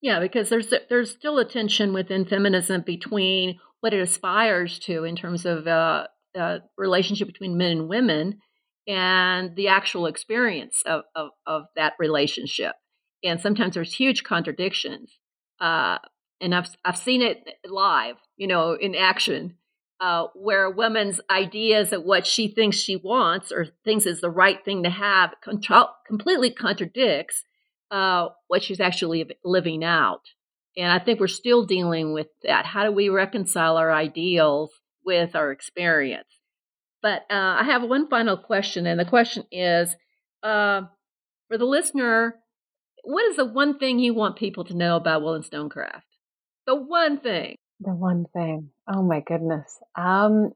Yeah, 0.00 0.18
because 0.18 0.48
there's 0.48 0.72
there's 0.88 1.10
still 1.10 1.38
a 1.38 1.44
tension 1.44 1.92
within 1.92 2.24
feminism 2.24 2.82
between 2.84 3.60
what 3.82 3.92
it 3.92 4.00
aspires 4.00 4.78
to 4.78 5.04
in 5.04 5.16
terms 5.16 5.44
of 5.44 5.66
uh, 5.66 6.06
uh, 6.38 6.58
relationship 6.78 7.26
between 7.26 7.56
men 7.56 7.72
and 7.72 7.88
women, 7.88 8.38
and 8.86 9.54
the 9.56 9.68
actual 9.68 10.06
experience 10.06 10.82
of, 10.86 11.02
of, 11.14 11.30
of 11.46 11.64
that 11.76 11.92
relationship. 11.98 12.74
And 13.24 13.40
sometimes 13.40 13.74
there's 13.74 13.94
huge 13.94 14.22
contradictions. 14.22 15.18
Uh, 15.60 15.98
and 16.40 16.54
I've, 16.54 16.68
I've 16.84 16.96
seen 16.96 17.22
it 17.22 17.38
live, 17.64 18.16
you 18.36 18.46
know, 18.46 18.72
in 18.72 18.94
action, 18.94 19.56
uh, 20.00 20.26
where 20.34 20.64
a 20.64 20.70
woman's 20.70 21.20
ideas 21.28 21.92
of 21.92 22.04
what 22.04 22.26
she 22.26 22.48
thinks 22.48 22.76
she 22.76 22.96
wants 22.96 23.52
or 23.52 23.66
thinks 23.84 24.06
is 24.06 24.20
the 24.20 24.30
right 24.30 24.64
thing 24.64 24.84
to 24.84 24.90
have 24.90 25.34
control, 25.42 25.88
completely 26.06 26.52
contradicts 26.52 27.44
uh, 27.90 28.28
what 28.46 28.62
she's 28.62 28.80
actually 28.80 29.28
living 29.44 29.84
out. 29.84 30.22
And 30.76 30.90
I 30.90 30.98
think 30.98 31.20
we're 31.20 31.26
still 31.28 31.64
dealing 31.66 32.12
with 32.12 32.28
that. 32.44 32.64
How 32.64 32.84
do 32.84 32.92
we 32.92 33.08
reconcile 33.08 33.76
our 33.76 33.92
ideals 33.92 34.70
with 35.04 35.34
our 35.34 35.52
experience? 35.52 36.28
But 37.02 37.22
uh, 37.30 37.56
I 37.60 37.64
have 37.64 37.82
one 37.82 38.08
final 38.08 38.36
question, 38.36 38.86
and 38.86 38.98
the 38.98 39.04
question 39.04 39.44
is 39.50 39.94
uh, 40.42 40.82
for 41.48 41.58
the 41.58 41.64
listener, 41.64 42.36
what 43.02 43.24
is 43.24 43.36
the 43.36 43.44
one 43.44 43.78
thing 43.78 43.98
you 43.98 44.14
want 44.14 44.36
people 44.36 44.64
to 44.64 44.76
know 44.76 44.96
about 44.96 45.22
Wollstonecraft? 45.22 46.06
The 46.66 46.76
one 46.76 47.18
thing. 47.18 47.56
The 47.80 47.90
one 47.90 48.26
thing. 48.32 48.70
Oh 48.88 49.02
my 49.02 49.20
goodness. 49.20 49.78
Um, 49.96 50.52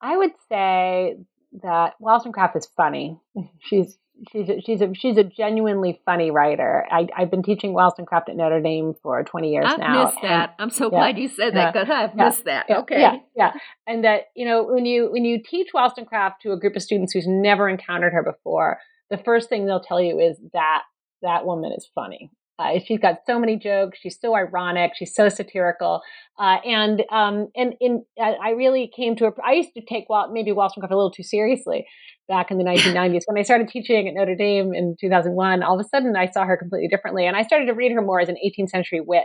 I 0.00 0.16
would 0.16 0.32
say 0.48 1.16
that 1.62 1.94
Wollstonecraft 2.00 2.56
is 2.56 2.66
funny. 2.76 3.18
She's 3.60 3.98
she's 4.32 4.48
a, 4.48 4.60
she's 4.60 4.80
a 4.80 4.94
she's 4.94 5.16
a 5.16 5.24
genuinely 5.24 6.00
funny 6.04 6.30
writer. 6.30 6.86
I, 6.90 7.06
I've 7.16 7.30
been 7.30 7.42
teaching 7.42 7.72
Wollstonecraft 7.72 8.28
at 8.28 8.36
Notre 8.36 8.60
Dame 8.60 8.94
for 9.02 9.22
20 9.22 9.52
years 9.52 9.66
I've 9.68 9.78
now. 9.78 10.04
missed 10.04 10.18
that. 10.22 10.54
I'm 10.58 10.70
so 10.70 10.84
yeah, 10.84 10.98
glad 10.98 11.18
you 11.18 11.28
said 11.28 11.54
that 11.54 11.72
because 11.72 11.88
I've 11.90 12.10
yeah, 12.16 12.24
missed 12.24 12.44
that. 12.44 12.66
Yeah, 12.68 12.78
okay. 12.78 13.00
Yeah, 13.00 13.16
yeah. 13.36 13.52
And 13.86 14.04
that 14.04 14.28
you 14.34 14.46
know 14.46 14.64
when 14.64 14.86
you 14.86 15.10
when 15.10 15.24
you 15.24 15.42
teach 15.42 15.68
Wollstonecraft 15.74 16.42
to 16.42 16.52
a 16.52 16.58
group 16.58 16.76
of 16.76 16.82
students 16.82 17.12
who's 17.12 17.26
never 17.26 17.68
encountered 17.68 18.12
her 18.12 18.22
before, 18.22 18.78
the 19.10 19.18
first 19.18 19.48
thing 19.48 19.66
they'll 19.66 19.80
tell 19.80 20.00
you 20.00 20.18
is 20.18 20.38
that 20.52 20.82
that 21.22 21.46
woman 21.46 21.72
is 21.76 21.88
funny. 21.94 22.30
Uh, 22.58 22.78
she's 22.82 22.98
got 22.98 23.16
so 23.26 23.38
many 23.38 23.58
jokes. 23.58 23.98
She's 24.00 24.18
so 24.18 24.34
ironic. 24.34 24.92
She's 24.96 25.14
so 25.14 25.28
satirical. 25.28 26.00
Uh, 26.38 26.56
and 26.64 27.02
um, 27.10 27.48
and 27.54 27.74
in 27.80 28.04
I 28.18 28.50
really 28.56 28.90
came 28.94 29.14
to. 29.16 29.26
A, 29.26 29.32
I 29.44 29.52
used 29.52 29.74
to 29.74 29.82
take 29.82 30.06
maybe 30.30 30.52
Wollstonecraft 30.52 30.92
a 30.92 30.96
little 30.96 31.10
too 31.10 31.22
seriously 31.22 31.86
back 32.28 32.50
in 32.50 32.58
the 32.58 32.64
1990s 32.64 33.22
when 33.26 33.38
I 33.38 33.42
started 33.42 33.68
teaching 33.68 34.08
at 34.08 34.14
Notre 34.14 34.34
Dame 34.34 34.74
in 34.74 34.96
2001. 35.00 35.62
All 35.62 35.78
of 35.78 35.84
a 35.84 35.88
sudden, 35.88 36.16
I 36.16 36.30
saw 36.30 36.44
her 36.44 36.56
completely 36.56 36.88
differently, 36.88 37.26
and 37.26 37.36
I 37.36 37.42
started 37.42 37.66
to 37.66 37.74
read 37.74 37.92
her 37.92 38.02
more 38.02 38.20
as 38.20 38.28
an 38.28 38.36
18th 38.44 38.70
century 38.70 39.00
wit. 39.00 39.24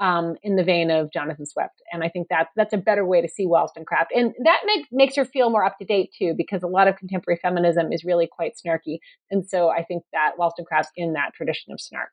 Um, 0.00 0.34
in 0.42 0.56
the 0.56 0.64
vein 0.64 0.90
of 0.90 1.12
Jonathan 1.12 1.46
Swift, 1.46 1.74
and 1.92 2.02
I 2.02 2.08
think 2.08 2.26
that 2.28 2.48
that's 2.56 2.72
a 2.72 2.78
better 2.78 3.06
way 3.06 3.20
to 3.20 3.28
see 3.28 3.46
Wollstonecraft, 3.46 4.10
and 4.12 4.32
that 4.42 4.62
makes 4.66 4.88
makes 4.90 5.14
her 5.14 5.24
feel 5.24 5.48
more 5.48 5.64
up 5.64 5.78
to 5.78 5.84
date 5.84 6.10
too, 6.18 6.34
because 6.36 6.64
a 6.64 6.66
lot 6.66 6.88
of 6.88 6.96
contemporary 6.96 7.38
feminism 7.40 7.92
is 7.92 8.02
really 8.02 8.26
quite 8.26 8.54
snarky, 8.54 8.98
and 9.30 9.46
so 9.48 9.68
I 9.68 9.84
think 9.84 10.02
that 10.12 10.32
Wollstonecraft's 10.36 10.90
in 10.96 11.12
that 11.12 11.34
tradition 11.34 11.72
of 11.72 11.80
snark. 11.80 12.10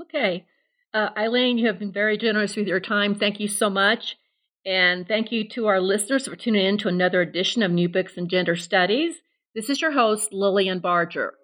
Okay. 0.00 0.46
Uh, 0.92 1.10
Eileen, 1.16 1.58
you 1.58 1.68
have 1.68 1.78
been 1.78 1.92
very 1.92 2.18
generous 2.18 2.56
with 2.56 2.66
your 2.66 2.80
time. 2.80 3.14
Thank 3.14 3.38
you 3.38 3.46
so 3.46 3.70
much. 3.70 4.16
And 4.66 5.06
thank 5.06 5.32
you 5.32 5.48
to 5.50 5.66
our 5.66 5.80
listeners 5.80 6.26
for 6.26 6.36
tuning 6.36 6.66
in 6.66 6.78
to 6.78 6.88
another 6.88 7.20
edition 7.20 7.62
of 7.62 7.70
New 7.70 7.88
Books 7.88 8.14
in 8.16 8.28
Gender 8.28 8.56
Studies. 8.56 9.22
This 9.52 9.68
is 9.68 9.80
your 9.80 9.90
host, 9.90 10.32
Lilian 10.32 10.78
Barger. 10.78 11.34